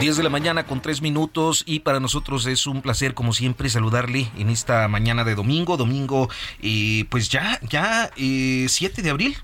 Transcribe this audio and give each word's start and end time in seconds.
Diez 0.00 0.16
de 0.16 0.22
la 0.22 0.30
mañana 0.30 0.64
con 0.64 0.80
tres 0.80 1.02
minutos 1.02 1.62
y 1.66 1.80
para 1.80 2.00
nosotros 2.00 2.46
es 2.46 2.66
un 2.66 2.80
placer 2.80 3.12
como 3.12 3.34
siempre 3.34 3.68
saludarle 3.68 4.30
en 4.38 4.48
esta 4.48 4.88
mañana 4.88 5.24
de 5.24 5.34
domingo, 5.34 5.76
domingo 5.76 6.30
eh, 6.62 7.04
pues 7.10 7.28
ya, 7.28 7.60
ya 7.68 8.10
eh, 8.16 8.64
7 8.66 9.02
de 9.02 9.10
abril, 9.10 9.36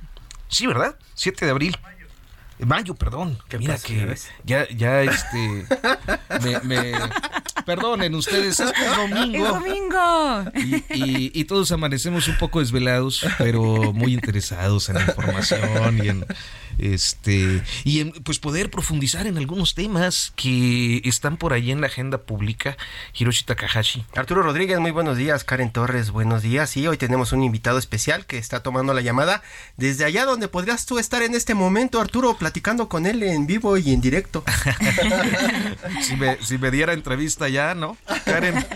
sí, 0.49 0.67
¿verdad? 0.67 0.97
7 1.15 1.45
de 1.45 1.51
abril. 1.51 1.77
Mayo, 2.59 2.95
perdón. 2.95 3.39
Mira 3.59 3.77
que 3.77 4.17
ya, 4.45 4.67
ya, 4.71 5.03
este, 5.03 5.67
me, 6.43 6.61
me, 6.61 6.93
perdonen 7.67 8.15
ustedes, 8.15 8.59
es 8.59 8.73
que 8.73 8.87
es 8.87 8.97
domingo. 8.97 9.45
¡Es 9.45 9.53
domingo! 9.53 10.45
Y, 10.55 10.75
y, 10.95 11.31
y, 11.35 11.45
todos 11.45 11.71
amanecemos 11.73 12.29
un 12.29 12.39
poco 12.39 12.61
desvelados, 12.61 13.27
pero 13.37 13.93
muy 13.93 14.15
interesados 14.15 14.89
en 14.89 14.95
la 14.95 15.03
información 15.03 15.99
y 16.03 16.09
en 16.09 16.27
este 16.79 17.63
y 17.85 18.01
en, 18.01 18.13
pues 18.13 18.39
poder 18.39 18.71
profundizar 18.71 19.27
en 19.27 19.39
algunos 19.39 19.75
temas 19.75 20.33
que 20.37 21.01
están 21.05 21.37
por 21.37 21.53
ahí 21.53 21.71
en 21.71 21.81
la 21.81 21.87
agenda 21.87 22.19
pública. 22.19 22.77
Hiroshi 23.15 23.45
Takahashi. 23.45 24.05
Arturo 24.15 24.43
Rodríguez, 24.43 24.79
muy 24.79 24.91
buenos 24.91 25.17
días. 25.17 25.45
Karen 25.45 25.71
Torres, 25.71 26.11
buenos 26.11 26.43
días. 26.43 26.77
Y 26.77 26.87
hoy 26.87 26.97
tenemos 26.97 27.33
un 27.33 27.43
invitado 27.43 27.79
especial 27.79 28.27
que 28.27 28.39
está 28.39 28.63
tomando 28.63 28.95
la 28.95 29.01
llamada 29.01 29.43
desde 29.77 30.05
allá 30.05 30.25
donde 30.25 30.49
podrías 30.49 30.87
tú 30.87 30.99
estar 30.99 31.23
en 31.23 31.35
este 31.35 31.55
momento, 31.55 32.01
Arturo, 32.01 32.37
platicando 32.37 32.89
con 32.89 33.07
él 33.07 33.23
en 33.23 33.47
vivo 33.47 33.77
y 33.77 33.93
en 33.93 34.01
directo. 34.01 34.45
si, 36.03 36.17
me, 36.17 36.43
si 36.43 36.59
me 36.59 36.71
diera 36.71 36.93
entrevista 36.93 37.49
ya, 37.49 37.75
¿no? 37.75 37.97
Karen. 38.25 38.67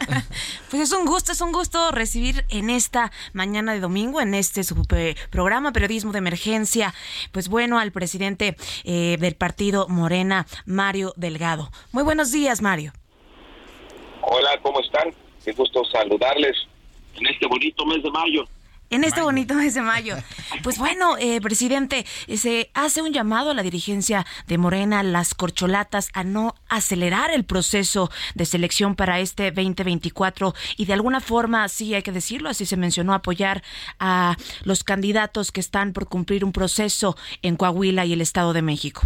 Pues 0.70 0.83
es 0.83 0.92
un 0.92 1.05
gusto, 1.05 1.33
es 1.33 1.41
un 1.41 1.53
gusto 1.53 1.91
recibir 1.91 2.45
en 2.48 2.70
esta 2.70 3.11
mañana 3.33 3.73
de 3.73 3.81
domingo, 3.81 4.20
en 4.20 4.35
este 4.35 4.62
su 4.62 4.77
programa 5.31 5.73
Periodismo 5.73 6.12
de 6.12 6.19
Emergencia, 6.19 6.95
pues 7.33 7.48
bueno, 7.48 7.79
al 7.79 7.89
presidente 7.91 8.56
eh, 8.84 9.16
del 9.19 9.34
partido 9.34 9.88
Morena, 9.88 10.46
Mario 10.66 11.12
Delgado. 11.16 11.70
Muy 11.92 12.02
buenos 12.02 12.33
días, 12.33 12.62
Mario. 12.62 12.92
Hola, 14.22 14.58
¿cómo 14.62 14.80
están? 14.80 15.14
Qué 15.44 15.52
gusto 15.52 15.83
saludarles 15.86 16.56
en 17.16 17.27
este 17.27 17.46
bonito 17.46 17.84
mes 17.86 18.02
de 18.02 18.11
mayo 18.11 18.44
en 18.91 19.05
este 19.05 19.22
bonito 19.22 19.55
mes 19.55 19.74
de 19.74 19.83
mayo. 19.83 20.16
Pues 20.62 20.78
bueno, 20.78 21.16
eh, 21.19 21.41
presidente, 21.41 22.05
se 22.36 22.70
hace 22.74 23.02
un 23.02 23.12
llamado 23.12 23.51
a 23.51 23.55
la 23.55 23.62
dirigencia 23.62 24.27
de 24.46 24.58
Morena, 24.58 25.02
las 25.02 25.34
corcholatas, 25.34 26.11
a 26.12 26.24
no 26.24 26.55
acelerar 26.68 27.30
el 27.30 27.45
proceso 27.45 28.11
de 28.34 28.45
selección 28.45 28.96
para 28.96 29.20
este 29.20 29.52
2024 29.52 30.55
y 30.77 30.84
de 30.86 30.92
alguna 30.92 31.20
forma, 31.20 31.68
sí 31.68 31.95
hay 31.95 32.02
que 32.02 32.12
decirlo, 32.12 32.48
así 32.48 32.67
se 32.67 32.77
mencionó, 32.77 33.14
apoyar 33.14 33.62
a 33.98 34.36
los 34.64 34.84
candidatos 34.84 35.52
que 35.52 35.61
están 35.61 35.92
por 35.92 36.08
cumplir 36.08 36.45
un 36.45 36.52
proceso 36.52 37.17
en 37.42 37.56
Coahuila 37.56 38.05
y 38.05 38.12
el 38.12 38.20
Estado 38.20 38.52
de 38.52 38.62
México. 38.62 39.02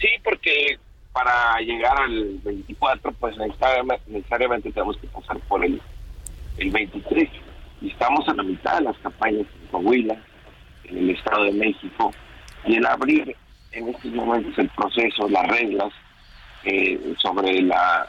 Sí, 0.00 0.08
porque 0.24 0.78
para 1.12 1.60
llegar 1.60 2.00
al 2.00 2.38
24, 2.42 3.12
pues 3.12 3.36
necesariamente, 3.36 4.72
tenemos 4.72 4.96
que 4.96 5.06
pasar 5.08 5.38
por 5.40 5.64
el, 5.64 5.80
el 6.58 6.70
23 6.70 7.28
y 7.80 7.88
estamos 7.88 8.28
a 8.28 8.34
la 8.34 8.42
mitad 8.42 8.78
de 8.78 8.84
las 8.84 8.98
campañas 8.98 9.46
en 9.60 9.68
Coahuila, 9.70 10.16
en 10.84 10.98
el 10.98 11.10
Estado 11.10 11.44
de 11.44 11.52
México, 11.52 12.12
y 12.64 12.76
el 12.76 12.86
abrir 12.86 13.34
en 13.72 13.88
estos 13.88 14.12
momentos 14.12 14.58
el 14.58 14.68
proceso, 14.70 15.28
las 15.28 15.46
reglas 15.48 15.92
eh, 16.64 17.14
sobre 17.18 17.62
la 17.62 18.08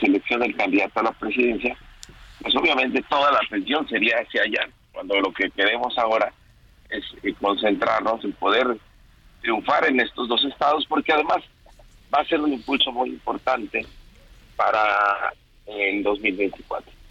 selección 0.00 0.40
del 0.40 0.56
candidato 0.56 1.00
a 1.00 1.04
la 1.04 1.12
presidencia, 1.12 1.76
pues 2.40 2.54
obviamente 2.56 3.02
toda 3.08 3.32
la 3.32 3.38
atención 3.38 3.88
sería 3.88 4.16
hacia 4.18 4.42
allá, 4.42 4.68
cuando 4.92 5.18
lo 5.20 5.32
que 5.32 5.50
queremos 5.50 5.96
ahora 5.96 6.32
es 6.90 7.04
eh, 7.22 7.32
concentrarnos 7.40 8.22
en 8.24 8.32
poder 8.32 8.76
triunfar 9.40 9.86
en 9.88 10.00
estos 10.00 10.28
dos 10.28 10.44
estados, 10.44 10.84
porque 10.86 11.12
además 11.12 11.38
va 12.14 12.20
a 12.20 12.26
ser 12.26 12.40
un 12.40 12.52
impulso 12.52 12.92
muy 12.92 13.10
importante 13.10 13.86
para 14.56 15.32
el 15.66 16.02
2024. 16.02 17.01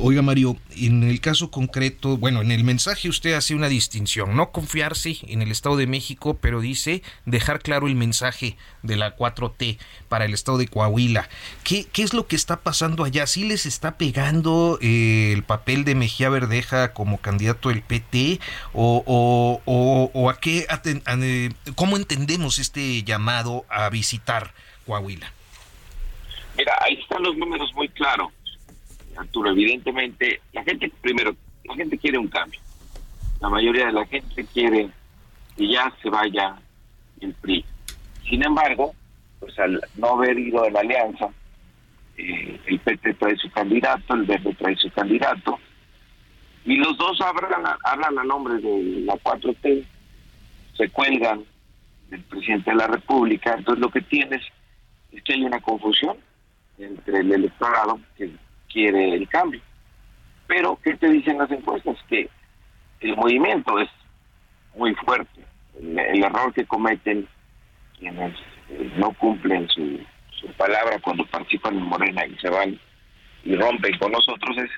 Oiga, 0.00 0.22
Mario, 0.22 0.56
en 0.78 1.02
el 1.02 1.20
caso 1.20 1.50
concreto, 1.50 2.16
bueno, 2.16 2.40
en 2.40 2.52
el 2.52 2.64
mensaje 2.64 3.10
usted 3.10 3.34
hace 3.34 3.54
una 3.54 3.68
distinción, 3.68 4.34
no 4.34 4.50
confiarse 4.50 5.18
en 5.28 5.42
el 5.42 5.50
Estado 5.50 5.76
de 5.76 5.86
México, 5.86 6.38
pero 6.40 6.62
dice 6.62 7.02
dejar 7.26 7.60
claro 7.60 7.86
el 7.86 7.94
mensaje 7.94 8.56
de 8.82 8.96
la 8.96 9.14
4T 9.14 9.76
para 10.08 10.24
el 10.24 10.32
Estado 10.32 10.56
de 10.56 10.68
Coahuila. 10.68 11.28
¿Qué, 11.64 11.84
qué 11.92 12.02
es 12.02 12.14
lo 12.14 12.26
que 12.26 12.34
está 12.34 12.60
pasando 12.60 13.04
allá? 13.04 13.26
¿Sí 13.26 13.44
les 13.44 13.66
está 13.66 13.98
pegando 13.98 14.78
eh, 14.80 15.34
el 15.34 15.42
papel 15.42 15.84
de 15.84 15.94
Mejía 15.94 16.30
Verdeja 16.30 16.94
como 16.94 17.18
candidato 17.18 17.68
del 17.68 17.82
PT? 17.82 18.40
¿O, 18.72 19.02
o, 19.04 20.10
o, 20.14 20.30
a 20.30 20.40
qué, 20.40 20.66
cómo 21.74 21.98
entendemos 21.98 22.58
este 22.58 23.02
llamado 23.02 23.66
a 23.68 23.90
visitar 23.90 24.54
Coahuila? 24.86 25.30
Mira, 26.56 26.72
ahí 26.80 26.94
están 26.94 27.22
los 27.22 27.36
números 27.36 27.70
muy 27.74 27.90
claros 27.90 28.32
Arturo, 29.18 29.50
evidentemente, 29.50 30.40
la 30.52 30.62
gente, 30.62 30.90
primero, 31.00 31.34
la 31.64 31.74
gente 31.74 31.98
quiere 31.98 32.18
un 32.18 32.28
cambio. 32.28 32.60
La 33.40 33.48
mayoría 33.48 33.86
de 33.86 33.92
la 33.92 34.06
gente 34.06 34.44
quiere 34.52 34.90
que 35.56 35.68
ya 35.68 35.92
se 36.02 36.08
vaya 36.08 36.56
el 37.20 37.34
PRI. 37.34 37.64
Sin 38.28 38.44
embargo, 38.44 38.94
pues 39.40 39.58
al 39.58 39.80
no 39.96 40.08
haber 40.10 40.38
ido 40.38 40.62
de 40.62 40.70
la 40.70 40.80
alianza, 40.80 41.28
eh, 42.16 42.60
el 42.66 42.78
PT 42.80 43.14
trae 43.14 43.36
su 43.36 43.50
candidato, 43.50 44.14
el 44.14 44.24
Verde 44.24 44.54
trae 44.54 44.76
su 44.76 44.90
candidato, 44.90 45.58
y 46.64 46.76
los 46.76 46.96
dos 46.98 47.20
hablan, 47.20 47.64
hablan 47.84 48.18
a 48.18 48.24
nombre 48.24 48.54
de 48.58 49.02
la 49.04 49.14
4T, 49.14 49.84
se 50.76 50.88
cuelgan 50.90 51.44
del 52.10 52.22
presidente 52.22 52.70
de 52.70 52.76
la 52.76 52.86
República, 52.86 53.54
entonces 53.56 53.80
lo 53.80 53.90
que 53.90 54.00
tienes 54.02 54.42
es 55.12 55.22
que 55.22 55.34
hay 55.34 55.44
una 55.44 55.60
confusión 55.60 56.16
entre 56.78 57.20
el 57.20 57.32
electorado, 57.32 58.00
que 58.16 58.30
quiere 58.72 59.14
el 59.14 59.28
cambio. 59.28 59.60
Pero, 60.46 60.78
¿qué 60.82 60.96
te 60.96 61.08
dicen 61.08 61.38
las 61.38 61.50
encuestas? 61.50 61.96
Que 62.08 62.28
el 63.00 63.16
movimiento 63.16 63.78
es 63.78 63.88
muy 64.74 64.94
fuerte. 64.94 65.44
El, 65.80 66.24
error 66.24 66.52
que 66.52 66.64
cometen 66.64 67.28
quienes 67.98 68.34
eh, 68.70 68.90
no 68.96 69.12
cumplen 69.12 69.68
su, 69.68 70.00
palabra 70.56 70.98
cuando 71.00 71.24
participan 71.26 71.76
en 71.76 71.82
Morena 71.82 72.24
y 72.26 72.36
se 72.38 72.48
van 72.48 72.78
y 73.44 73.56
rompen 73.56 73.96
con 73.98 74.12
nosotros 74.12 74.56
es 74.56 74.70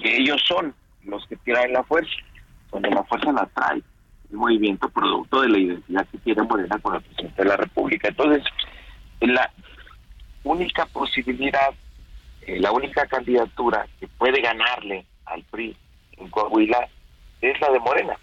que 0.00 0.16
ellos 0.16 0.40
son 0.46 0.74
los 1.04 1.26
que 1.26 1.36
tiran 1.36 1.72
la 1.72 1.82
fuerza, 1.84 2.12
cuando 2.70 2.90
la 2.90 3.04
fuerza 3.04 3.32
la 3.32 3.46
trae 3.46 3.82
el 4.30 4.36
movimiento 4.36 4.88
producto 4.88 5.42
de 5.42 5.48
la 5.48 5.58
identidad 5.58 6.06
que 6.10 6.18
tiene 6.18 6.42
Morena 6.42 6.78
con 6.78 6.96
el 6.96 7.02
presidente 7.02 7.42
de 7.42 7.48
la 7.48 7.56
República. 7.56 8.08
Entonces, 8.08 8.44
la 9.20 9.50
única 10.44 10.86
posibilidad 10.86 11.70
la 12.46 12.72
única 12.72 13.06
candidatura 13.06 13.86
que 13.98 14.06
puede 14.06 14.40
ganarle 14.40 15.04
al 15.24 15.42
PRI 15.44 15.76
en 16.12 16.28
Coahuila 16.30 16.88
es 17.40 17.60
la 17.60 17.70
de 17.70 17.80
Morena. 17.80 18.16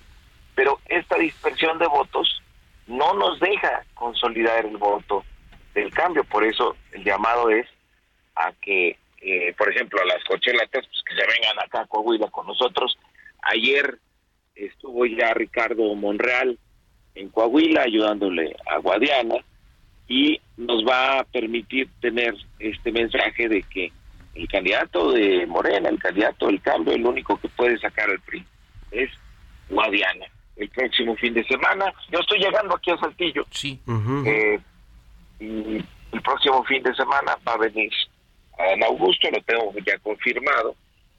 Pero 0.56 0.80
esta 0.86 1.18
dispersión 1.18 1.78
de 1.80 1.88
votos 1.88 2.42
no 2.88 3.14
nos 3.14 3.40
deja 3.40 3.84
consolidar 3.94 4.66
el 4.66 4.78
voto 4.78 5.24
del 5.74 5.94
cambio. 5.94 6.24
Por 6.24 6.44
eso 6.44 6.76
el 6.92 7.04
llamado 7.04 7.50
es 7.50 7.68
a 8.36 8.52
que, 8.62 8.98
eh, 9.22 9.54
por 9.58 9.70
ejemplo, 9.70 10.02
a 10.02 10.06
las 10.06 10.24
cochelatas, 10.24 10.86
pues 10.88 11.04
que 11.06 11.16
se 11.16 11.28
vengan 11.28 11.60
acá 11.60 11.82
a 11.82 11.88
Coahuila 11.88 12.28
con 12.28 12.48
nosotros. 12.48 12.98
Ayer 13.42 13.98
estuvo 14.56 15.06
ya 15.06 15.34
Ricardo 15.34 15.94
Monreal 15.96 16.58
en 17.16 17.30
Coahuila 17.30 17.84
ayudándole 17.84 18.56
a 18.68 18.78
Guadiana 18.78 19.36
y 20.08 20.40
nos 20.58 20.86
va 20.86 21.20
a 21.20 21.24
permitir 21.24 21.90
tener 22.02 22.36
este 22.60 22.92
mensaje 22.92 23.48
de 23.50 23.64
que 23.64 23.92
el 24.36 24.48
candidato 24.48 25.12
de 25.12 25.46
Morena, 25.46 25.90
el 25.90 26.00
candidato 26.00 26.48
del 26.48 26.62
cambio, 26.62 26.94
el 26.94 27.06
único 27.06 27.38
que 27.40 27.50
puede 27.50 27.78
sacar 27.80 28.10
al 28.10 28.20
PRI 28.22 28.46
es 28.92 29.10
Guadiana. 29.70 30.26
El 30.56 30.70
próximo 30.70 31.16
fin 31.16 31.34
de 31.34 31.44
semana, 31.46 31.92
yo 32.12 32.20
estoy 32.20 32.40
llegando 32.40 32.76
aquí 32.76 32.92
a 32.92 32.98
Saltillo. 32.98 33.46
Sí. 33.50 33.80
Eh, 34.26 34.60
y 35.40 35.84
el 36.12 36.22
próximo 36.22 36.64
fin 36.66 36.84
de 36.84 36.94
semana 36.96 37.38
va 37.48 37.54
a 37.54 37.58
venir 37.58 37.92
a 38.58 38.86
Augusto, 38.86 39.30
lo 39.32 39.42
tengo 39.42 39.74
ya 39.86 39.98
confirmado, 40.00 40.76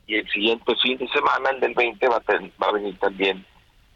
y 0.07 0.17
el 0.17 0.29
siguiente 0.31 0.75
fin 0.83 0.99
de 0.99 1.09
semana, 1.09 1.51
el 1.51 1.61
del 1.61 1.75
20, 1.75 2.09
va 2.09 2.17
a, 2.17 2.33
va 2.63 2.69
a 2.69 2.73
venir 2.73 2.97
también 2.99 3.45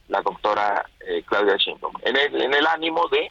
la 0.08 0.22
doctora 0.22 0.84
eh, 1.06 1.22
Claudia 1.26 1.56
Sheinbaum, 1.56 1.94
en 2.02 2.16
el, 2.16 2.42
en 2.42 2.54
el 2.54 2.66
ánimo 2.66 3.06
de 3.08 3.30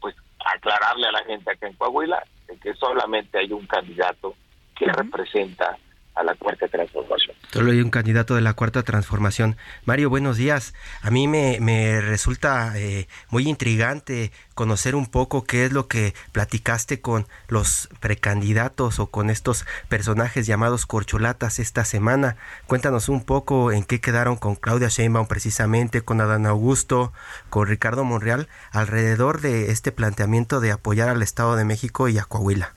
pues 0.00 0.14
aclararle 0.54 1.06
a 1.06 1.12
la 1.12 1.24
gente 1.24 1.50
acá 1.50 1.66
en 1.68 1.74
Coahuila 1.74 2.22
de 2.46 2.56
que 2.58 2.74
solamente 2.74 3.38
hay 3.38 3.52
un 3.52 3.66
candidato 3.66 4.34
que 4.78 4.86
representa 4.86 5.76
a 6.18 6.24
la 6.24 6.34
cuarta 6.34 6.66
transformación. 6.66 7.36
Solo 7.52 7.70
hay 7.70 7.80
un 7.80 7.90
candidato 7.90 8.34
de 8.34 8.40
la 8.40 8.54
cuarta 8.54 8.82
transformación. 8.82 9.56
Mario, 9.84 10.10
buenos 10.10 10.36
días. 10.36 10.74
A 11.00 11.12
mí 11.12 11.28
me, 11.28 11.58
me 11.60 12.00
resulta 12.00 12.72
eh, 12.76 13.06
muy 13.30 13.48
intrigante 13.48 14.32
conocer 14.54 14.96
un 14.96 15.06
poco 15.06 15.44
qué 15.44 15.64
es 15.64 15.72
lo 15.72 15.86
que 15.86 16.14
platicaste 16.32 17.00
con 17.00 17.28
los 17.46 17.88
precandidatos 18.00 18.98
o 18.98 19.06
con 19.06 19.30
estos 19.30 19.64
personajes 19.88 20.46
llamados 20.46 20.86
corcholatas 20.86 21.60
esta 21.60 21.84
semana. 21.84 22.36
Cuéntanos 22.66 23.08
un 23.08 23.24
poco 23.24 23.70
en 23.70 23.84
qué 23.84 24.00
quedaron 24.00 24.36
con 24.36 24.56
Claudia 24.56 24.88
Sheinbaum 24.88 25.28
precisamente, 25.28 26.02
con 26.02 26.20
Adán 26.20 26.46
Augusto, 26.46 27.12
con 27.48 27.68
Ricardo 27.68 28.02
Monreal, 28.02 28.48
alrededor 28.72 29.40
de 29.40 29.70
este 29.70 29.92
planteamiento 29.92 30.58
de 30.58 30.72
apoyar 30.72 31.08
al 31.08 31.22
Estado 31.22 31.54
de 31.54 31.64
México 31.64 32.08
y 32.08 32.18
a 32.18 32.24
Coahuila. 32.24 32.72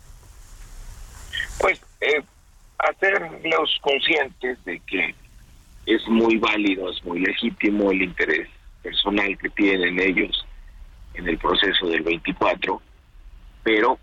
Pues 1.58 1.82
eh, 2.02 2.22
hacerlos 2.80 3.78
conscientes 3.82 4.64
de 4.66 4.80
que 4.82 5.16
es 5.86 6.08
muy 6.08 6.38
válido, 6.38 6.90
es 6.90 7.04
muy 7.04 7.20
legítimo 7.20 7.92
el 7.92 8.04
interés 8.04 8.48
personal 8.82 9.38
que 9.38 9.50
tienen 9.50 10.00
ellos 10.00 10.46
en 11.14 11.28
el 11.28 11.38
proceso 11.38 11.88
del 11.88 12.02
24, 12.02 12.82
pero 13.64 14.00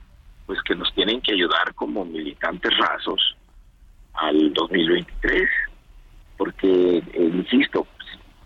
pues 0.46 0.60
que 0.62 0.74
nos 0.74 0.92
tienen 0.94 1.20
que 1.20 1.32
ayudar 1.32 1.74
como 1.74 2.04
militantes 2.04 2.76
rasos 2.78 3.36
al 4.14 4.52
2023, 4.54 5.48
porque, 6.36 6.98
eh, 6.98 7.02
insisto, 7.34 7.86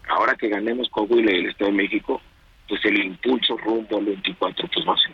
ahora 0.09 0.35
que 0.35 0.49
ganemos 0.49 0.89
Coahuila 0.91 1.33
y 1.33 1.41
el 1.41 1.51
Estado 1.51 1.71
de 1.71 1.77
México, 1.77 2.21
pues 2.69 2.85
el 2.85 3.05
impulso 3.05 3.57
rumbo 3.57 3.99
al 3.99 4.07
24 4.07 4.69
pues 4.69 4.87
va 4.87 4.95
a 4.95 4.99
ser 4.99 5.13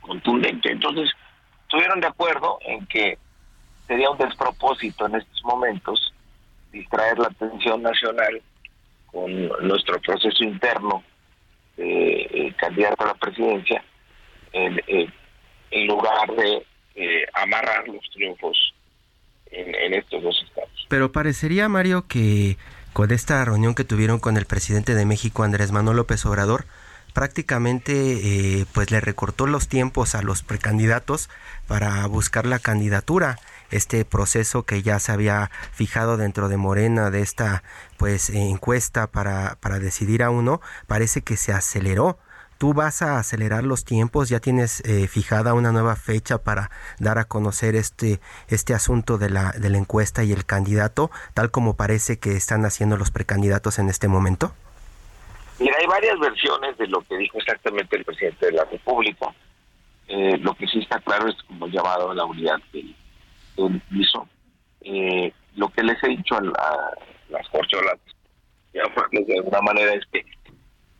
contundente. 0.00 0.72
Entonces, 0.72 1.10
estuvieron 1.62 2.00
de 2.00 2.06
acuerdo 2.06 2.58
en 2.66 2.86
que 2.86 3.18
sería 3.86 4.10
un 4.10 4.18
despropósito 4.18 5.06
en 5.06 5.16
estos 5.16 5.42
momentos 5.44 6.12
distraer 6.72 7.18
la 7.18 7.28
atención 7.28 7.82
nacional 7.82 8.42
con 9.06 9.48
nuestro 9.66 10.00
proceso 10.00 10.44
interno 10.44 11.02
de 11.76 12.20
eh, 12.22 12.54
candidato 12.58 13.04
a 13.04 13.08
la 13.08 13.14
presidencia 13.14 13.82
en, 14.52 14.80
en 15.70 15.86
lugar 15.86 16.34
de 16.36 16.66
eh, 16.94 17.26
amarrar 17.34 17.86
los 17.88 18.02
triunfos 18.12 18.74
en, 19.50 19.74
en 19.74 19.94
estos 19.94 20.22
dos 20.22 20.42
estados. 20.46 20.86
Pero 20.88 21.12
parecería, 21.12 21.68
Mario, 21.68 22.06
que 22.08 22.56
con 22.92 23.10
esta 23.10 23.44
reunión 23.44 23.74
que 23.74 23.84
tuvieron 23.84 24.18
con 24.18 24.36
el 24.36 24.46
presidente 24.46 24.94
de 24.94 25.04
México, 25.04 25.42
Andrés 25.42 25.72
Manuel 25.72 25.98
López 25.98 26.24
Obrador, 26.24 26.64
prácticamente 27.12 27.92
eh, 27.92 28.66
pues 28.72 28.90
le 28.90 29.00
recortó 29.00 29.46
los 29.46 29.68
tiempos 29.68 30.14
a 30.14 30.22
los 30.22 30.42
precandidatos 30.42 31.30
para 31.66 32.06
buscar 32.06 32.46
la 32.46 32.58
candidatura 32.58 33.38
este 33.70 34.04
proceso 34.04 34.64
que 34.64 34.82
ya 34.82 34.98
se 34.98 35.12
había 35.12 35.50
fijado 35.72 36.16
dentro 36.16 36.48
de 36.48 36.56
Morena 36.56 37.10
de 37.10 37.20
esta 37.20 37.62
pues 37.96 38.30
encuesta 38.30 39.06
para, 39.06 39.56
para 39.60 39.78
decidir 39.78 40.22
a 40.22 40.30
uno 40.30 40.60
parece 40.86 41.22
que 41.22 41.36
se 41.36 41.52
aceleró 41.52 42.18
tú 42.58 42.72
vas 42.72 43.02
a 43.02 43.18
acelerar 43.18 43.64
los 43.64 43.84
tiempos, 43.84 44.28
ya 44.28 44.40
tienes 44.40 44.80
eh, 44.80 45.06
fijada 45.08 45.54
una 45.54 45.72
nueva 45.72 45.96
fecha 45.96 46.38
para 46.38 46.70
dar 46.98 47.18
a 47.18 47.24
conocer 47.24 47.76
este, 47.76 48.20
este 48.48 48.74
asunto 48.74 49.18
de 49.18 49.30
la, 49.30 49.52
de 49.52 49.70
la 49.70 49.78
encuesta 49.78 50.24
y 50.24 50.32
el 50.32 50.44
candidato, 50.46 51.10
tal 51.34 51.50
como 51.50 51.76
parece 51.76 52.18
que 52.18 52.32
están 52.32 52.64
haciendo 52.64 52.96
los 52.96 53.10
precandidatos 53.10 53.78
en 53.78 53.88
este 53.88 54.08
momento? 54.08 54.52
Mira, 55.58 55.76
hay 55.80 55.86
varias 55.86 56.18
versiones 56.18 56.76
de 56.76 56.86
lo 56.86 57.00
que 57.02 57.16
dijo 57.16 57.38
exactamente 57.38 57.96
el 57.96 58.04
presidente 58.04 58.46
de 58.46 58.52
la 58.52 58.64
República. 58.64 59.32
Eh, 60.08 60.36
lo 60.38 60.54
que 60.54 60.66
sí 60.66 60.78
está 60.80 61.00
claro 61.00 61.28
es 61.28 61.36
como 61.44 61.66
llamado 61.66 62.10
a 62.10 62.14
la 62.14 62.24
unidad 62.24 62.58
del, 62.72 62.94
hizo. 63.90 64.28
Eh, 64.82 65.32
lo 65.56 65.68
que 65.68 65.82
les 65.82 66.02
he 66.04 66.08
dicho 66.08 66.36
a, 66.36 66.42
las 67.28 67.48
corcholas, 67.48 67.98
de 68.72 69.34
alguna 69.36 69.60
manera, 69.62 69.92
es 69.94 70.04
que 70.12 70.24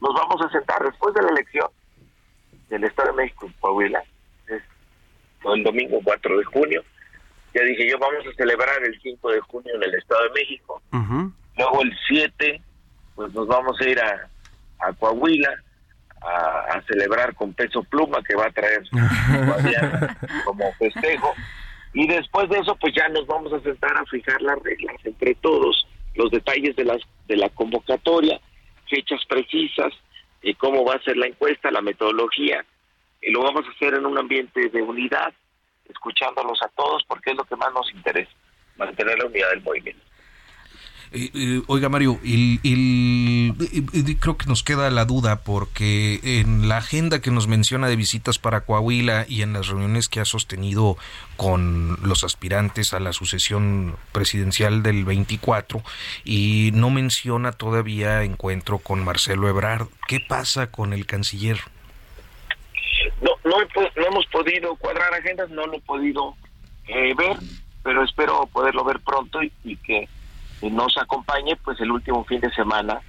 nos 0.01 0.15
vamos 0.15 0.45
a 0.45 0.51
sentar 0.51 0.83
después 0.83 1.15
de 1.15 1.23
la 1.23 1.29
elección 1.29 1.69
del 2.69 2.85
Estado 2.85 3.11
de 3.11 3.23
México 3.23 3.47
en 3.47 3.53
Coahuila, 3.61 4.03
es 4.49 4.63
el 5.45 5.63
domingo 5.63 6.01
4 6.03 6.39
de 6.39 6.45
junio. 6.45 6.83
Ya 7.55 7.63
dije 7.63 7.89
yo, 7.89 7.99
vamos 7.99 8.27
a 8.27 8.37
celebrar 8.37 8.83
el 8.83 9.01
5 9.01 9.31
de 9.31 9.41
junio 9.41 9.75
en 9.77 9.83
el 9.83 9.95
Estado 9.95 10.23
de 10.25 10.31
México. 10.31 10.83
Luego 11.57 11.83
el 11.83 11.97
7, 12.09 12.61
pues 13.15 13.33
nos 13.33 13.47
vamos 13.47 13.81
a 13.81 13.89
ir 13.89 14.01
a, 14.01 14.29
a 14.81 14.93
Coahuila 14.95 15.51
a, 16.23 16.83
celebrar 16.87 17.35
con 17.35 17.53
peso 17.53 17.83
pluma 17.85 18.23
que 18.23 18.35
va 18.35 18.47
a 18.47 18.51
traer 18.51 18.83
como 20.45 20.73
festejo. 20.75 21.35
Y 21.97 22.07
después 22.07 22.47
de 22.51 22.59
eso, 22.59 22.77
pues 22.77 22.95
ya 22.95 23.09
nos 23.09 23.27
vamos 23.27 23.55
a 23.55 23.61
sentar 23.61 23.97
a 23.97 24.05
fijar 24.05 24.43
las 24.43 24.63
reglas 24.63 24.97
entre 25.03 25.35
todos, 25.37 25.89
los 26.15 26.31
detalles 26.31 26.77
de, 26.77 26.85
las, 26.85 27.01
de 27.27 27.39
la 27.39 27.49
convocatoria, 27.49 28.39
fechas 28.87 29.25
precisas, 29.27 29.95
y 30.43 30.53
cómo 30.57 30.85
va 30.85 30.97
a 30.97 31.03
ser 31.05 31.17
la 31.17 31.27
encuesta, 31.27 31.71
la 31.71 31.81
metodología. 31.81 32.63
Y 33.23 33.31
lo 33.31 33.41
vamos 33.43 33.65
a 33.67 33.71
hacer 33.71 33.95
en 33.95 34.05
un 34.05 34.19
ambiente 34.19 34.69
de 34.69 34.83
unidad, 34.83 35.33
escuchándolos 35.89 36.61
a 36.63 36.69
todos, 36.77 37.03
porque 37.09 37.31
es 37.31 37.37
lo 37.39 37.45
que 37.45 37.57
más 37.57 37.73
nos 37.73 37.91
interesa, 37.91 38.31
mantener 38.77 39.19
la 39.19 39.29
unidad 39.29 39.49
del 39.49 39.63
movimiento. 39.63 40.05
Eh, 41.13 41.63
oiga 41.69 41.89
Mario, 41.89 42.19
creo 44.21 44.37
que 44.37 44.47
nos 44.47 44.63
queda 44.63 44.91
la 44.91 45.05
duda 45.05 45.37
porque 45.43 46.21
en 46.23 46.69
la 46.69 46.79
agenda 46.79 47.21
que 47.21 47.31
nos 47.31 47.47
menciona 47.47 47.89
de 47.89 47.97
visitas 47.97 48.39
para 48.39 48.63
Coahuila 48.63 49.25
y 49.29 49.43
en 49.43 49.53
las 49.53 49.69
reuniones 49.69 50.09
que 50.09 50.21
ha 50.21 50.25
sostenido 50.25 50.97
con 51.37 51.97
los 52.03 52.25
aspirantes 52.25 52.93
a 52.93 53.01
la 53.01 53.13
sucesión 53.13 53.97
presidencial 54.13 54.83
del 54.83 55.05
24 55.05 55.83
y 56.25 56.71
no 56.75 56.91
menciona 56.91 57.53
todavía 57.53 58.25
encuentro 58.25 58.79
con 58.79 59.05
Marcelo 59.05 59.49
Ebrard. 59.49 59.87
¿Qué 60.09 60.21
pasa 60.21 60.71
con 60.71 60.93
el 60.93 61.07
canciller? 61.07 61.59
No, 63.21 63.31
no, 63.45 63.57
hemos 64.07 64.27
podido 64.27 64.75
cuadrar 64.77 65.15
agendas, 65.15 65.51
no 65.51 65.67
lo 65.67 65.75
he 65.75 65.81
podido 65.81 66.35
eh, 66.89 67.15
ver, 67.15 67.37
pero 67.83 68.03
espero 68.03 68.47
poderlo 68.53 68.85
ver 68.85 69.01
pronto 69.01 69.41
y 69.43 69.77
que 69.77 70.09
nos 70.63 70.97
acompañe 70.99 71.57
pues 71.57 71.81
el 71.81 71.91
último 71.91 72.25
fin 72.25 72.41
de 72.41 72.51
semana 72.53 73.01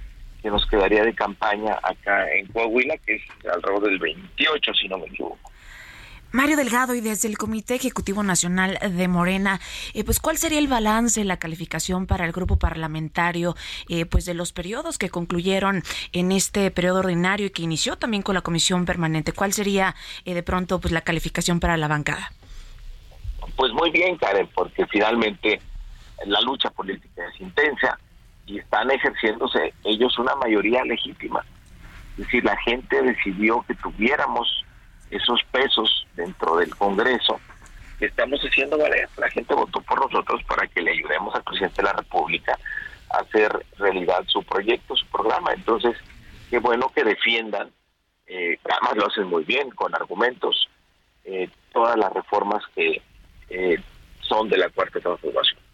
que 0.42 0.50
nos 0.50 0.66
quedaría 0.66 1.02
de 1.02 1.14
campaña 1.14 1.78
acá 1.82 2.30
en 2.32 2.46
Coahuila, 2.48 2.96
que 2.98 3.16
es 3.16 3.22
alrededor 3.52 3.84
del 3.84 3.98
28, 3.98 4.72
si 4.74 4.88
no 4.88 4.98
me 4.98 5.06
equivoco. 5.06 5.38
Mario 6.30 6.58
Delgado 6.58 6.94
y 6.94 7.00
desde 7.00 7.26
el 7.26 7.38
Comité 7.38 7.76
Ejecutivo 7.76 8.22
Nacional 8.22 8.78
de 8.82 9.08
Morena, 9.08 9.60
eh, 9.94 10.04
pues 10.04 10.20
cuál 10.20 10.36
sería 10.36 10.58
el 10.58 10.68
balance, 10.68 11.24
la 11.24 11.38
calificación 11.38 12.06
para 12.06 12.26
el 12.26 12.32
grupo 12.32 12.58
parlamentario, 12.58 13.56
eh, 13.88 14.04
pues 14.04 14.26
de 14.26 14.34
los 14.34 14.52
periodos 14.52 14.98
que 14.98 15.08
concluyeron 15.08 15.82
en 16.12 16.30
este 16.30 16.70
periodo 16.70 16.98
ordinario 16.98 17.46
y 17.46 17.50
que 17.50 17.62
inició 17.62 17.96
también 17.96 18.22
con 18.22 18.34
la 18.34 18.42
comisión 18.42 18.84
permanente. 18.84 19.32
¿Cuál 19.32 19.54
sería 19.54 19.94
eh, 20.26 20.34
de 20.34 20.42
pronto 20.42 20.80
pues 20.80 20.92
la 20.92 21.00
calificación 21.00 21.60
para 21.60 21.78
la 21.78 21.88
bancada? 21.88 22.30
Pues 23.56 23.72
muy 23.72 23.90
bien, 23.90 24.18
Karen, 24.18 24.50
porque 24.54 24.86
finalmente 24.86 25.62
la 26.26 26.40
lucha 26.40 26.70
política 26.70 27.26
es 27.26 27.40
intensa 27.40 27.98
y 28.46 28.58
están 28.58 28.90
ejerciéndose 28.90 29.74
ellos 29.84 30.18
una 30.18 30.34
mayoría 30.36 30.82
legítima. 30.84 31.44
Es 32.12 32.24
decir, 32.24 32.44
la 32.44 32.56
gente 32.58 33.02
decidió 33.02 33.64
que 33.66 33.74
tuviéramos 33.74 34.64
esos 35.10 35.40
pesos 35.52 36.06
dentro 36.16 36.56
del 36.56 36.74
Congreso 36.74 37.40
estamos 38.06 38.40
haciendo 38.40 38.78
valer. 38.78 39.08
La 39.16 39.28
gente 39.30 39.54
votó 39.54 39.80
por 39.80 40.00
nosotros 40.00 40.42
para 40.44 40.66
que 40.66 40.82
le 40.82 40.92
ayudemos 40.92 41.34
al 41.34 41.42
presidente 41.42 41.82
de 41.82 41.88
la 41.88 41.94
República 41.94 42.58
a 43.10 43.18
hacer 43.18 43.50
realidad 43.78 44.24
su 44.26 44.42
proyecto, 44.42 44.96
su 44.96 45.06
programa. 45.06 45.52
Entonces, 45.52 45.96
qué 46.50 46.58
bueno 46.58 46.90
que 46.94 47.04
defiendan, 47.04 47.70
eh, 48.26 48.58
además 48.64 48.96
lo 48.96 49.06
hacen 49.06 49.26
muy 49.26 49.44
bien, 49.44 49.70
con 49.70 49.94
argumentos, 49.94 50.68
eh, 51.24 51.48
todas 51.72 51.96
las 51.96 52.12
reformas 52.12 52.62
que 52.74 53.02
eh, 53.50 53.78
son 54.20 54.48
de 54.48 54.58
la 54.58 54.68
cuarta 54.68 55.00
transformación 55.00 55.67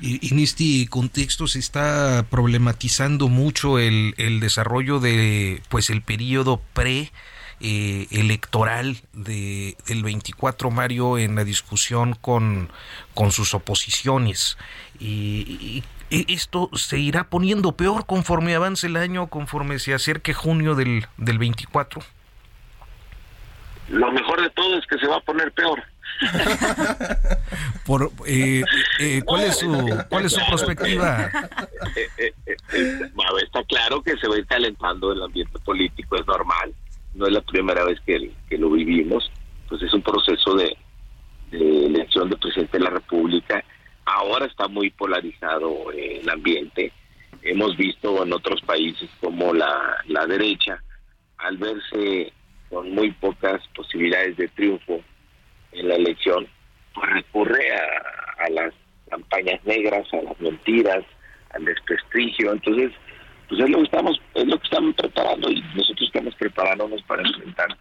en 0.00 0.38
este 0.38 0.86
contexto 0.88 1.46
se 1.46 1.58
está 1.58 2.26
problematizando 2.28 3.28
mucho 3.28 3.78
el, 3.78 4.14
el 4.18 4.40
desarrollo 4.40 5.00
de 5.00 5.62
pues 5.68 5.90
el 5.90 6.02
periodo 6.02 6.60
pre 6.74 7.12
eh, 7.58 8.06
electoral 8.10 8.96
de, 9.14 9.78
del 9.86 10.02
24, 10.02 10.70
Mario, 10.70 11.16
en 11.16 11.36
la 11.36 11.44
discusión 11.44 12.12
con, 12.12 12.68
con 13.14 13.32
sus 13.32 13.54
oposiciones. 13.54 14.58
Y, 15.00 15.82
esto 16.10 16.70
se 16.74 16.98
irá 16.98 17.24
poniendo 17.24 17.72
peor 17.72 18.06
conforme 18.06 18.54
avance 18.54 18.86
el 18.86 18.96
año, 18.96 19.26
conforme 19.26 19.80
se 19.80 19.92
acerque 19.92 20.34
junio 20.34 20.76
del, 20.76 21.06
del 21.16 21.38
24. 21.38 22.00
Lo 23.88 24.12
mejor 24.12 24.40
de 24.40 24.50
todo 24.50 24.78
es 24.78 24.86
que 24.86 24.98
se 24.98 25.08
va 25.08 25.16
a 25.16 25.20
poner 25.20 25.50
peor. 25.50 25.82
Por, 27.86 28.10
eh, 28.26 28.62
eh, 29.00 29.22
¿cuál, 29.24 29.44
es 29.44 29.58
su, 29.58 30.04
¿Cuál 30.08 30.26
es 30.26 30.32
su 30.32 30.40
perspectiva? 30.48 31.30
Está 33.42 33.62
claro 33.64 34.02
que 34.02 34.16
se 34.16 34.28
va 34.28 34.34
a 34.34 34.38
ir 34.38 34.46
calentando 34.46 35.12
el 35.12 35.22
ambiente 35.22 35.58
político, 35.60 36.16
es 36.16 36.26
normal. 36.26 36.74
No 37.14 37.26
es 37.26 37.32
la 37.32 37.40
primera 37.40 37.84
vez 37.84 38.00
que, 38.00 38.32
lo 38.58 38.70
vivimos. 38.70 39.30
Pues 39.68 39.82
es 39.82 39.92
un 39.92 40.02
proceso 40.02 40.54
de, 40.54 40.76
elección 41.52 42.28
de 42.28 42.36
presidente 42.36 42.78
de 42.78 42.84
la 42.84 42.90
República. 42.90 43.64
Ahora 44.04 44.46
está 44.46 44.68
muy 44.68 44.90
polarizado 44.90 45.90
el 45.92 46.28
ambiente. 46.28 46.92
Hemos 47.42 47.76
visto 47.76 48.24
en 48.24 48.32
otros 48.32 48.60
países 48.62 49.08
como 49.20 49.52
la, 49.52 49.96
la 50.08 50.26
derecha, 50.26 50.82
al 51.38 51.56
verse 51.56 52.32
con 52.68 52.90
muy 52.90 53.12
pocas 53.12 53.60
posibilidades 53.74 54.36
de 54.36 54.48
triunfo 54.48 55.02
en 55.76 55.88
la 55.88 55.96
elección, 55.96 56.46
pues 56.94 57.10
recurre 57.10 57.72
a, 57.74 58.50
las 58.50 58.72
campañas 59.10 59.60
negras, 59.64 60.06
a 60.12 60.22
las 60.22 60.40
mentiras, 60.40 61.04
al 61.54 61.64
desprestigio. 61.64 62.52
Entonces, 62.52 62.92
pues 63.48 63.60
es 63.60 63.70
lo 63.70 63.78
que 63.78 63.84
estamos, 63.84 64.20
es 64.34 64.46
lo 64.46 64.58
que 64.58 64.64
estamos 64.64 64.94
preparando 64.94 65.50
y 65.50 65.62
nosotros 65.74 66.06
estamos 66.06 66.34
preparándonos 66.36 67.02
para 67.02 67.22
enfrentar 67.22 67.76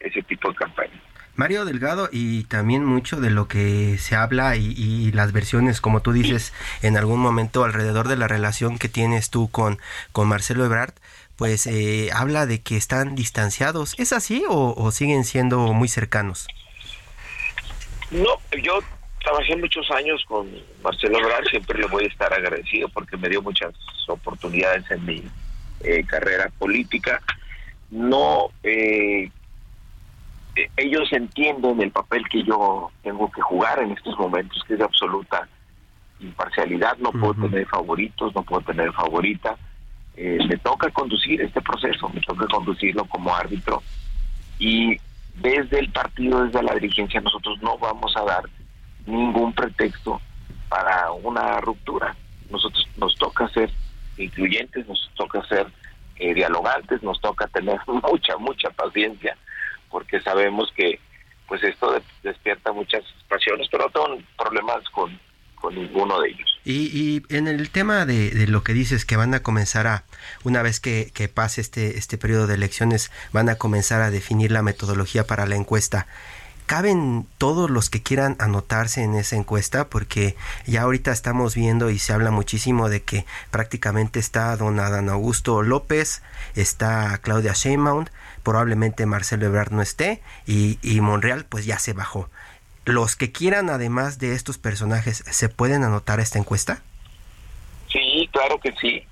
ese 0.00 0.22
tipo 0.22 0.50
de 0.50 0.54
campaña. 0.56 1.00
Mario 1.36 1.64
Delgado, 1.64 2.08
y 2.12 2.44
también 2.44 2.84
mucho 2.84 3.18
de 3.20 3.30
lo 3.30 3.48
que 3.48 3.96
se 3.98 4.14
habla 4.14 4.56
y, 4.56 5.10
las 5.12 5.32
versiones, 5.32 5.80
como 5.80 6.02
tú 6.02 6.12
dices, 6.12 6.52
en 6.82 6.98
algún 6.98 7.20
momento 7.20 7.64
alrededor 7.64 8.08
de 8.08 8.16
la 8.16 8.28
relación 8.28 8.78
que 8.78 8.88
tienes 8.88 9.30
tú 9.30 9.50
con, 9.50 9.78
con 10.12 10.28
Marcelo 10.28 10.66
Ebrard, 10.66 10.92
pues 11.36 11.66
eh, 11.66 12.10
habla 12.12 12.44
de 12.44 12.60
que 12.60 12.76
están 12.76 13.14
distanciados. 13.14 13.94
¿Es 13.98 14.12
así 14.12 14.44
o 14.48 14.90
siguen 14.90 15.24
siendo 15.24 15.72
muy 15.72 15.88
cercanos? 15.88 16.46
No, 18.10 18.26
yo 18.62 18.80
trabajé 19.22 19.56
muchos 19.56 19.88
años 19.92 20.24
con 20.26 20.48
Marcelo 20.82 21.18
Ebrard, 21.18 21.44
siempre 21.48 21.78
le 21.78 21.86
voy 21.86 22.04
a 22.04 22.08
estar 22.08 22.32
agradecido 22.32 22.88
porque 22.88 23.16
me 23.16 23.28
dio 23.28 23.42
muchas 23.42 23.72
oportunidades 24.08 24.90
en 24.90 25.04
mi 25.04 25.22
eh, 25.80 26.04
carrera 26.04 26.50
política. 26.58 27.22
No, 27.90 28.50
eh, 28.62 29.30
eh, 30.56 30.70
ellos 30.76 31.12
entienden 31.12 31.80
el 31.80 31.90
papel 31.90 32.28
que 32.28 32.42
yo 32.42 32.90
tengo 33.02 33.30
que 33.30 33.40
jugar 33.42 33.80
en 33.80 33.92
estos 33.92 34.18
momentos, 34.18 34.62
que 34.64 34.72
es 34.72 34.78
de 34.78 34.84
absoluta 34.84 35.48
imparcialidad. 36.18 36.96
No 36.98 37.12
puedo 37.12 37.34
tener 37.34 37.66
favoritos, 37.66 38.34
no 38.34 38.42
puedo 38.42 38.62
tener 38.62 38.92
favorita. 38.92 39.56
me 40.16 40.56
toca 40.58 40.90
conducir 40.90 41.40
este 41.40 41.60
proceso, 41.60 42.08
me 42.08 42.20
toca 42.20 42.46
conducirlo 42.46 43.04
como 43.04 43.34
árbitro. 43.34 43.82
Y 44.58 44.98
desde 45.36 45.80
el 45.80 45.90
partido, 45.92 46.44
desde 46.44 46.62
la 46.62 46.74
dirigencia, 46.74 47.20
nosotros 47.20 47.60
no 47.62 47.78
vamos 47.78 48.14
a 48.16 48.24
dar 48.24 48.44
ningún 49.06 49.52
pretexto 49.52 50.20
para 50.68 51.12
una 51.12 51.58
ruptura. 51.58 52.14
Nosotros 52.50 52.86
nos 52.96 53.14
toca 53.16 53.48
ser 53.48 53.70
incluyentes, 54.16 54.86
nos 54.86 55.10
toca 55.14 55.42
ser 55.46 55.66
eh, 56.16 56.34
dialogantes, 56.34 57.02
nos 57.02 57.20
toca 57.20 57.46
tener 57.48 57.78
mucha, 57.86 58.36
mucha 58.38 58.70
paciencia, 58.70 59.36
porque 59.90 60.20
sabemos 60.20 60.72
que 60.76 61.00
pues 61.48 61.64
esto 61.64 62.00
despierta 62.22 62.70
muchas 62.70 63.02
pasiones, 63.28 63.66
pero 63.70 63.86
no 63.86 63.90
tengo 63.90 64.22
problemas 64.38 64.88
con 64.90 65.18
con 65.60 65.74
ninguno 65.74 66.20
de 66.20 66.30
ellos. 66.30 66.60
Y, 66.64 67.22
en 67.34 67.48
el 67.48 67.70
tema 67.70 68.04
de, 68.04 68.46
lo 68.46 68.62
que 68.62 68.74
dices, 68.74 69.04
que 69.04 69.16
van 69.16 69.34
a 69.34 69.40
comenzar 69.40 69.86
a, 69.86 70.04
una 70.44 70.62
vez 70.62 70.80
que, 70.80 71.30
pase 71.32 71.60
este, 71.60 71.98
este 71.98 72.18
periodo 72.18 72.46
de 72.46 72.54
elecciones, 72.54 73.10
van 73.32 73.48
a 73.48 73.56
comenzar 73.56 74.02
a 74.02 74.10
definir 74.10 74.50
la 74.50 74.62
metodología 74.62 75.26
para 75.26 75.46
la 75.46 75.56
encuesta. 75.56 76.06
¿Caben 76.66 77.26
todos 77.38 77.68
los 77.68 77.90
que 77.90 78.00
quieran 78.00 78.36
anotarse 78.38 79.02
en 79.02 79.16
esa 79.16 79.34
encuesta? 79.34 79.88
Porque 79.88 80.36
ya 80.66 80.82
ahorita 80.82 81.10
estamos 81.10 81.56
viendo 81.56 81.90
y 81.90 81.98
se 81.98 82.12
habla 82.12 82.30
muchísimo 82.30 82.88
de 82.88 83.02
que 83.02 83.26
prácticamente 83.50 84.20
está 84.20 84.56
don 84.56 84.78
Adán 84.78 85.08
Augusto 85.08 85.62
López, 85.62 86.22
está 86.54 87.18
Claudia 87.22 87.54
Sheinbaum, 87.54 88.04
probablemente 88.44 89.04
Marcelo 89.04 89.46
Ebrard 89.46 89.72
no 89.72 89.82
esté 89.82 90.22
y, 90.46 90.78
y 90.80 91.00
Monreal 91.00 91.44
pues 91.44 91.66
ya 91.66 91.80
se 91.80 91.92
bajó 91.92 92.30
los 92.90 93.16
que 93.16 93.32
quieran, 93.32 93.70
además 93.70 94.18
de 94.18 94.34
estos 94.34 94.58
personajes, 94.58 95.24
¿se 95.26 95.48
pueden 95.48 95.84
anotar 95.84 96.20
a 96.20 96.22
esta 96.22 96.38
encuesta? 96.38 96.82
Sí, 97.88 98.28
claro 98.32 98.58
que 98.60 98.72
sí. 98.80 99.02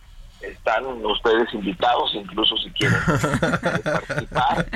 Están 0.40 0.84
ustedes 0.86 1.52
invitados, 1.52 2.14
incluso 2.14 2.56
si 2.58 2.70
quieren 2.70 2.98
participar. 3.82 4.66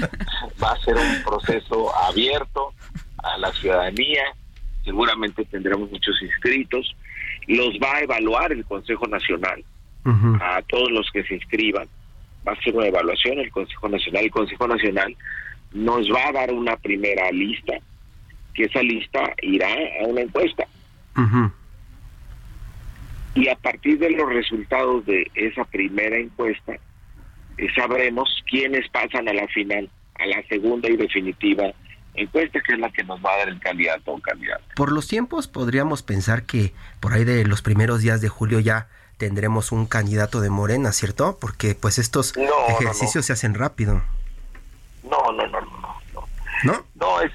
Va 0.62 0.72
a 0.72 0.80
ser 0.80 0.96
un 0.96 1.22
proceso 1.22 1.96
abierto 1.96 2.74
a 3.22 3.38
la 3.38 3.52
ciudadanía. 3.52 4.24
Seguramente 4.84 5.44
tendremos 5.44 5.90
muchos 5.90 6.20
inscritos. 6.20 6.96
Los 7.46 7.74
va 7.82 7.96
a 7.96 8.00
evaluar 8.00 8.52
el 8.52 8.64
Consejo 8.64 9.06
Nacional 9.06 9.64
a 10.04 10.60
todos 10.68 10.90
los 10.90 11.08
que 11.12 11.22
se 11.24 11.36
inscriban. 11.36 11.88
Va 12.46 12.52
a 12.52 12.62
ser 12.62 12.74
una 12.74 12.88
evaluación 12.88 13.38
el 13.38 13.52
Consejo 13.52 13.88
Nacional. 13.88 14.24
El 14.24 14.30
Consejo 14.32 14.66
Nacional 14.66 15.16
nos 15.72 16.10
va 16.10 16.28
a 16.28 16.32
dar 16.32 16.52
una 16.52 16.76
primera 16.76 17.30
lista 17.30 17.74
que 18.54 18.64
esa 18.64 18.82
lista 18.82 19.34
irá 19.42 19.68
a 20.02 20.06
una 20.06 20.22
encuesta. 20.22 20.66
Y 23.34 23.48
a 23.48 23.56
partir 23.56 23.98
de 23.98 24.10
los 24.10 24.28
resultados 24.28 25.06
de 25.06 25.30
esa 25.34 25.64
primera 25.64 26.18
encuesta, 26.18 26.74
eh, 27.56 27.66
sabremos 27.74 28.28
quiénes 28.48 28.88
pasan 28.90 29.28
a 29.28 29.32
la 29.32 29.46
final, 29.48 29.88
a 30.18 30.26
la 30.26 30.42
segunda 30.48 30.88
y 30.90 30.96
definitiva 30.96 31.72
encuesta, 32.14 32.60
que 32.60 32.74
es 32.74 32.78
la 32.78 32.90
que 32.90 33.04
nos 33.04 33.24
va 33.24 33.32
a 33.32 33.38
dar 33.38 33.48
el 33.48 33.58
candidato 33.58 34.12
o 34.12 34.20
candidato. 34.20 34.64
Por 34.76 34.92
los 34.92 35.08
tiempos, 35.08 35.48
podríamos 35.48 36.02
pensar 36.02 36.44
que 36.44 36.72
por 37.00 37.14
ahí 37.14 37.24
de 37.24 37.44
los 37.46 37.62
primeros 37.62 38.02
días 38.02 38.20
de 38.20 38.28
julio 38.28 38.60
ya 38.60 38.88
tendremos 39.16 39.72
un 39.72 39.86
candidato 39.86 40.40
de 40.40 40.50
Morena, 40.50 40.92
¿cierto? 40.92 41.38
Porque 41.40 41.74
pues 41.74 41.98
estos 41.98 42.34
ejercicios 42.68 43.24
se 43.24 43.32
hacen 43.32 43.54
rápido. 43.54 44.02
No, 45.04 45.32
no, 45.32 45.46
no, 45.46 45.60
no, 45.60 46.00
no. 46.12 46.28
¿No? 46.64 46.86
No, 46.94 47.20
es 47.22 47.32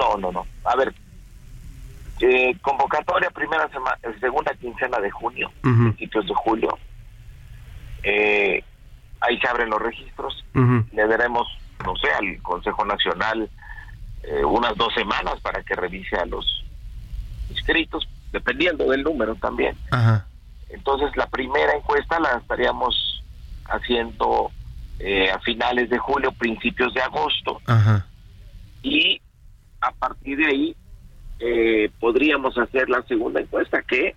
no, 0.00 0.16
no, 0.16 0.32
no. 0.32 0.46
A 0.64 0.76
ver, 0.76 0.94
eh, 2.20 2.56
convocatoria 2.60 3.30
primera 3.30 3.68
semana, 3.68 3.98
eh, 4.02 4.14
segunda 4.20 4.54
quincena 4.54 4.98
de 4.98 5.10
junio, 5.10 5.50
principios 5.62 6.26
de 6.26 6.34
julio. 6.34 6.78
Eh, 8.02 8.64
ahí 9.20 9.38
se 9.38 9.48
abren 9.48 9.70
los 9.70 9.80
registros. 9.80 10.44
Le 10.92 11.06
daremos, 11.06 11.46
no 11.84 11.94
sé, 11.96 12.10
al 12.10 12.42
Consejo 12.42 12.84
Nacional 12.84 13.48
unas 14.44 14.76
dos 14.76 14.92
semanas 14.94 15.40
para 15.40 15.62
que 15.62 15.74
revise 15.74 16.14
a 16.16 16.26
los 16.26 16.64
inscritos, 17.48 18.06
dependiendo 18.32 18.84
del 18.90 19.02
número 19.02 19.34
también. 19.36 19.76
Entonces, 20.68 21.16
la 21.16 21.26
primera 21.26 21.74
encuesta 21.74 22.20
la 22.20 22.36
estaríamos 22.36 23.24
haciendo 23.64 24.50
a 25.34 25.38
finales 25.40 25.88
de 25.88 25.98
julio, 25.98 26.32
principios 26.32 26.92
de 26.92 27.00
agosto. 27.00 27.60
Y 28.82 29.20
a 29.80 29.92
partir 29.92 30.38
de 30.38 30.46
ahí 30.46 30.76
eh, 31.38 31.90
podríamos 31.98 32.56
hacer 32.58 32.88
la 32.88 33.02
segunda 33.02 33.40
encuesta, 33.40 33.82
que 33.82 34.14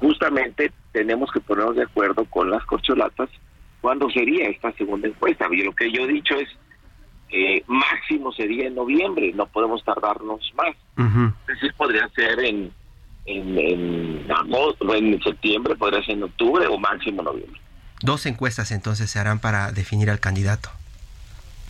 justamente 0.00 0.72
tenemos 0.92 1.30
que 1.30 1.40
ponernos 1.40 1.76
de 1.76 1.84
acuerdo 1.84 2.24
con 2.24 2.50
las 2.50 2.64
corcholatas 2.64 3.30
cuándo 3.80 4.10
sería 4.10 4.48
esta 4.48 4.72
segunda 4.72 5.08
encuesta. 5.08 5.46
Y 5.50 5.62
lo 5.62 5.72
que 5.72 5.90
yo 5.92 6.02
he 6.02 6.08
dicho 6.08 6.34
es, 6.34 6.48
eh, 7.30 7.62
máximo 7.66 8.32
sería 8.32 8.66
en 8.66 8.74
noviembre, 8.74 9.32
no 9.34 9.46
podemos 9.46 9.84
tardarnos 9.84 10.52
más. 10.54 10.76
Es 11.48 11.54
decir, 11.54 11.74
podría 11.76 12.08
ser 12.10 12.38
en, 12.40 12.72
en, 13.24 13.58
en 13.58 14.30
agosto, 14.30 14.94
en 14.94 15.20
septiembre, 15.22 15.74
podría 15.76 16.02
ser 16.04 16.16
en 16.16 16.24
octubre 16.24 16.66
o 16.66 16.78
máximo 16.78 17.22
noviembre. 17.22 17.60
Dos 18.02 18.26
encuestas 18.26 18.72
entonces 18.72 19.10
se 19.10 19.18
harán 19.18 19.38
para 19.38 19.72
definir 19.72 20.10
al 20.10 20.20
candidato. 20.20 20.70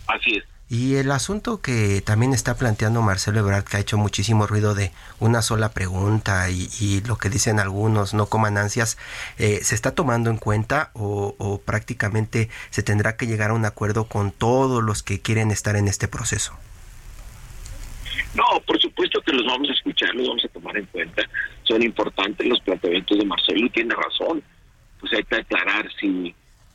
Así 0.07 0.37
es. 0.37 0.43
Y 0.69 0.95
el 0.95 1.11
asunto 1.11 1.61
que 1.61 2.01
también 2.01 2.33
está 2.33 2.55
planteando 2.55 3.01
Marcelo 3.01 3.39
Ebrard, 3.39 3.65
que 3.65 3.77
ha 3.77 3.79
hecho 3.79 3.97
muchísimo 3.97 4.47
ruido 4.47 4.73
de 4.73 4.91
una 5.19 5.41
sola 5.41 5.69
pregunta 5.73 6.49
y, 6.49 7.01
lo 7.05 7.17
que 7.17 7.29
dicen 7.29 7.59
algunos, 7.59 8.13
no 8.13 8.27
coman 8.27 8.57
ansias, 8.57 8.97
eh, 9.37 9.59
¿se 9.61 9.75
está 9.75 9.93
tomando 9.93 10.29
en 10.29 10.37
cuenta 10.37 10.89
o, 10.93 11.61
prácticamente 11.65 12.49
se 12.69 12.81
tendrá 12.81 13.17
que 13.17 13.27
llegar 13.27 13.51
a 13.51 13.53
un 13.53 13.65
acuerdo 13.65 14.05
con 14.05 14.31
todos 14.31 14.81
los 14.81 15.03
que 15.03 15.21
quieren 15.21 15.51
estar 15.51 15.75
en 15.75 15.87
este 15.87 16.07
proceso? 16.07 16.57
No, 18.33 18.43
por 18.65 18.81
supuesto 18.81 19.21
que 19.21 19.33
los 19.33 19.45
vamos 19.45 19.69
a 19.69 19.73
escuchar, 19.73 20.15
los 20.15 20.27
vamos 20.27 20.45
a 20.45 20.47
tomar 20.47 20.77
en 20.77 20.85
cuenta. 20.87 21.21
Son 21.63 21.83
importantes 21.83 22.47
los 22.47 22.59
planteamientos 22.61 23.17
de 23.17 23.25
Marcelo 23.25 23.65
y 23.65 23.69
tiene 23.69 23.93
razón. 23.93 24.41
Pues 24.99 25.13
hay 25.13 25.23
que 25.23 25.35
aclarar 25.35 25.87
si 25.99 26.33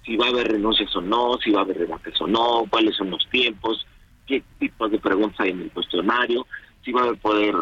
si 0.08 0.16
va 0.16 0.24
a 0.24 0.30
haber 0.30 0.48
renuncias 0.48 0.96
o 0.96 1.02
no, 1.02 1.36
si 1.44 1.50
va 1.50 1.60
a 1.60 1.64
haber 1.64 1.80
debates 1.80 2.18
o 2.22 2.26
no, 2.26 2.64
cuáles 2.70 2.96
son 2.96 3.10
los 3.10 3.28
tiempos. 3.28 3.86
qué 4.26 4.42
tipos 4.58 4.90
de 4.90 4.98
preguntas 4.98 5.38
hay 5.40 5.50
en 5.50 5.60
el 5.60 5.70
cuestionario, 5.70 6.46
si 6.82 6.92
va 6.92 7.02
a 7.02 7.14
poder, 7.14 7.54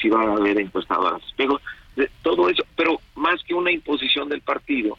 si 0.00 0.08
va 0.08 0.22
a 0.22 0.34
haber 0.34 0.60
encuestadoras 0.60 1.20
espejos, 1.24 1.60
todo 2.22 2.48
eso, 2.48 2.62
pero 2.76 3.00
más 3.16 3.42
que 3.42 3.54
una 3.54 3.72
imposición 3.72 4.28
del 4.28 4.40
partido, 4.40 4.96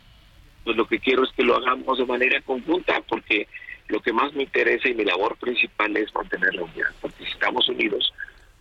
pues 0.66 0.76
lo 0.76 0.86
que 0.86 1.00
quiero 1.00 1.24
es 1.24 1.32
que 1.32 1.44
lo 1.44 1.56
hagamos 1.56 1.98
de 1.98 2.06
manera 2.06 2.42
conjunta, 2.42 3.02
porque 3.08 3.48
lo 3.88 4.02
que 4.02 4.12
más 4.12 4.34
me 4.34 4.44
interesa 4.44 4.90
y 4.90 4.94
mi 4.94 5.06
labor 5.06 5.38
principal 5.38 5.96
es 5.96 6.14
mantener 6.14 6.54
la 6.56 6.64
unidad, 6.64 6.90
porque 7.00 7.24
si 7.24 7.32
estamos 7.32 7.70
unidos, 7.70 8.14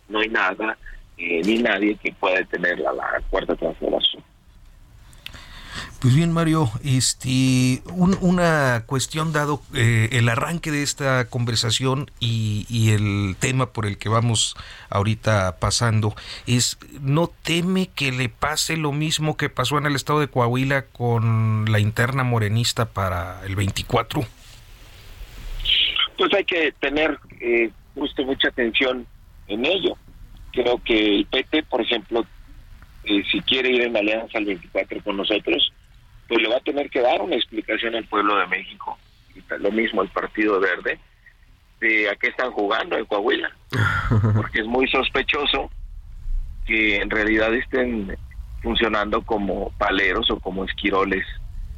no 0.07 0.19
hay 0.19 0.29
nada 0.29 0.77
eh, 1.17 1.41
ni 1.43 1.57
nadie 1.57 1.97
que 2.01 2.13
pueda 2.13 2.37
detener 2.37 2.79
la, 2.79 2.93
la 2.93 3.21
cuarta 3.29 3.55
transformación. 3.57 4.23
Pues 6.01 6.15
bien, 6.15 6.31
Mario, 6.31 6.67
este, 6.83 7.83
una 7.93 8.85
cuestión 8.87 9.33
dado 9.33 9.61
eh, 9.75 10.09
el 10.13 10.29
arranque 10.29 10.71
de 10.71 10.81
esta 10.81 11.29
conversación 11.29 12.09
y, 12.19 12.89
el 12.89 13.35
tema 13.39 13.71
por 13.71 13.85
el 13.85 13.99
que 13.99 14.09
vamos 14.09 14.55
ahorita 14.89 15.57
pasando 15.59 16.15
es, 16.47 16.79
¿no 17.01 17.29
teme 17.43 17.91
que 17.93 18.11
le 18.11 18.29
pase 18.29 18.77
lo 18.77 18.91
mismo 18.91 19.37
que 19.37 19.49
pasó 19.49 19.77
en 19.77 19.85
el 19.85 19.95
estado 19.95 20.19
de 20.19 20.27
Coahuila 20.27 20.85
con 20.87 21.71
la 21.71 21.79
interna 21.79 22.23
morenista 22.23 22.91
para 22.91 23.45
el 23.45 23.55
24? 23.55 24.21
Pues 26.17 26.33
hay 26.33 26.45
que 26.45 26.73
tener 26.79 27.19
eh, 27.39 27.69
justo 27.93 28.23
mucha 28.23 28.47
atención 28.47 29.05
en 29.47 29.65
ello. 29.65 29.95
Creo 30.51 30.81
que 30.83 31.17
el 31.17 31.25
PT, 31.27 31.61
por 31.61 31.81
ejemplo, 31.81 32.25
eh, 33.03 33.23
si 33.31 33.39
quiere 33.41 33.69
ir 33.69 33.81
en 33.81 33.95
alianza 33.95 34.39
al 34.39 34.45
24 34.45 35.03
con 35.03 35.17
nosotros, 35.17 35.71
pues 36.31 36.43
le 36.43 36.47
va 36.47 36.55
a 36.55 36.61
tener 36.61 36.89
que 36.89 37.01
dar 37.01 37.21
una 37.21 37.35
explicación 37.35 37.93
al 37.93 38.05
pueblo 38.05 38.37
de 38.37 38.47
México. 38.47 38.97
Lo 39.59 39.69
mismo 39.69 40.01
el 40.01 40.07
Partido 40.07 40.61
Verde, 40.61 40.97
de 41.81 42.09
a 42.09 42.15
qué 42.15 42.27
están 42.27 42.51
jugando 42.51 42.97
en 42.97 43.03
Coahuila. 43.03 43.51
Porque 44.37 44.61
es 44.61 44.65
muy 44.65 44.87
sospechoso 44.87 45.69
que 46.65 47.01
en 47.01 47.09
realidad 47.09 47.53
estén 47.53 48.15
funcionando 48.61 49.23
como 49.23 49.71
paleros 49.71 50.31
o 50.31 50.39
como 50.39 50.63
esquiroles 50.63 51.25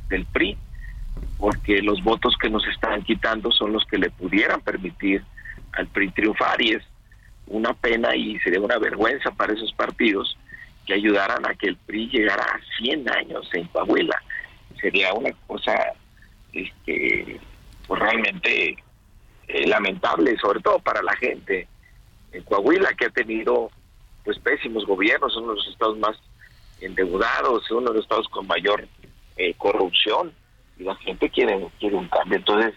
del 0.10 0.24
PRI, 0.26 0.56
porque 1.40 1.82
los 1.82 2.04
votos 2.04 2.36
que 2.40 2.50
nos 2.50 2.64
están 2.68 3.02
quitando 3.02 3.52
son 3.52 3.74
los 3.74 3.84
que 3.86 3.98
le 3.98 4.12
pudieran 4.12 4.62
permitir 4.62 5.24
al 5.72 5.88
PRI 5.88 6.12
triunfar 6.12 6.62
y 6.62 6.74
es 6.74 6.84
una 7.48 7.74
pena 7.74 8.16
y 8.16 8.38
sería 8.42 8.60
una 8.60 8.78
vergüenza 8.78 9.32
para 9.32 9.54
esos 9.54 9.74
partidos 9.74 10.38
que 10.86 10.94
ayudaran 10.94 11.44
a 11.44 11.56
que 11.56 11.70
el 11.70 11.78
PRI 11.78 12.10
llegara 12.10 12.44
a 12.44 12.60
100 12.78 13.10
años 13.10 13.50
en 13.54 13.66
Coahuila 13.68 14.22
sería 14.84 15.13
una 15.13 15.32
cosa 15.48 15.74
este 16.52 17.40
pues 17.88 18.00
realmente 18.00 18.75
eh, 19.48 19.68
lamentable 19.68 20.38
sobre 20.38 20.60
todo 20.60 20.80
para 20.80 21.02
la 21.02 21.16
gente. 21.16 21.68
En 22.34 22.44
Coahuila 22.44 22.94
que 22.94 23.06
ha 23.06 23.10
tenido 23.10 23.72
pues 24.25 24.38
pésimos 24.40 24.86
gobiernos 24.86 25.36
uno 25.38 25.50
de 25.50 25.56
los 25.56 25.68
estados 25.68 25.98
más 25.98 26.18
endeudados 26.82 27.72
uno 27.72 27.90
de 27.90 27.96
los 27.96 28.04
estados 28.04 28.28
con 28.28 28.46
mayor 28.46 28.86
eh, 29.38 29.54
corrupción 29.56 30.34
y 30.78 30.84
la 30.84 30.96
gente 30.96 31.30
quiere 31.30 31.66
quiere 31.80 31.96
un 31.96 32.10
cambio. 32.10 32.38
Entonces 32.38 32.74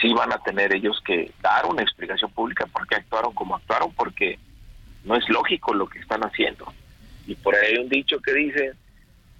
sí 0.00 0.12
van 0.14 0.32
a 0.32 0.38
tener 0.38 0.74
ellos 0.74 1.00
que 1.06 1.30
dar 1.40 1.64
una 1.66 1.82
explicación 1.82 2.30
pública 2.32 2.66
por 2.66 2.86
qué 2.88 2.96
actuaron 2.96 3.32
como 3.34 3.54
actuaron 3.54 3.92
porque 3.94 4.38
no 5.04 5.14
es 5.14 5.28
lógico 5.28 5.74
lo 5.74 5.86
que 5.86 6.00
están 6.00 6.22
haciendo. 6.22 6.66
Y 7.26 7.36
por 7.36 7.54
ahí 7.54 7.72
hay 7.72 7.78
un 7.78 7.88
dicho 7.88 8.18
que 8.20 8.32
dice 8.32 8.74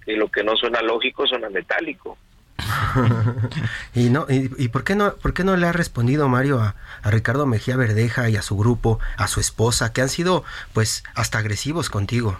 y 0.05 0.15
lo 0.15 0.29
que 0.29 0.43
no 0.43 0.55
suena 0.55 0.81
lógico 0.81 1.27
suena 1.27 1.49
metálico. 1.49 2.17
y 3.93 4.09
no 4.09 4.25
y, 4.29 4.69
por 4.69 4.83
qué 4.83 4.95
no 4.95 5.15
por 5.15 5.33
qué 5.33 5.43
no 5.43 5.57
le 5.57 5.67
ha 5.67 5.73
respondido 5.73 6.29
Mario 6.29 6.61
a, 6.61 6.75
Ricardo 7.03 7.45
Mejía 7.45 7.75
Verdeja 7.75 8.29
y 8.29 8.37
a 8.37 8.41
su 8.41 8.57
grupo 8.57 8.99
a 9.17 9.27
su 9.27 9.41
esposa 9.41 9.91
que 9.91 10.01
han 10.01 10.09
sido 10.09 10.43
pues 10.73 11.03
hasta 11.15 11.39
agresivos 11.39 11.89
contigo 11.89 12.37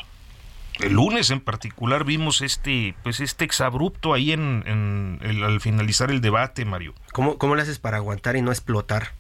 el 0.80 0.94
lunes 0.94 1.32
en 1.32 1.42
particular 1.42 2.06
vimos 2.06 2.42
este 2.42 2.96
pues 3.04 3.20
este 3.20 3.44
exabrupto 3.44 4.14
ahí 4.14 4.32
en, 4.32 5.20
al 5.22 5.60
finalizar 5.60 6.12
el 6.12 6.22
debate 6.22 6.66
Mario. 6.66 6.94
Cómo 7.12 7.38
cómo 7.38 7.56
le 7.56 7.64
haces 7.64 7.80
para 7.80 7.98
aguantar 7.98 8.38
y 8.38 8.42
no 8.42 8.52
explotar 8.52 9.12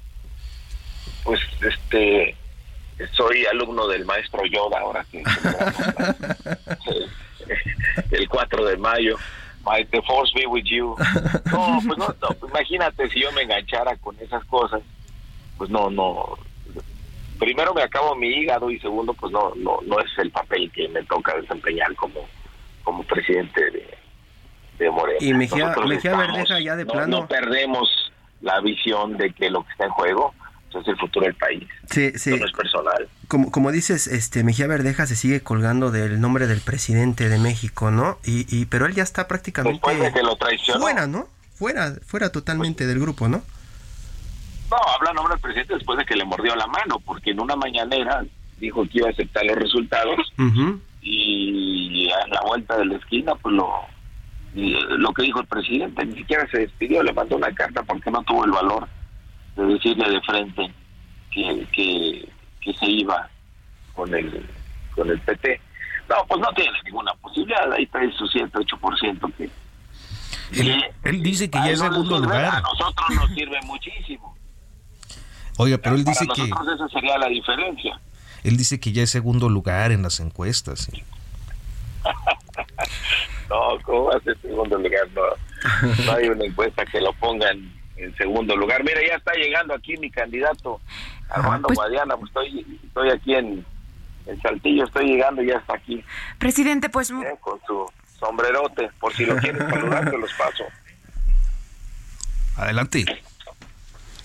pues 1.23 1.41
este 1.61 2.37
soy 3.11 3.45
alumno 3.45 3.87
del 3.87 4.05
maestro 4.05 4.45
Yoda 4.45 4.79
ahora 4.79 5.05
que 5.11 5.23
el 8.11 8.27
4 8.27 8.65
de 8.65 8.77
mayo. 8.77 9.17
My, 9.65 9.83
the 9.91 10.01
force 10.03 10.31
be 10.35 10.45
with 10.45 10.65
you. 10.65 10.95
No, 11.51 11.79
pues 11.85 11.97
no, 11.97 12.47
imagínate 12.47 13.09
si 13.09 13.21
yo 13.21 13.31
me 13.31 13.43
enganchara 13.43 13.95
con 13.97 14.15
esas 14.19 14.43
cosas, 14.45 14.81
pues 15.57 15.69
no, 15.69 15.89
no. 15.89 16.37
Primero 17.39 17.73
me 17.73 17.81
acabo 17.81 18.15
mi 18.15 18.27
hígado 18.27 18.69
y 18.69 18.79
segundo, 18.79 19.13
pues 19.13 19.31
no, 19.31 19.53
no, 19.55 19.79
no 19.85 19.99
es 19.99 20.11
el 20.17 20.31
papel 20.31 20.71
que 20.71 20.87
me 20.89 21.03
toca 21.03 21.35
desempeñar 21.35 21.93
como, 21.95 22.27
como 22.83 23.03
presidente 23.03 23.71
de, 23.71 23.97
de 24.77 24.91
Morena. 24.91 25.19
Y 25.19 25.33
Mejía, 25.33 25.73
Mejía 25.85 26.15
Verdeja 26.15 26.59
ya 26.59 26.75
de 26.75 26.85
plano. 26.85 27.21
No 27.21 27.27
perdemos 27.27 27.89
la 28.41 28.59
visión 28.61 29.17
de 29.17 29.33
que 29.33 29.49
lo 29.49 29.63
que 29.63 29.71
está 29.71 29.85
en 29.85 29.91
juego 29.91 30.33
es 30.81 30.87
el 30.87 30.97
futuro 30.97 31.25
del 31.25 31.35
país. 31.35 31.67
Sí, 31.89 32.11
sí. 32.15 32.31
no 32.37 32.45
es 32.45 32.51
personal. 32.51 33.07
Como, 33.27 33.51
como 33.51 33.71
dices, 33.71 34.07
este 34.07 34.43
Mejía 34.43 34.67
Verdeja 34.67 35.05
se 35.05 35.15
sigue 35.15 35.41
colgando 35.41 35.91
del 35.91 36.21
nombre 36.21 36.47
del 36.47 36.61
presidente 36.61 37.29
de 37.29 37.39
México, 37.39 37.91
¿no? 37.91 38.17
Y, 38.25 38.45
y 38.55 38.65
pero 38.65 38.85
él 38.85 38.93
ya 38.93 39.03
está 39.03 39.27
prácticamente 39.27 39.81
fuera, 39.81 41.07
¿no? 41.07 41.27
Fuera, 41.55 41.93
fuera 42.05 42.31
totalmente 42.31 42.83
pues 42.83 42.89
del 42.89 42.99
grupo, 42.99 43.27
¿no? 43.27 43.41
No, 44.69 44.77
habla 44.95 45.13
nombre 45.13 45.35
del 45.35 45.41
presidente 45.41 45.75
después 45.75 45.97
de 45.97 46.05
que 46.05 46.15
le 46.15 46.25
mordió 46.25 46.55
la 46.55 46.67
mano, 46.67 46.99
porque 46.99 47.31
en 47.31 47.39
una 47.39 47.55
mañanera 47.55 48.25
dijo 48.59 48.83
que 48.83 48.97
iba 48.99 49.07
a 49.07 49.11
aceptar 49.11 49.45
los 49.45 49.55
resultados 49.55 50.33
y 51.01 52.09
a 52.09 52.27
la 52.27 52.41
vuelta 52.41 52.77
de 52.77 52.85
la 52.85 52.95
esquina, 52.95 53.35
pues 53.35 53.53
lo, 53.55 53.85
lo 54.55 55.13
que 55.13 55.23
dijo 55.23 55.41
el 55.41 55.47
presidente, 55.47 56.05
ni 56.05 56.15
siquiera 56.15 56.47
se 56.49 56.59
despidió, 56.59 57.03
le 57.03 57.13
mandó 57.13 57.35
una 57.35 57.53
carta 57.53 57.83
porque 57.83 58.09
no 58.09 58.23
tuvo 58.23 58.45
el 58.45 58.51
valor 58.51 58.87
de 59.55 59.65
decirle 59.65 60.09
de 60.09 60.21
frente 60.21 60.73
que, 61.31 61.67
que, 62.61 62.73
se 62.73 62.85
iba 62.85 63.29
con 63.93 64.13
el 64.13 64.45
con 64.93 65.09
el 65.09 65.19
PT. 65.21 65.61
No, 66.09 66.15
pues 66.27 66.41
no 66.41 66.51
tiene 66.53 66.77
ninguna 66.83 67.13
posibilidad, 67.15 67.71
ahí 67.71 67.83
está 67.83 67.99
su 68.17 68.27
7, 68.27 68.51
8% 68.51 69.33
que... 69.35 69.49
Él, 70.53 70.83
él 71.03 71.23
dice 71.23 71.49
que 71.49 71.57
ya 71.57 71.71
es 71.71 71.79
segundo 71.79 72.19
lugar. 72.19 72.45
A 72.45 72.61
nosotros 72.61 73.09
nos 73.15 73.29
sirve 73.31 73.59
muchísimo. 73.63 74.37
Oiga, 75.57 75.77
pero 75.77 75.95
él 75.95 76.05
dice 76.05 76.27
que... 76.27 76.43
esa 76.43 76.87
sería 76.89 77.17
la 77.17 77.27
diferencia. 77.27 77.99
Él 78.43 78.57
dice 78.57 78.79
que 78.79 78.91
ya 78.91 79.03
es 79.03 79.09
segundo 79.09 79.49
lugar 79.49 79.91
en 79.91 80.03
las 80.03 80.19
encuestas. 80.19 80.91
no, 83.49 83.79
¿cómo 83.83 84.05
va 84.05 84.17
a 84.17 84.19
ser 84.19 84.39
segundo 84.41 84.77
lugar? 84.77 85.07
No, 85.15 85.23
no 86.05 86.11
hay 86.11 86.27
una 86.27 86.45
encuesta 86.45 86.85
que 86.85 87.01
lo 87.01 87.11
pongan 87.13 87.73
en 87.97 88.15
segundo 88.15 88.55
lugar. 88.55 88.83
Mira, 88.83 89.01
ya 89.05 89.15
está 89.15 89.33
llegando 89.33 89.73
aquí 89.73 89.97
mi 89.97 90.09
candidato, 90.09 90.81
Armando 91.29 91.67
pues, 91.67 91.77
Guadiana, 91.77 92.17
pues 92.17 92.29
estoy, 92.29 92.79
estoy 92.85 93.09
aquí 93.09 93.35
en, 93.35 93.65
en 94.25 94.41
Saltillo, 94.41 94.85
estoy 94.85 95.07
llegando 95.07 95.41
y 95.41 95.47
ya 95.47 95.57
está 95.57 95.75
aquí. 95.75 96.03
Presidente, 96.37 96.89
pues... 96.89 97.11
Eh, 97.11 97.37
con 97.39 97.59
su 97.65 97.89
sombrerote, 98.19 98.89
por 98.99 99.13
si 99.13 99.25
lo 99.25 99.35
quieren 99.41 99.69
saludar, 99.69 100.09
te 100.09 100.17
los 100.17 100.33
paso. 100.33 100.63
Adelante. 102.57 103.05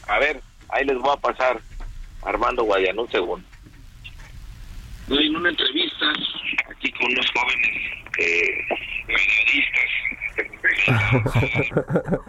A 0.08 0.18
ver, 0.18 0.40
ahí 0.68 0.84
les 0.84 0.98
voy 0.98 1.12
a 1.12 1.20
pasar 1.20 1.60
Armando 2.22 2.64
Guadiana, 2.64 3.02
un 3.02 3.10
segundo. 3.10 3.46
Estoy 5.02 5.26
en 5.26 5.36
una 5.36 5.50
entrevista 5.50 6.06
aquí 6.70 6.92
con 6.92 7.10
unos 7.10 7.26
jóvenes 7.32 8.00
eh, 8.18 8.66
periodistas, 9.06 9.90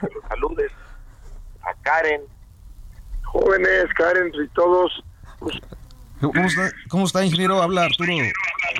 los 0.03 0.23
saludes 0.29 0.71
a 1.63 1.73
Karen. 1.81 2.21
Jóvenes, 3.23 3.85
Karen 3.95 4.31
y 4.33 4.47
todos. 4.49 5.03
¿Cómo 6.89 7.05
está, 7.05 7.25
ingeniero? 7.25 7.61
Habla 7.61 7.85
Arturo. 7.85 8.13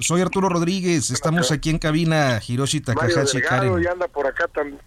Soy 0.02 0.22
Arturo 0.22 0.50
Rodríguez. 0.50 1.10
Estamos 1.10 1.52
aquí 1.52 1.70
en 1.70 1.80
cabina, 1.80 2.39
Hiroshi 2.46 2.82
Takahashi 2.82 3.41
Karen. 3.41 3.82
Y 3.82 3.88
anda 3.88 4.08
por 4.08 4.28
acá 4.28 4.48
también. 4.48 4.80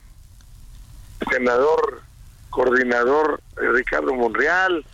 Senador, 1.31 2.03
coordinador 2.51 3.41
eh, 3.57 3.69
Ricardo 3.73 4.15
Monreal. 4.15 4.85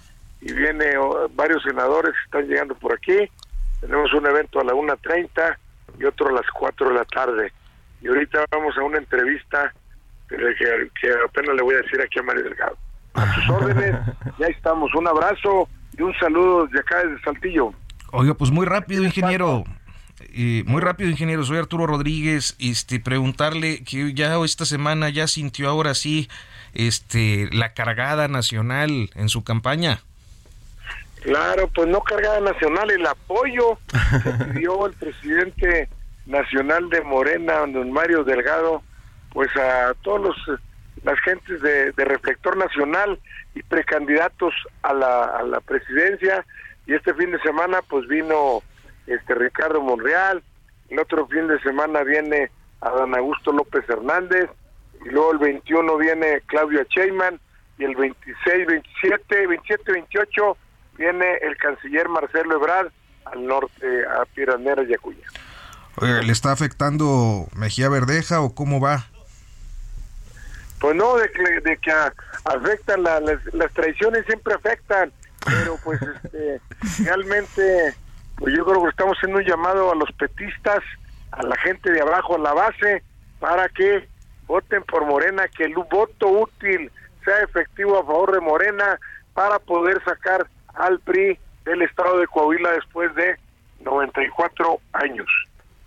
Y 0.41 0.53
viene 0.53 0.93
varios 1.35 1.63
senadores 1.63 2.15
que 2.15 2.25
están 2.25 2.49
llegando 2.49 2.75
por 2.75 2.95
aquí. 2.95 3.31
Tenemos 3.81 4.13
un 4.15 4.27
evento 4.27 4.61
a 4.61 4.65
la 4.65 4.73
1.30 4.73 5.57
y 5.99 6.05
otro 6.05 6.29
a 6.29 6.33
las 6.33 6.47
4 6.55 6.89
de 6.89 6.95
la 6.95 7.05
tarde. 7.05 7.53
Y 8.01 8.09
ahorita 8.09 8.47
vamos 8.51 8.77
a 8.79 8.83
una 8.83 8.99
entrevista 8.99 9.75
que, 10.29 10.37
que 10.37 11.13
apenas 11.27 11.57
le 11.57 11.63
voy 11.63 11.75
a 11.75 11.83
decir 11.83 12.01
aquí 12.01 12.21
a 12.21 12.23
Mario 12.23 12.45
Delgado 12.45 12.77
a 13.15 13.35
sus 13.35 13.49
órdenes. 13.51 13.97
Ya 14.39 14.47
estamos. 14.47 14.95
Un 14.95 15.09
abrazo 15.09 15.69
y 15.97 16.03
un 16.03 16.15
saludo 16.19 16.67
desde 16.67 16.81
acá, 16.81 17.05
desde 17.05 17.23
Saltillo. 17.23 17.73
Oiga, 18.13 18.35
pues 18.35 18.51
muy 18.51 18.67
rápido, 18.67 19.05
ingeniero. 19.05 19.65
Eh, 20.33 20.65
muy 20.67 20.81
rápido, 20.81 21.11
ingeniero. 21.11 21.45
Soy 21.45 21.59
Arturo 21.59 21.87
Rodríguez. 21.87 22.57
Este, 22.59 23.01
preguntarle 23.01 23.85
que 23.85 24.13
ya 24.15 24.37
esta 24.45 24.65
semana 24.65 25.09
ya 25.09 25.27
sintió 25.27 25.69
ahora 25.69 25.95
sí 25.95 26.29
este, 26.75 27.49
la 27.53 27.73
cargada 27.73 28.29
nacional 28.29 29.11
en 29.15 29.29
su 29.29 29.45
campaña. 29.45 30.01
Claro, 31.23 31.69
pues 31.75 31.87
no 31.89 32.01
cargada 32.01 32.41
nacional, 32.41 32.91
el 32.91 33.07
apoyo 33.07 33.79
que 34.23 34.59
dio 34.59 34.87
el 34.87 34.95
presidente 34.95 35.89
nacional 36.27 36.89
de 36.89 37.03
Morena, 37.03 37.67
don 37.67 37.93
Mario 37.93 38.25
Delgado, 38.25 38.83
pues 39.33 39.55
a 39.57 39.93
todos 40.03 40.23
los 40.49 40.61
las 41.03 41.19
gentes 41.21 41.61
de, 41.63 41.93
Reflector 41.97 42.57
Nacional 42.57 43.19
y 43.55 43.63
precandidatos 43.63 44.55
a 44.83 44.93
la, 44.93 45.25
a 45.25 45.43
la 45.43 45.61
presidencia 45.61 46.45
y 46.87 46.95
este 46.95 47.15
fin 47.15 47.31
de 47.31 47.41
semana 47.41 47.81
pues 47.89 48.07
vino 48.09 48.63
este 49.07 49.35
Ricardo 49.35 49.81
Monreal, 49.81 50.43
el 50.89 50.99
otro 50.99 51.27
fin 51.27 51.47
de 51.49 51.59
semana 51.61 52.03
viene 52.03 52.51
Adán 52.81 53.17
Augusto 53.17 53.53
López 53.53 53.89
Hernández 53.89 54.49
y 55.05 55.09
luego 55.09 55.33
el 55.33 55.39
21 55.39 55.97
viene 55.97 56.43
Claudia 56.47 56.87
Sheinman 56.89 57.41
y 57.79 57.85
el 57.85 57.97
26, 57.97 58.67
27, 58.67 59.47
27, 59.47 59.93
28 59.93 60.57
viene 60.99 61.35
el 61.43 61.57
canciller 61.57 62.09
Marcelo 62.09 62.57
Ebrard 62.57 62.89
al 63.25 63.47
norte, 63.47 63.87
a 64.07 64.25
Piranera 64.27 64.83
y 64.83 64.95
Acuña. 64.95 65.27
¿Le 66.01 66.33
está 66.33 66.53
afectando 66.53 67.47
Mejía 67.55 67.89
Verdeja 67.89 68.41
o 68.41 68.55
cómo 68.55 68.81
va? 68.81 69.07
Pues 70.81 70.97
no, 70.97 71.17
de 71.17 71.31
que, 71.31 71.61
de 71.61 71.77
que 71.77 71.93
afectan, 72.45 73.03
las, 73.03 73.23
las 73.53 73.73
traiciones 73.75 74.25
siempre 74.27 74.55
afectan, 74.55 75.13
pero 75.45 75.79
pues 75.85 76.01
este, 76.03 76.61
realmente, 77.05 77.95
pues 78.37 78.55
yo 78.57 78.65
creo 78.65 78.83
que 78.83 78.89
estamos 78.89 79.17
haciendo 79.19 79.39
un 79.39 79.45
llamado 79.45 79.93
a 79.93 79.95
los 79.95 80.11
petistas, 80.13 80.81
a 81.33 81.43
la 81.43 81.57
gente 81.59 81.93
de 81.93 82.01
abajo, 82.01 82.37
a 82.37 82.39
la 82.39 82.55
base, 82.55 83.03
para 83.39 83.69
que 83.69 84.09
voten 84.47 84.83
por 84.85 85.05
Morena, 85.05 85.49
que 85.49 85.65
el 85.65 85.75
voto 85.75 86.29
útil 86.29 86.91
sea 87.25 87.39
efectivo 87.43 87.99
a 87.99 88.05
favor 88.05 88.33
de 88.33 88.41
Morena 88.41 88.99
para 89.35 89.59
poder 89.59 90.03
sacar 90.03 90.49
al 90.75 90.99
PRI 91.01 91.39
del 91.65 91.83
estado 91.83 92.19
de 92.19 92.27
Coahuila 92.27 92.73
después 92.73 93.15
de 93.15 93.37
94 93.85 94.81
años. 94.93 95.27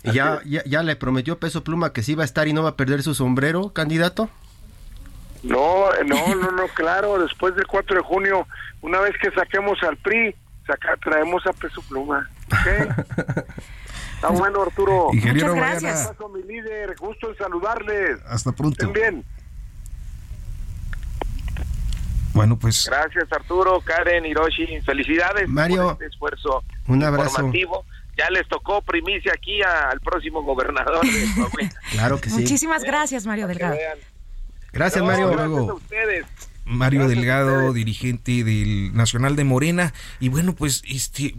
¿Ya, 0.03 0.41
ya, 0.45 0.63
ya 0.65 0.83
le 0.83 0.95
prometió 0.95 1.39
Peso 1.39 1.63
Pluma 1.63 1.93
que 1.93 2.03
sí 2.03 2.13
va 2.13 2.23
a 2.23 2.25
estar 2.25 2.47
y 2.47 2.53
no 2.53 2.63
va 2.63 2.69
a 2.69 2.75
perder 2.75 3.03
su 3.03 3.13
sombrero, 3.13 3.73
candidato? 3.73 4.29
No, 5.43 5.89
no, 6.05 6.35
no, 6.35 6.51
no, 6.51 6.67
claro, 6.69 7.19
después 7.19 7.55
del 7.55 7.67
4 7.67 7.97
de 7.97 8.01
junio, 8.01 8.47
una 8.81 8.99
vez 9.01 9.13
que 9.21 9.29
saquemos 9.31 9.81
al 9.83 9.97
PRI, 9.97 10.33
saca, 10.65 10.95
traemos 10.97 11.45
a 11.45 11.53
Peso 11.53 11.81
Pluma. 11.81 12.29
Está 14.15 14.29
bueno, 14.29 14.61
Arturo. 14.61 15.09
Muchas 15.11 15.53
gracias. 15.53 16.07
Paso, 16.07 16.29
mi 16.29 16.41
líder, 16.43 16.95
gusto 16.97 17.29
en 17.29 17.37
saludarles. 17.37 18.19
Hasta 18.25 18.53
pronto. 18.53 18.85
Estén 18.85 18.93
bien. 18.93 19.25
Bueno, 22.33 22.57
pues. 22.57 22.85
Gracias, 22.85 23.25
Arturo, 23.31 23.81
Karen, 23.81 24.25
Hiroshi. 24.25 24.79
Felicidades 24.81 25.49
Mario, 25.49 25.83
por 25.83 25.91
este 25.93 26.05
esfuerzo 26.05 26.63
un 26.87 27.03
abrazo. 27.03 27.29
informativo. 27.29 27.85
Ya 28.17 28.29
les 28.29 28.47
tocó 28.47 28.81
primicia 28.81 29.33
aquí 29.33 29.61
al 29.61 29.99
próximo 29.99 30.43
gobernador 30.43 31.01
de 31.01 31.69
Claro 31.91 32.21
que 32.21 32.29
sí. 32.29 32.41
Muchísimas 32.41 32.83
gracias, 32.83 33.25
Mario 33.25 33.47
Delgado. 33.47 33.75
Gracias, 34.73 35.03
Mario. 35.03 35.29
Gracias 35.29 35.69
a 35.69 35.73
ustedes. 35.73 36.25
Mario 36.65 37.07
Delgado, 37.07 37.73
dirigente 37.73 38.43
del 38.43 38.95
Nacional 38.95 39.35
de 39.35 39.43
Morena. 39.43 39.93
Y 40.19 40.29
bueno, 40.29 40.53
pues 40.53 40.81
este 40.87 41.35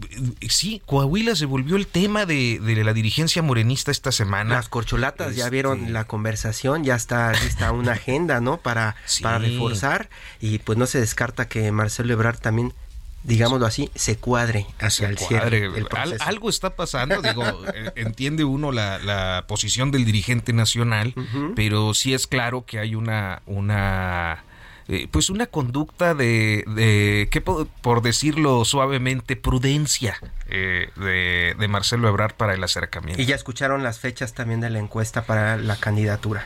sí, 0.49 0.81
Coahuila 0.85 1.35
se 1.35 1.45
volvió 1.45 1.75
el 1.75 1.87
tema 1.87 2.25
de, 2.25 2.59
la 2.83 2.93
dirigencia 2.93 3.41
morenista 3.41 3.91
esta 3.91 4.11
semana. 4.11 4.55
Las 4.55 4.69
corcholatas, 4.69 5.35
ya 5.35 5.49
vieron 5.49 5.79
este, 5.79 5.91
la 5.91 6.05
conversación, 6.05 6.83
ya 6.83 6.95
está 6.95 7.31
lista 7.33 7.71
una 7.71 7.93
agenda, 7.93 8.39
¿no? 8.39 8.57
Para, 8.57 8.95
para 9.21 9.39
reforzar. 9.39 10.09
Y 10.39 10.59
pues 10.59 10.77
no 10.77 10.85
se 10.85 10.99
descarta 10.99 11.47
que 11.47 11.71
Marcelo 11.71 12.13
Ebrard 12.13 12.39
también 12.39 12.73
digámoslo 13.25 13.65
así, 13.65 13.89
se 13.95 14.17
cuadre 14.17 14.67
hacia 14.79 15.09
el 15.09 15.17
cierre. 15.17 15.69
algo 16.19 16.49
está 16.49 16.75
pasando, 16.75 17.21
digo, 17.21 17.43
eh, 17.73 17.91
entiende 17.95 18.43
uno 18.43 18.71
la, 18.71 19.45
posición 19.47 19.91
del 19.91 20.05
dirigente 20.05 20.53
nacional, 20.53 21.13
pero 21.55 21.93
sí 21.93 22.13
es 22.13 22.27
claro 22.27 22.65
que 22.65 22.79
hay 22.79 22.95
una, 22.95 23.41
una 23.45 24.43
eh, 24.87 25.07
pues 25.09 25.29
una 25.29 25.47
conducta 25.47 26.13
de, 26.13 26.63
de 26.67 27.27
¿qué 27.31 27.41
por 27.41 28.01
decirlo 28.01 28.65
suavemente, 28.65 29.35
prudencia 29.35 30.19
eh, 30.47 30.89
de, 30.95 31.55
de, 31.57 31.67
Marcelo 31.67 32.07
Ebrard 32.07 32.35
para 32.35 32.53
el 32.53 32.63
acercamiento. 32.63 33.21
Y 33.21 33.25
ya 33.25 33.35
escucharon 33.35 33.81
las 33.83 33.99
fechas 33.99 34.33
también 34.33 34.61
de 34.61 34.69
la 34.69 34.79
encuesta 34.79 35.23
para 35.23 35.57
la 35.57 35.77
candidatura. 35.77 36.45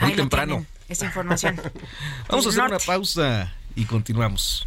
Muy 0.00 0.12
temprano. 0.12 0.64
Esa 0.88 1.06
información. 1.06 1.60
Vamos 2.28 2.46
a 2.46 2.48
hacer 2.50 2.64
una 2.64 2.78
pausa 2.78 3.54
y 3.74 3.84
continuamos. 3.84 4.66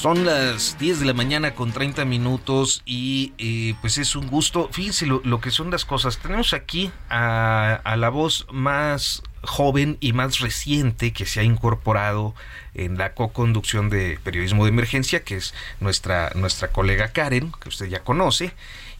Son 0.00 0.24
las 0.24 0.78
10 0.78 1.00
de 1.00 1.06
la 1.06 1.12
mañana 1.12 1.56
con 1.56 1.72
30 1.72 2.04
minutos 2.04 2.82
y 2.86 3.32
eh, 3.36 3.74
pues 3.80 3.98
es 3.98 4.14
un 4.14 4.28
gusto. 4.28 4.68
Fíjense 4.70 5.06
lo, 5.06 5.40
que 5.40 5.50
son 5.50 5.72
las 5.72 5.84
cosas. 5.84 6.18
Tenemos 6.18 6.52
aquí 6.54 6.92
a, 7.10 7.82
la 7.96 8.08
voz 8.08 8.46
más 8.52 9.24
joven 9.42 9.96
y 9.98 10.12
más 10.12 10.38
reciente 10.38 11.12
que 11.12 11.26
se 11.26 11.40
ha 11.40 11.42
incorporado 11.42 12.36
en 12.74 12.96
la 12.96 13.12
co-conducción 13.14 13.90
de 13.90 14.20
periodismo 14.22 14.66
de 14.66 14.70
emergencia, 14.70 15.24
que 15.24 15.34
es 15.34 15.52
nuestra, 15.80 16.30
nuestra 16.36 16.68
colega 16.68 17.08
Karen, 17.08 17.50
que 17.60 17.68
usted 17.68 17.86
ya 17.86 18.04
conoce. 18.04 18.54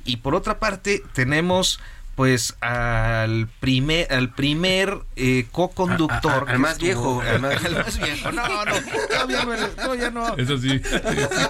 Y 0.04 0.16
por 0.16 0.34
otra 0.34 0.58
parte 0.58 1.04
tenemos 1.12 1.78
pues 2.18 2.56
al 2.60 3.46
primer 3.60 4.12
al 4.12 4.34
primer 4.34 5.02
eh, 5.14 5.46
co-conductor 5.52 6.50
al 6.50 6.58
más 6.58 6.76
viejo 6.80 7.20
al 7.24 7.40
más, 7.40 8.00
viejo. 8.00 8.32
No 8.32 8.64
no 8.64 8.72
todavía 9.08 9.44
no, 9.44 9.68
todavía 9.68 10.10
no. 10.10 10.36
Eso 10.36 10.58
sí. 10.58 10.80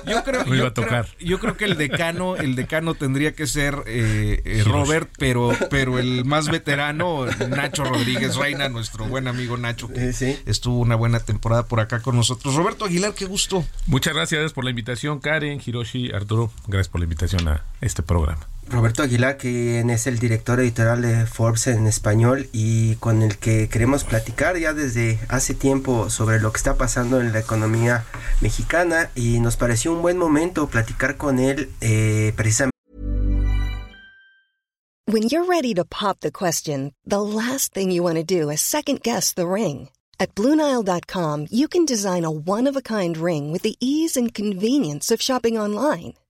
Yo 0.07 0.23
creo 0.25 0.55
iba 0.55 0.67
a 0.67 0.75
tocar. 0.75 1.09
yo 1.21 1.39
creo 1.41 1.57
que 1.57 1.65
el 1.65 1.79
decano 1.79 2.37
el 2.37 2.55
decano 2.55 2.93
tendría 2.93 3.35
que 3.35 3.47
ser 3.47 3.83
eh, 3.87 4.43
eh, 4.45 4.63
Robert 4.67 5.09
pero 5.17 5.57
pero 5.71 5.99
el 5.99 6.27
más 6.27 6.51
veterano 6.51 7.25
Nacho 7.49 7.85
Rodríguez 7.85 8.37
Reina 8.37 8.69
nuestro 8.69 9.07
buen 9.07 9.27
amigo 9.27 9.57
Nacho 9.57 9.89
que 9.89 10.11
estuvo 10.45 10.81
una 10.81 10.97
buena 10.97 11.21
temporada 11.21 11.65
por 11.65 11.81
acá 11.81 12.01
con 12.01 12.15
nosotros. 12.15 12.55
Roberto 12.55 12.85
Aguilar 12.85 13.15
qué 13.15 13.25
gusto. 13.25 13.65
Muchas 13.87 14.13
gracias 14.13 14.53
por 14.53 14.65
la 14.65 14.71
invitación 14.71 15.19
Karen 15.19 15.63
Hiroshi 15.65 16.13
Arturo 16.13 16.53
gracias 16.67 16.89
por 16.91 17.01
la 17.01 17.05
invitación 17.05 17.49
a 17.49 17.65
este 17.81 18.03
programa 18.03 18.47
Roberto 18.71 19.03
Aguilar, 19.03 19.39
quien 19.39 19.91
es 19.91 20.07
el 20.07 20.19
director 20.19 20.61
editorial 20.61 21.03
de 21.03 21.27
Forbes 21.27 21.67
en 21.69 21.87
español 21.87 22.49
y 22.53 22.97
con 22.97 23.23
el 23.23 23.39
que 23.39 23.69
queremos 23.69 24.05
platicar 24.05 24.59
ya 24.59 24.75
desde 24.75 25.19
hace 25.29 25.55
tiempo 25.55 26.11
sobre 26.11 26.41
lo 26.41 26.53
que 26.53 26.59
está 26.59 26.75
pasando 26.77 27.21
en 27.21 27.33
la 27.33 27.41
economía 27.41 28.05
mexicana 28.41 29.11
y 29.15 29.41
nos 29.41 29.57
pareció 29.57 29.93
un 29.93 30.03
buen 30.03 30.19
momento 30.19 30.69
platicar 30.69 31.17
con 31.17 31.39
él 31.39 31.71
eh, 31.81 32.33
precisamente. 32.37 32.73
When 35.07 35.23
you're 35.23 35.47
ready 35.47 35.73
to 35.75 35.85
pop 35.87 36.21
the 36.21 36.31
question, 36.31 36.93
the 37.07 37.23
last 37.23 37.73
thing 37.73 37.91
you 37.91 38.03
want 38.03 38.17
to 38.17 38.23
do 38.23 38.51
is 38.51 38.61
second 38.61 39.01
guess 39.03 39.33
the 39.33 39.47
ring. 39.47 39.89
At 40.21 40.35
BlueNile.com, 40.35 41.47
you 41.51 41.69
can 41.69 41.87
design 41.87 42.25
a 42.25 42.31
one-of-a-kind 42.31 43.17
ring 43.17 43.51
with 43.51 43.63
the 43.63 43.77
ease 43.81 44.19
and 44.19 44.35
convenience 44.35 45.11
of 45.11 45.23
shopping 45.23 45.57
online. 45.57 46.15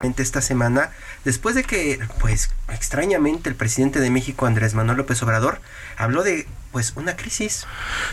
Esta 0.00 0.42
semana 0.42 0.90
después 1.24 1.54
de 1.54 1.64
que 1.64 1.98
pues 2.20 2.50
extrañamente 2.68 3.48
el 3.48 3.54
presidente 3.54 4.00
de 4.00 4.10
México 4.10 4.46
Andrés 4.46 4.74
Manuel 4.74 4.98
López 4.98 5.22
Obrador 5.22 5.60
habló 5.96 6.22
de 6.22 6.46
pues 6.72 6.94
una 6.96 7.16
crisis. 7.16 7.66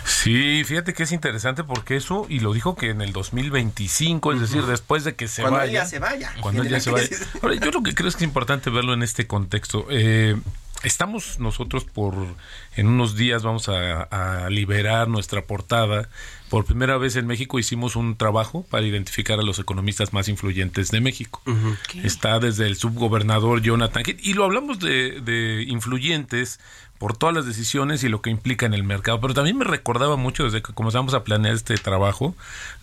Sí, 0.05 0.63
fíjate 0.63 0.93
que 0.93 1.03
es 1.03 1.11
interesante 1.11 1.63
porque 1.63 1.97
eso 1.97 2.27
y 2.29 2.39
lo 2.39 2.53
dijo 2.53 2.75
que 2.75 2.91
en 2.91 3.01
el 3.01 3.11
2025, 3.11 4.33
es 4.33 4.39
decir, 4.39 4.63
después 4.67 5.03
de 5.03 5.15
que 5.15 5.27
se 5.27 5.41
cuando 5.41 5.57
vaya. 5.57 5.71
Ella 5.71 5.85
se 5.87 5.97
vaya. 5.97 6.31
Cuando 6.41 6.61
ella 6.61 6.79
se 6.79 6.91
vaya. 6.91 7.09
Ahora, 7.41 7.55
yo 7.55 7.71
lo 7.71 7.81
que 7.81 7.95
creo 7.95 8.07
es 8.07 8.15
que 8.15 8.23
es 8.23 8.27
importante 8.27 8.69
verlo 8.69 8.93
en 8.93 9.01
este 9.01 9.25
contexto. 9.25 9.87
Eh, 9.89 10.39
estamos 10.83 11.39
nosotros 11.39 11.85
por 11.85 12.15
en 12.75 12.87
unos 12.87 13.15
días 13.15 13.43
vamos 13.43 13.69
a, 13.69 14.03
a, 14.03 14.49
liberar 14.49 15.07
nuestra 15.07 15.45
portada. 15.45 16.09
Por 16.49 16.65
primera 16.65 16.97
vez 16.97 17.15
en 17.15 17.27
México 17.27 17.59
hicimos 17.59 17.95
un 17.95 18.17
trabajo 18.17 18.65
para 18.69 18.85
identificar 18.85 19.39
a 19.39 19.43
los 19.43 19.59
economistas 19.59 20.11
más 20.11 20.27
influyentes 20.27 20.91
de 20.91 20.99
México. 20.99 21.41
Uh 21.45 21.51
-huh. 21.51 22.05
Está 22.05 22.39
desde 22.39 22.67
el 22.67 22.75
subgobernador 22.75 23.61
Jonathan 23.61 24.03
y 24.21 24.33
lo 24.33 24.43
hablamos 24.43 24.79
de, 24.79 25.21
de, 25.21 25.63
influyentes 25.67 26.59
por 27.01 27.17
todas 27.17 27.33
las 27.33 27.47
decisiones 27.47 28.03
y 28.03 28.09
lo 28.09 28.21
que 28.21 28.29
implica 28.29 28.67
en 28.67 28.75
el 28.75 28.83
mercado. 28.83 29.19
Pero 29.19 29.33
también 29.33 29.57
me 29.57 29.65
recordaba 29.65 30.17
mucho 30.17 30.43
desde 30.43 30.61
que 30.61 30.71
comenzamos 30.71 31.15
a 31.15 31.23
planear 31.23 31.55
este 31.55 31.73
trabajo 31.73 32.35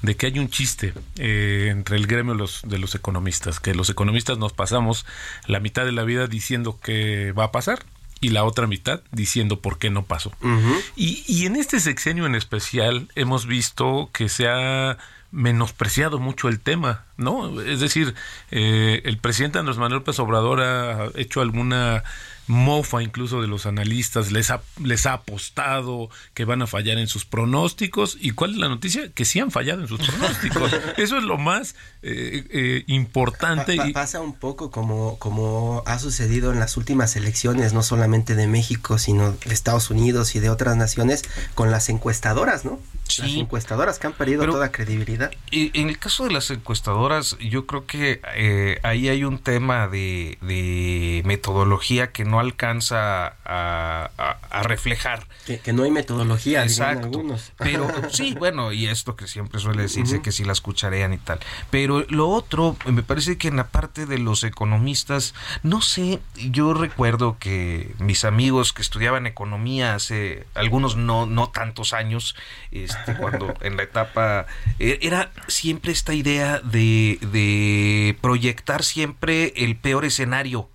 de 0.02 0.16
que 0.16 0.26
hay 0.26 0.40
un 0.40 0.50
chiste 0.50 0.92
eh, 1.18 1.68
entre 1.70 1.96
el 1.96 2.08
gremio 2.08 2.32
de 2.32 2.38
los, 2.40 2.62
de 2.64 2.78
los 2.78 2.96
economistas, 2.96 3.60
que 3.60 3.76
los 3.76 3.88
economistas 3.90 4.36
nos 4.36 4.52
pasamos 4.52 5.06
la 5.46 5.60
mitad 5.60 5.84
de 5.84 5.92
la 5.92 6.02
vida 6.02 6.26
diciendo 6.26 6.80
que 6.82 7.30
va 7.30 7.44
a 7.44 7.52
pasar 7.52 7.84
y 8.20 8.30
la 8.30 8.42
otra 8.42 8.66
mitad 8.66 9.02
diciendo 9.12 9.60
por 9.60 9.78
qué 9.78 9.88
no 9.88 10.04
pasó. 10.04 10.32
Uh 10.42 10.48
-huh. 10.48 10.82
y, 10.96 11.22
y 11.28 11.46
en 11.46 11.54
este 11.54 11.78
sexenio 11.78 12.26
en 12.26 12.34
especial 12.34 13.06
hemos 13.14 13.46
visto 13.46 14.10
que 14.12 14.28
se 14.28 14.48
ha 14.48 14.98
menospreciado 15.30 16.18
mucho 16.18 16.48
el 16.48 16.58
tema, 16.58 17.04
¿no? 17.18 17.60
Es 17.60 17.78
decir, 17.78 18.16
eh, 18.50 19.00
el 19.04 19.18
presidente 19.18 19.60
Andrés 19.60 19.76
Manuel 19.76 20.00
López 20.00 20.18
Obrador 20.18 20.60
ha 20.60 21.06
hecho 21.14 21.40
alguna 21.40 22.02
mofa 22.48 23.02
incluso 23.02 23.40
de 23.40 23.46
los 23.46 23.66
analistas, 23.66 24.32
les 24.32 24.50
ha, 24.50 24.62
les 24.82 25.06
ha 25.06 25.12
apostado 25.12 26.10
que 26.34 26.44
van 26.44 26.62
a 26.62 26.66
fallar 26.66 26.98
en 26.98 27.06
sus 27.06 27.24
pronósticos. 27.24 28.16
¿Y 28.20 28.32
cuál 28.32 28.52
es 28.52 28.56
la 28.56 28.68
noticia? 28.68 29.12
Que 29.12 29.24
sí 29.24 29.38
han 29.38 29.50
fallado 29.50 29.82
en 29.82 29.88
sus 29.88 30.00
pronósticos. 30.00 30.72
Eso 30.96 31.18
es 31.18 31.24
lo 31.24 31.38
más 31.38 31.74
eh, 32.02 32.44
eh, 32.50 32.84
importante. 32.86 33.76
Pa, 33.76 33.84
pa, 33.84 33.92
pasa 33.92 34.20
un 34.20 34.34
poco 34.34 34.70
como, 34.70 35.18
como 35.18 35.82
ha 35.86 35.98
sucedido 35.98 36.52
en 36.52 36.58
las 36.58 36.76
últimas 36.76 37.16
elecciones, 37.16 37.72
no 37.72 37.82
solamente 37.82 38.34
de 38.34 38.46
México, 38.46 38.98
sino 38.98 39.32
de 39.32 39.54
Estados 39.54 39.90
Unidos 39.90 40.34
y 40.34 40.40
de 40.40 40.50
otras 40.50 40.76
naciones, 40.76 41.24
con 41.54 41.70
las 41.70 41.88
encuestadoras, 41.88 42.64
¿no? 42.64 42.80
Sí, 43.08 43.22
las 43.22 43.32
encuestadoras 43.32 43.98
que 43.98 44.06
han 44.06 44.12
perdido 44.12 44.40
pero, 44.40 44.52
toda 44.52 44.70
credibilidad. 44.70 45.30
En 45.50 45.88
el 45.88 45.98
caso 45.98 46.24
de 46.24 46.30
las 46.30 46.50
encuestadoras, 46.50 47.36
yo 47.38 47.66
creo 47.66 47.86
que 47.86 48.20
eh, 48.34 48.78
ahí 48.82 49.08
hay 49.08 49.24
un 49.24 49.38
tema 49.38 49.88
de, 49.88 50.38
de, 50.40 51.22
metodología 51.24 52.12
que 52.12 52.24
no 52.24 52.38
alcanza 52.38 53.26
a, 53.44 54.10
a, 54.18 54.38
a 54.50 54.62
reflejar. 54.62 55.26
Que, 55.46 55.58
que, 55.58 55.72
no 55.72 55.84
hay 55.84 55.90
metodología, 55.90 56.62
Exacto. 56.62 57.06
algunos. 57.06 57.52
Pero 57.56 57.88
sí, 58.10 58.34
bueno, 58.38 58.72
y 58.72 58.86
esto 58.86 59.16
que 59.16 59.26
siempre 59.26 59.60
suele 59.60 59.82
decirse, 59.82 60.16
uh 60.16 60.18
-huh. 60.18 60.22
que 60.22 60.32
si 60.32 60.44
las 60.44 60.60
cucharean 60.60 61.12
y 61.12 61.18
tal. 61.18 61.38
Pero 61.70 62.04
lo 62.08 62.28
otro, 62.28 62.76
me 62.86 63.02
parece 63.02 63.38
que 63.38 63.48
en 63.48 63.56
la 63.56 63.68
parte 63.68 64.06
de 64.06 64.18
los 64.18 64.44
economistas, 64.44 65.34
no 65.62 65.80
sé, 65.80 66.20
yo 66.36 66.74
recuerdo 66.74 67.36
que 67.38 67.94
mis 67.98 68.24
amigos 68.24 68.72
que 68.72 68.82
estudiaban 68.82 69.26
economía 69.26 69.94
hace 69.94 70.46
algunos 70.54 70.96
no, 70.96 71.26
no 71.26 71.48
tantos 71.50 71.92
años, 71.92 72.36
este, 72.70 72.97
cuando 73.18 73.54
en 73.60 73.76
la 73.76 73.82
etapa 73.82 74.46
era 74.78 75.30
siempre 75.46 75.92
esta 75.92 76.14
idea 76.14 76.60
de, 76.60 77.18
de 77.32 78.16
proyectar 78.20 78.82
siempre 78.84 79.52
el 79.56 79.76
peor 79.76 80.04
escenario. 80.04 80.68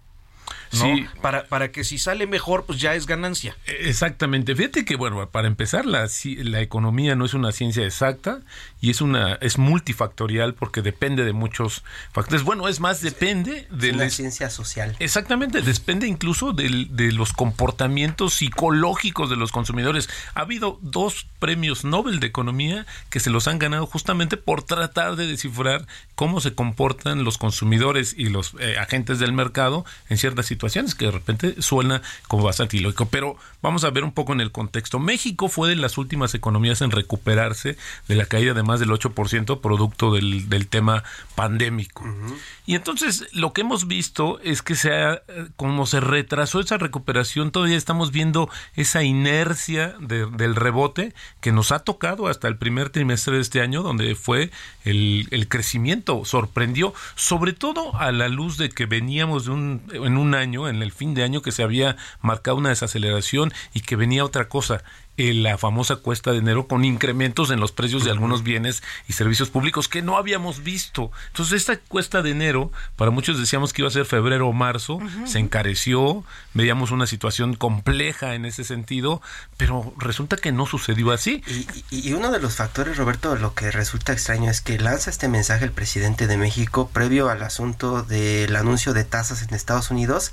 ¿no? 0.74 0.96
Sí. 0.96 1.06
Para, 1.22 1.46
para 1.46 1.72
que 1.72 1.84
si 1.84 1.98
sale 1.98 2.26
mejor, 2.28 2.66
pues 2.66 2.80
ya 2.80 2.96
es 2.96 3.06
ganancia. 3.06 3.56
Exactamente. 3.68 4.56
Fíjate 4.56 4.86
que, 4.86 4.96
bueno, 4.96 5.30
para 5.30 5.48
empezar, 5.48 5.86
la, 5.86 6.08
la 6.38 6.62
economía 6.62 7.16
no 7.16 7.26
es 7.26 7.34
una 7.34 7.52
ciencia 7.52 7.86
exacta 7.86 8.40
y 8.84 8.90
es 8.90 9.02
una 9.02 9.34
es 9.36 9.58
multifactorial 9.58 10.54
porque 10.54 10.82
depende 10.82 11.26
de 11.26 11.34
muchos 11.34 11.84
factores. 12.12 12.44
Bueno, 12.44 12.68
es 12.68 12.80
más, 12.80 13.02
depende 13.02 13.68
de 13.70 13.92
la 13.92 14.10
ciencia 14.10 14.50
social. 14.50 14.96
Exactamente, 15.00 15.62
depende 15.62 16.08
incluso 16.08 16.54
de, 16.54 16.88
de, 16.90 17.12
los 17.12 17.34
comportamientos 17.34 18.36
psicológicos 18.36 19.30
de 19.30 19.36
los 19.36 19.52
consumidores. 19.52 20.10
Ha 20.34 20.42
habido 20.42 20.80
dos 20.82 21.28
premios 21.40 21.84
Nobel 21.84 22.20
de 22.20 22.28
Economía 22.28 22.86
que 23.10 23.20
se 23.20 23.30
los 23.30 23.48
han 23.48 23.60
ganado 23.60 23.86
justamente 23.86 24.38
por 24.38 24.64
tratar 24.64 25.16
de 25.16 25.28
descifrar 25.28 25.86
cómo 26.16 26.42
se 26.42 26.54
comportan 26.54 27.24
los 27.24 27.38
consumidores 27.38 28.16
y 28.18 28.30
los 28.30 28.54
eh, 28.60 28.78
agentes 28.80 29.20
del 29.20 29.34
mercado 29.34 29.86
en 30.10 30.18
ciertas 30.18 30.46
situaciones 30.46 30.64
situaciones 30.64 30.96
que 30.96 31.06
de 31.06 31.12
repente 31.12 31.62
suena 31.62 32.02
como 32.28 32.44
bastante 32.44 32.78
ilógico. 32.78 33.08
Pero 33.08 33.36
vamos 33.62 33.84
a 33.84 33.90
ver 33.90 34.04
un 34.04 34.12
poco 34.12 34.34
en 34.34 34.42
el 34.42 34.52
contexto. 34.52 35.00
México 35.00 35.50
fue 35.50 35.70
de 35.70 35.76
las 35.76 35.98
últimas 35.98 36.34
economías 36.36 36.82
en 36.82 36.92
recuperarse 36.92 37.76
de 38.08 38.16
la 38.16 38.26
caída 38.26 38.54
de 38.54 38.64
más 38.64 38.73
del 38.80 38.90
8% 38.90 39.62
producto 39.62 40.14
del, 40.14 40.50
del 40.50 40.68
tema 40.68 41.04
pandémico. 41.36 42.04
Uh 42.04 42.08
-huh. 42.08 42.38
Y 42.66 42.76
entonces 42.76 43.28
lo 43.34 43.54
que 43.54 43.62
hemos 43.62 43.88
visto 43.88 44.40
es 44.42 44.62
que 44.62 44.76
se 44.76 44.94
ha, 44.94 45.22
como 45.56 45.86
se 45.86 46.00
retrasó 46.00 46.60
esa 46.60 46.78
recuperación, 46.78 47.52
todavía 47.52 47.78
estamos 47.78 48.12
viendo 48.12 48.50
esa 48.76 49.04
inercia 49.04 49.96
de, 50.00 50.26
del 50.28 50.56
rebote 50.56 51.14
que 51.42 51.52
nos 51.52 51.72
ha 51.72 51.80
tocado 51.80 52.28
hasta 52.28 52.48
el 52.48 52.58
primer 52.58 52.90
trimestre 52.90 53.36
de 53.36 53.42
este 53.42 53.62
año, 53.62 53.84
donde 53.84 54.16
fue 54.16 54.52
el, 54.86 55.28
el 55.32 55.48
crecimiento, 55.48 56.24
sorprendió, 56.26 56.94
sobre 57.16 57.54
todo 57.54 57.96
a 57.98 58.12
la 58.12 58.30
luz 58.30 58.58
de 58.58 58.70
que 58.70 58.86
veníamos 58.86 59.46
de 59.46 59.52
un, 59.52 59.82
en 59.92 60.18
un 60.18 60.36
año 60.36 60.68
en 60.68 60.82
el 60.82 60.92
fin 60.92 61.14
de 61.14 61.24
año, 61.24 61.42
que 61.42 61.52
se 61.52 61.64
había 61.64 61.98
marcado 62.22 62.58
una 62.58 62.70
desaceleración 62.70 63.54
y 63.74 63.82
que 63.82 63.96
venía 63.96 64.26
otra 64.26 64.48
cosa, 64.48 64.84
la 65.18 65.58
famosa 65.58 65.98
cuesta 65.98 66.32
de 66.32 66.40
enero 66.40 66.68
con 66.68 66.86
incrementos 66.86 67.52
en 67.52 67.60
los 67.60 67.72
precios 67.72 68.04
de 68.04 68.12
algunos 68.12 68.44
bienes 68.44 68.82
y 69.08 69.14
servicios 69.14 69.50
públicos 69.50 69.88
que 69.88 70.02
no 70.02 70.18
habíamos 70.18 70.64
visto. 70.64 71.12
Entonces 71.28 71.62
esta 71.62 71.78
cuesta 71.78 72.22
de 72.22 72.32
enero, 72.32 72.72
para 72.96 73.12
muchos 73.12 73.40
decíamos 73.40 73.74
que 73.74 73.84
iba 73.84 73.90
a 73.90 73.92
ser 73.92 74.06
febrero 74.06 74.48
o 74.48 74.54
marzo, 74.54 74.96
uh 74.96 75.02
-huh. 75.02 75.28
se 75.28 75.40
encareció, 75.40 76.24
veíamos 76.54 76.92
una 76.92 77.06
situación 77.06 77.54
compleja 77.56 78.34
en 78.34 78.46
ese 78.46 78.64
sentido, 78.64 79.22
pero 79.58 79.94
resulta 79.98 80.38
que 80.38 80.52
no 80.52 80.66
sucedió 80.66 81.12
así. 81.12 81.44
Y, 81.92 82.10
y 82.10 82.14
uno 82.14 82.32
de 82.32 82.40
los 82.40 82.56
factores, 82.56 82.98
Roberto, 82.98 83.36
lo 83.36 83.54
que 83.54 83.70
resulta 83.72 84.14
extraño 84.14 84.50
es 84.50 84.62
que 84.62 84.80
lanza 84.80 85.10
este 85.10 85.28
mensaje 85.28 85.66
el 85.66 85.72
presidente 85.72 86.28
de 86.28 86.38
México 86.38 86.90
previo 86.92 87.30
al 87.30 87.44
asunto 87.44 88.04
del 88.04 88.56
anuncio 88.56 88.94
de 88.94 89.04
tasas 89.04 89.44
en 89.44 89.54
Estados 89.54 89.92
Unidos 89.92 90.32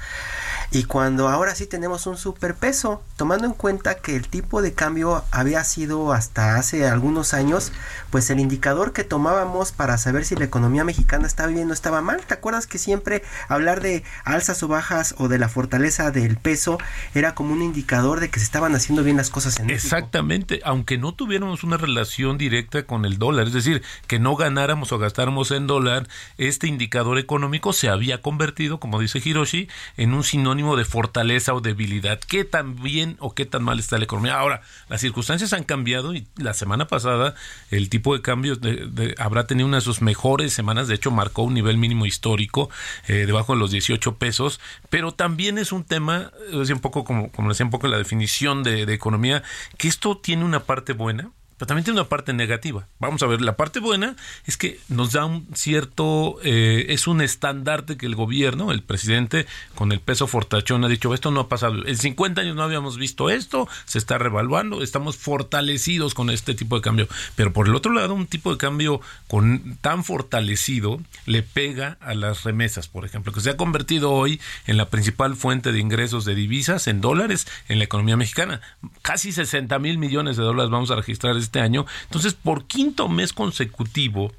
y 0.71 0.85
cuando 0.85 1.29
ahora 1.29 1.55
sí 1.55 1.66
tenemos 1.66 2.07
un 2.07 2.16
superpeso, 2.16 3.03
tomando 3.16 3.47
en 3.47 3.55
cuenta 3.55 3.97
que 3.97 4.14
el 4.14 4.29
tipo 4.29 4.62
de 4.62 4.69
cambio 4.72 5.24
había 5.30 5.64
sido 5.64 6.12
hasta 6.12 6.56
hace 6.56 6.87
algunos 6.87 7.35
años, 7.35 7.72
pues 8.11 8.30
el 8.30 8.40
indicador 8.40 8.92
que 8.92 9.04
tomábamos 9.04 9.72
para 9.72 9.98
saber 9.98 10.24
si 10.24 10.37
la 10.37 10.44
economía 10.44 10.85
mexicana 10.85 11.26
estaba 11.26 11.48
bien 11.48 11.70
o 11.70 11.72
estaba 11.72 12.00
mal. 12.00 12.20
¿Te 12.26 12.35
acuerdas 12.35 12.66
que 12.66 12.78
siempre 12.78 13.22
hablar 13.48 13.80
de 13.80 14.04
alzas 14.24 14.62
o 14.62 14.68
bajas 14.68 15.14
o 15.18 15.28
de 15.28 15.38
la 15.38 15.48
fortaleza 15.48 16.11
del 16.11 16.37
peso 16.37 16.78
era 17.14 17.35
como 17.35 17.52
un 17.52 17.62
indicador 17.62 18.20
de 18.20 18.30
que 18.30 18.40
se 18.40 18.44
estaban 18.44 18.74
haciendo 18.74 19.02
bien 19.02 19.16
las 19.16 19.30
cosas 19.30 19.59
en 19.59 19.66
México? 19.66 19.85
Exactamente, 19.85 20.61
aunque 20.64 20.98
no 20.98 21.12
tuviéramos 21.12 21.64
una 21.64 21.76
relación 21.76 22.38
directa 22.38 22.85
con 22.85 23.04
el 23.04 23.18
dólar, 23.18 23.46
es 23.46 23.52
decir, 23.52 23.83
que 24.06 24.18
no 24.18 24.37
ganáramos 24.37 24.92
o 24.92 24.98
gastáramos 24.98 25.50
en 25.50 25.66
dólar, 25.66 26.09
este 26.38 26.66
indicador 26.66 27.18
económico 27.18 27.72
se 27.72 27.88
había 27.88 28.20
convertido, 28.20 28.80
como 28.80 29.00
dice 29.00 29.20
Hiroshi, 29.22 29.68
en 29.96 30.14
un 30.14 30.24
sinónimo 30.24 30.76
de 30.76 30.85
fortaleza 30.85 31.54
o 31.54 31.61
debilidad. 31.61 32.18
¿Qué 32.20 32.44
tan 32.44 32.80
bien 32.83 33.16
o 33.20 33.35
qué 33.35 33.46
tan 33.46 33.62
mal 33.62 33.78
está 33.78 33.98
la 33.98 34.04
economía? 34.04 34.38
Ahora, 34.38 34.60
las 34.88 35.01
circunstancias 35.01 35.53
han 35.53 35.64
cambiado 35.64 36.14
y 36.14 36.27
la 36.37 36.55
semana 36.55 36.87
pasada 36.87 37.35
el 37.70 37.88
tipo 37.88 38.14
de 38.14 38.23
cambio 38.23 38.57
de, 38.57 38.87
de, 38.87 39.14
habrá 39.18 39.46
tenido 39.46 39.66
una 39.66 39.79
de 39.79 39.83
sus 39.83 40.03
mejores 40.03 40.53
semanas. 40.53 40.88
De 40.88 40.94
hecho, 40.94 41.11
marcó 41.11 41.42
un 41.42 41.55
nivel 41.55 41.79
mínimo 41.79 42.07
histórico 42.07 42.70
eh, 43.07 43.27
debajo 43.27 43.55
de 43.55 43.59
los 43.59 43.70
18 43.70 44.16
pesos. 44.16 44.61
Pero 44.88 45.12
también 45.12 45.59
es 45.59 45.73
un 45.73 45.85
tema, 45.85 46.33
es 46.53 46.70
un 46.70 46.81
poco 46.81 47.05
como, 47.05 47.31
como 47.33 47.49
decía 47.49 47.66
un 47.66 47.70
poco 47.70 47.88
la 47.88 47.99
definición 47.99 48.62
de, 48.62 48.87
de 48.87 48.94
economía, 48.94 49.42
que 49.77 49.88
esto 49.88 50.16
tiene 50.18 50.44
una 50.44 50.64
parte 50.64 50.92
buena 50.92 51.31
pero 51.61 51.66
también 51.66 51.85
tiene 51.85 52.01
una 52.01 52.09
parte 52.09 52.33
negativa. 52.33 52.88
Vamos 53.01 53.23
a 53.23 53.27
ver, 53.27 53.42
la 53.42 53.55
parte 53.55 53.81
buena 53.81 54.16
es 54.46 54.57
que 54.57 54.81
nos 54.88 55.12
da 55.12 55.27
un 55.27 55.46
cierto, 55.53 56.38
eh, 56.42 56.87
es 56.88 57.07
un 57.07 57.20
estandarte 57.20 57.99
que 57.99 58.07
el 58.07 58.14
gobierno, 58.14 58.73
el 58.73 58.83
presidente, 58.83 59.46
con 59.75 59.92
el 59.92 60.01
peso 60.01 60.27
fortachón 60.27 60.87
ha 60.87 60.88
dicho, 60.88 61.12
esto 61.12 61.31
no 61.31 61.40
ha 61.40 61.49
pasado, 61.51 61.87
en 61.87 61.99
50 61.99 62.40
años 62.40 62.57
no 62.57 62.62
habíamos 62.62 62.96
visto 62.96 63.29
esto, 63.29 63.68
se 63.85 63.99
está 63.99 64.16
revaluando, 64.16 64.83
estamos 64.83 65.18
fortalecidos 65.18 66.14
con 66.14 66.31
este 66.31 66.55
tipo 66.55 66.77
de 66.77 66.81
cambio. 66.81 67.09
Pero 67.37 67.53
por 67.53 67.68
el 67.68 67.75
otro 67.75 67.92
lado, 67.92 68.14
un 68.14 68.27
tipo 68.27 68.53
de 68.53 68.57
cambio 68.57 69.03
con, 69.29 69.77
tan 69.83 70.03
fortalecido 70.03 70.99
le 71.27 71.42
pega 71.42 71.99
a 72.01 72.14
las 72.14 72.42
remesas, 72.42 72.88
por 72.88 73.05
ejemplo, 73.05 73.35
que 73.35 73.42
se 73.42 73.51
ha 73.51 73.59
convertido 73.59 74.12
hoy 74.12 74.40
en 74.66 74.79
la 74.79 74.88
principal 74.88 75.37
fuente 75.37 75.73
de 75.73 75.79
ingresos 75.79 76.25
de 76.25 76.35
divisas 76.35 76.87
en 76.87 77.03
dólares 77.03 77.46
en 77.68 77.77
la 77.77 77.85
economía 77.85 78.16
mexicana. 78.16 78.62
Casi 79.03 79.31
60 79.31 79.79
mil 79.79 79.99
millones 79.99 80.38
de 80.38 80.42
dólares 80.42 80.70
vamos 80.70 80.90
a 80.90 80.96
registrar 80.96 81.37
este 81.37 81.50
este 81.51 81.61
año. 81.61 81.85
Entonces, 82.05 82.35
por 82.35 82.67
quinto 82.67 83.09
mes 83.09 83.33
consecutivo, 83.33 84.33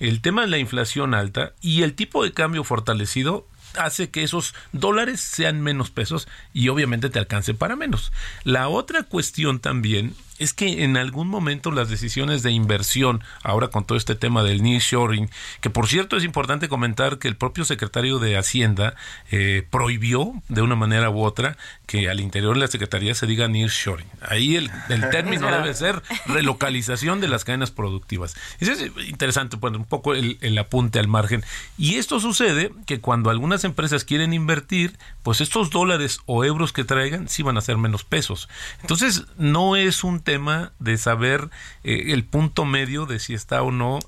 el 0.00 0.20
tema 0.20 0.42
de 0.42 0.48
la 0.48 0.58
inflación 0.58 1.14
alta 1.14 1.54
y 1.62 1.82
el 1.82 1.94
tipo 1.94 2.22
de 2.22 2.32
cambio 2.32 2.62
fortalecido 2.62 3.46
hace 3.78 4.10
que 4.10 4.22
esos 4.22 4.54
dólares 4.72 5.20
sean 5.20 5.62
menos 5.62 5.90
pesos 5.90 6.28
y 6.52 6.68
obviamente 6.68 7.08
te 7.08 7.18
alcance 7.18 7.54
para 7.54 7.74
menos. 7.74 8.12
La 8.44 8.68
otra 8.68 9.02
cuestión 9.02 9.60
también 9.60 10.14
es 10.38 10.52
que 10.52 10.84
en 10.84 10.96
algún 10.96 11.28
momento 11.28 11.70
las 11.70 11.88
decisiones 11.88 12.42
de 12.42 12.52
inversión, 12.52 13.22
ahora 13.42 13.68
con 13.68 13.84
todo 13.84 13.98
este 13.98 14.14
tema 14.14 14.42
del 14.42 14.62
nearshoring, 14.62 15.30
que 15.60 15.70
por 15.70 15.88
cierto 15.88 16.16
es 16.16 16.24
importante 16.24 16.68
comentar 16.68 17.18
que 17.18 17.28
el 17.28 17.36
propio 17.36 17.64
secretario 17.64 18.18
de 18.18 18.36
Hacienda 18.36 18.94
eh, 19.30 19.66
prohibió 19.70 20.32
de 20.48 20.62
una 20.62 20.76
manera 20.76 21.10
u 21.10 21.22
otra 21.22 21.56
que 21.86 22.08
al 22.08 22.20
interior 22.20 22.54
de 22.54 22.60
la 22.60 22.66
Secretaría 22.68 23.14
se 23.14 23.26
diga 23.26 23.48
nearshoring. 23.48 24.06
Ahí 24.20 24.56
el, 24.56 24.70
el 24.88 25.08
término 25.10 25.50
debe 25.50 25.74
ser 25.74 26.02
relocalización 26.26 27.20
de 27.20 27.28
las 27.28 27.44
cadenas 27.44 27.70
productivas. 27.70 28.36
Eso 28.60 28.72
es 28.72 28.90
interesante, 29.08 29.56
bueno, 29.56 29.78
un 29.78 29.84
poco 29.84 30.14
el, 30.14 30.38
el 30.40 30.58
apunte 30.58 30.98
al 30.98 31.08
margen. 31.08 31.44
Y 31.76 31.94
esto 31.94 32.20
sucede 32.20 32.72
que 32.86 33.00
cuando 33.00 33.30
algunas 33.30 33.64
empresas 33.64 34.04
quieren 34.04 34.32
invertir, 34.32 34.98
pues 35.22 35.40
estos 35.40 35.70
dólares 35.70 36.20
o 36.26 36.44
euros 36.44 36.72
que 36.72 36.84
traigan 36.84 37.28
sí 37.28 37.42
van 37.42 37.56
a 37.56 37.60
ser 37.60 37.76
menos 37.78 38.04
pesos. 38.04 38.48
Entonces, 38.80 39.24
no 39.36 39.76
es 39.76 40.04
un 40.04 40.20
tema 40.28 40.74
de 40.78 40.98
saber 40.98 41.48
eh, 41.84 42.12
el 42.12 42.22
punto 42.22 42.66
medio 42.66 43.06
de 43.06 43.18
si 43.18 43.32
está 43.32 43.62
o 43.62 43.70
no 43.70 43.98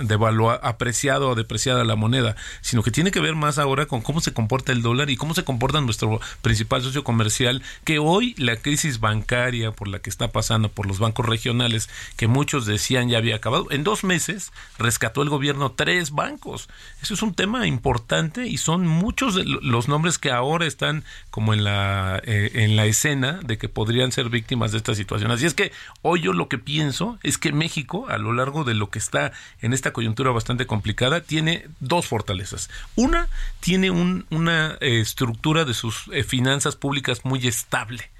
devaluar, 0.00 0.60
apreciado 0.62 1.30
o 1.30 1.34
depreciada 1.34 1.84
la 1.84 1.96
moneda, 1.96 2.36
sino 2.60 2.82
que 2.82 2.90
tiene 2.90 3.10
que 3.10 3.20
ver 3.20 3.34
más 3.34 3.58
ahora 3.58 3.86
con 3.86 4.00
cómo 4.00 4.20
se 4.20 4.32
comporta 4.32 4.72
el 4.72 4.82
dólar 4.82 5.10
y 5.10 5.16
cómo 5.16 5.34
se 5.34 5.44
comporta 5.44 5.80
nuestro 5.80 6.20
principal 6.42 6.82
socio 6.82 7.04
comercial, 7.04 7.62
que 7.84 7.98
hoy 7.98 8.34
la 8.38 8.56
crisis 8.56 9.00
bancaria 9.00 9.72
por 9.72 9.88
la 9.88 9.98
que 9.98 10.10
está 10.10 10.28
pasando 10.28 10.68
por 10.68 10.86
los 10.86 10.98
bancos 10.98 11.26
regionales, 11.26 11.88
que 12.16 12.26
muchos 12.26 12.66
decían 12.66 13.08
ya 13.08 13.18
había 13.18 13.36
acabado, 13.36 13.66
en 13.70 13.84
dos 13.84 14.04
meses 14.04 14.52
rescató 14.78 15.22
el 15.22 15.28
gobierno 15.28 15.72
tres 15.72 16.10
bancos. 16.10 16.68
Eso 17.02 17.14
es 17.14 17.22
un 17.22 17.34
tema 17.34 17.66
importante 17.66 18.46
y 18.46 18.58
son 18.58 18.86
muchos 18.86 19.34
los 19.34 19.88
nombres 19.88 20.18
que 20.18 20.30
ahora 20.30 20.66
están 20.66 21.04
como 21.30 21.54
en 21.54 21.64
la, 21.64 22.20
eh, 22.24 22.50
en 22.54 22.76
la 22.76 22.86
escena 22.86 23.40
de 23.44 23.58
que 23.58 23.68
podrían 23.68 24.12
ser 24.12 24.28
víctimas 24.28 24.72
de 24.72 24.78
esta 24.78 24.94
situación. 24.94 25.30
Así 25.30 25.46
es 25.46 25.54
que 25.54 25.72
hoy 26.02 26.22
yo 26.22 26.32
lo 26.32 26.48
que 26.48 26.58
pienso 26.58 27.18
es 27.22 27.38
que 27.38 27.52
México, 27.52 28.06
a 28.08 28.18
lo 28.18 28.32
largo 28.32 28.64
de 28.64 28.74
lo 28.74 28.90
que 28.90 28.98
está 28.98 29.32
esta 29.72 29.92
coyuntura 29.92 30.30
bastante 30.30 30.66
complicada, 30.66 31.20
tiene 31.20 31.66
dos 31.80 32.06
fortalezas. 32.06 32.70
Una, 32.94 33.28
tiene 33.60 33.90
una 33.90 34.76
eh, 34.80 35.00
estructura 35.00 35.64
de 35.64 35.74
sus 35.74 36.08
eh, 36.12 36.24
finanzas 36.24 36.76
públicas 36.76 37.24
muy 37.24 37.46
estable 37.46 38.10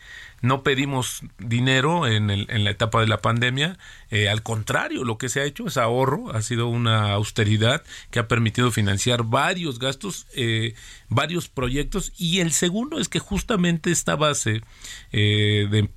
no 0.43 0.63
pedimos 0.63 1.23
dinero 1.39 2.07
en, 2.07 2.31
en, 2.31 2.65
la 2.65 2.71
etapa 2.71 3.01
de 3.01 3.09
la 3.09 3.23
pandemia, 3.23 3.79
eh, 4.11 4.29
al 4.29 4.43
contrario, 4.43 5.03
lo 5.03 5.17
que 5.17 5.31
se 5.31 5.41
ha 5.41 5.45
hecho 5.45 5.67
es 5.67 5.79
ahorro, 5.79 6.31
ha 6.31 6.43
sido 6.43 6.69
una 6.69 7.13
austeridad 7.13 7.83
que 8.11 8.19
ha 8.19 8.29
permitido 8.29 8.71
financiar 8.71 9.25
varios 9.25 9.79
gastos, 9.79 10.27
varios 11.09 11.49
proyectos, 11.49 12.13
y 12.19 12.41
el 12.41 12.53
segundo 12.53 13.01
es 13.01 13.09
que 13.09 13.19
justamente 13.19 13.91
esta 13.91 14.15
base 14.15 14.61
de 15.11 15.89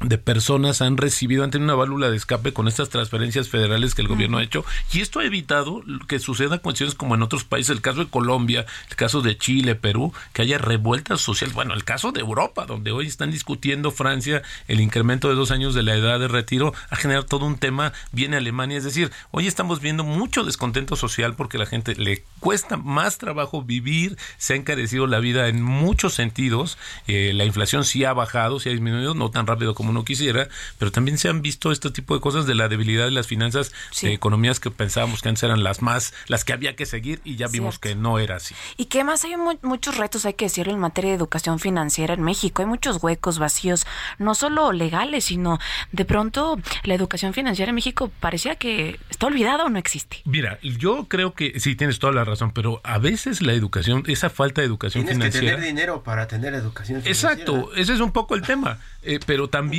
de 0.00 0.18
personas 0.18 0.80
han 0.80 0.96
recibido, 0.96 1.42
han 1.42 1.50
tenido 1.50 1.72
una 1.72 1.74
válvula 1.74 2.10
de 2.10 2.16
escape 2.16 2.52
con 2.52 2.68
estas 2.68 2.88
transferencias 2.88 3.48
federales 3.48 3.94
que 3.94 4.02
el 4.02 4.08
gobierno 4.08 4.38
ha 4.38 4.42
hecho 4.42 4.64
y 4.92 5.00
esto 5.00 5.20
ha 5.20 5.24
evitado 5.24 5.82
que 6.06 6.18
sucedan 6.20 6.60
cuestiones 6.60 6.94
como 6.94 7.14
en 7.14 7.22
otros 7.22 7.44
países, 7.44 7.70
el 7.70 7.80
caso 7.80 8.04
de 8.04 8.10
Colombia, 8.10 8.64
el 8.90 8.96
caso 8.96 9.22
de 9.22 9.36
Chile, 9.36 9.74
Perú, 9.74 10.12
que 10.32 10.42
haya 10.42 10.58
revueltas 10.58 11.20
sociales, 11.20 11.54
bueno, 11.54 11.74
el 11.74 11.84
caso 11.84 12.12
de 12.12 12.20
Europa, 12.20 12.66
donde 12.66 12.92
hoy 12.92 13.06
están 13.06 13.30
discutiendo 13.30 13.90
Francia 13.90 14.42
el 14.68 14.80
incremento 14.80 15.28
de 15.28 15.34
dos 15.34 15.50
años 15.50 15.74
de 15.74 15.82
la 15.82 15.94
edad 15.94 16.20
de 16.20 16.28
retiro, 16.28 16.74
ha 16.90 16.96
generado 16.96 17.26
todo 17.26 17.46
un 17.46 17.58
tema, 17.58 17.92
viene 18.12 18.36
Alemania, 18.36 18.78
es 18.78 18.84
decir, 18.84 19.10
hoy 19.30 19.46
estamos 19.46 19.80
viendo 19.80 20.04
mucho 20.04 20.44
descontento 20.44 20.94
social 20.94 21.34
porque 21.34 21.58
la 21.58 21.66
gente 21.66 21.96
le 21.96 22.22
cuesta 22.38 22.76
más 22.76 23.18
trabajo 23.18 23.62
vivir, 23.62 24.16
se 24.36 24.52
ha 24.52 24.56
encarecido 24.56 25.06
la 25.06 25.18
vida 25.18 25.48
en 25.48 25.62
muchos 25.62 26.14
sentidos, 26.14 26.78
eh, 27.08 27.32
la 27.34 27.44
inflación 27.44 27.84
sí 27.84 28.04
ha 28.04 28.12
bajado, 28.12 28.60
sí 28.60 28.68
ha 28.68 28.72
disminuido, 28.72 29.14
no 29.14 29.30
tan 29.30 29.46
rápido 29.46 29.74
como 29.74 29.87
no 29.92 30.04
quisiera, 30.04 30.48
pero 30.78 30.92
también 30.92 31.18
se 31.18 31.28
han 31.28 31.42
visto 31.42 31.72
este 31.72 31.90
tipo 31.90 32.14
de 32.14 32.20
cosas 32.20 32.46
de 32.46 32.54
la 32.54 32.68
debilidad 32.68 33.04
de 33.04 33.10
las 33.10 33.26
finanzas 33.26 33.72
de 34.02 34.12
economías 34.12 34.60
que 34.60 34.70
pensábamos 34.70 35.22
que 35.22 35.28
antes 35.28 35.42
eran 35.42 35.62
las 35.62 35.82
más, 35.82 36.14
las 36.26 36.44
que 36.44 36.52
había 36.52 36.76
que 36.76 36.86
seguir 36.86 37.20
y 37.24 37.36
ya 37.36 37.48
vimos 37.48 37.78
que 37.78 37.94
no 37.94 38.18
era 38.18 38.36
así. 38.36 38.54
Y 38.76 38.86
que 38.86 39.04
más 39.04 39.24
hay 39.24 39.34
muchos 39.62 39.96
retos, 39.96 40.26
hay 40.26 40.34
que 40.34 40.46
decirlo, 40.46 40.72
en 40.72 40.78
materia 40.78 41.10
de 41.10 41.16
educación 41.16 41.58
financiera 41.58 42.14
en 42.14 42.22
México. 42.22 42.62
Hay 42.62 42.68
muchos 42.68 43.02
huecos 43.02 43.38
vacíos, 43.38 43.86
no 44.18 44.34
solo 44.34 44.72
legales, 44.72 45.24
sino 45.26 45.58
de 45.92 46.04
pronto 46.04 46.58
la 46.84 46.94
educación 46.94 47.34
financiera 47.34 47.70
en 47.70 47.74
México 47.74 48.10
parecía 48.20 48.56
que 48.56 48.98
está 49.10 49.26
olvidada 49.26 49.64
o 49.64 49.68
no 49.68 49.78
existe. 49.78 50.22
Mira, 50.24 50.58
yo 50.62 51.06
creo 51.08 51.34
que 51.34 51.58
sí 51.60 51.74
tienes 51.76 51.98
toda 51.98 52.12
la 52.12 52.24
razón, 52.24 52.52
pero 52.52 52.80
a 52.84 52.98
veces 52.98 53.42
la 53.42 53.52
educación, 53.52 54.04
esa 54.06 54.30
falta 54.30 54.60
de 54.60 54.66
educación 54.66 55.04
Tienes 55.04 55.18
financiera. 55.18 55.56
que 55.56 55.62
tener 55.62 55.74
dinero 55.74 56.02
para 56.02 56.26
tener 56.26 56.54
educación 56.54 57.02
financiera. 57.02 57.34
Exacto, 57.34 57.74
ese 57.74 57.94
es 57.94 58.00
un 58.00 58.12
poco 58.12 58.34
el 58.34 58.42
tema. 58.42 58.78
Eh, 59.02 59.20
pero 59.24 59.48
también 59.48 59.77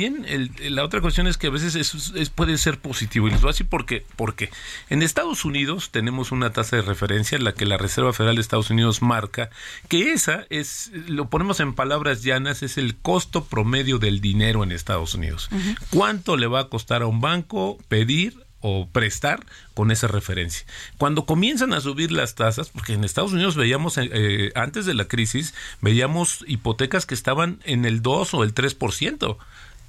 la 0.70 0.84
otra 0.84 1.00
cuestión 1.00 1.26
es 1.26 1.36
que 1.36 1.48
a 1.48 1.50
veces 1.50 1.74
es, 1.74 2.30
puede 2.30 2.58
ser 2.58 2.78
positivo. 2.78 3.28
Y 3.28 3.30
les 3.30 3.40
voy 3.40 3.50
a 3.50 3.52
decir 3.52 3.68
por 3.68 3.86
qué. 3.86 4.04
Porque 4.16 4.50
en 4.88 5.02
Estados 5.02 5.44
Unidos 5.44 5.90
tenemos 5.90 6.32
una 6.32 6.52
tasa 6.52 6.76
de 6.76 6.82
referencia 6.82 7.36
en 7.36 7.44
la 7.44 7.52
que 7.52 7.66
la 7.66 7.78
Reserva 7.78 8.12
Federal 8.12 8.36
de 8.36 8.42
Estados 8.42 8.70
Unidos 8.70 9.02
marca 9.02 9.50
que 9.88 10.12
esa 10.12 10.46
es, 10.50 10.90
lo 11.08 11.28
ponemos 11.28 11.60
en 11.60 11.74
palabras 11.74 12.22
llanas, 12.22 12.62
es 12.62 12.78
el 12.78 12.96
costo 12.96 13.44
promedio 13.44 13.98
del 13.98 14.20
dinero 14.20 14.64
en 14.64 14.72
Estados 14.72 15.14
Unidos. 15.14 15.48
¿Cuánto 15.90 16.36
le 16.36 16.46
va 16.46 16.60
a 16.60 16.68
costar 16.68 17.02
a 17.02 17.06
un 17.06 17.20
banco 17.20 17.78
pedir 17.88 18.50
o 18.60 18.88
prestar 18.90 19.44
con 19.74 19.90
esa 19.90 20.06
referencia. 20.06 20.66
Cuando 20.98 21.24
comienzan 21.24 21.72
a 21.72 21.80
subir 21.80 22.12
las 22.12 22.34
tasas, 22.34 22.68
porque 22.68 22.92
en 22.92 23.04
Estados 23.04 23.32
Unidos 23.32 23.56
veíamos, 23.56 23.96
eh, 23.98 24.10
eh, 24.12 24.52
antes 24.54 24.86
de 24.86 24.94
la 24.94 25.06
crisis, 25.06 25.54
veíamos 25.80 26.44
hipotecas 26.46 27.06
que 27.06 27.14
estaban 27.14 27.60
en 27.64 27.84
el 27.84 28.02
2 28.02 28.34
o 28.34 28.44
el 28.44 28.54
3%, 28.54 29.38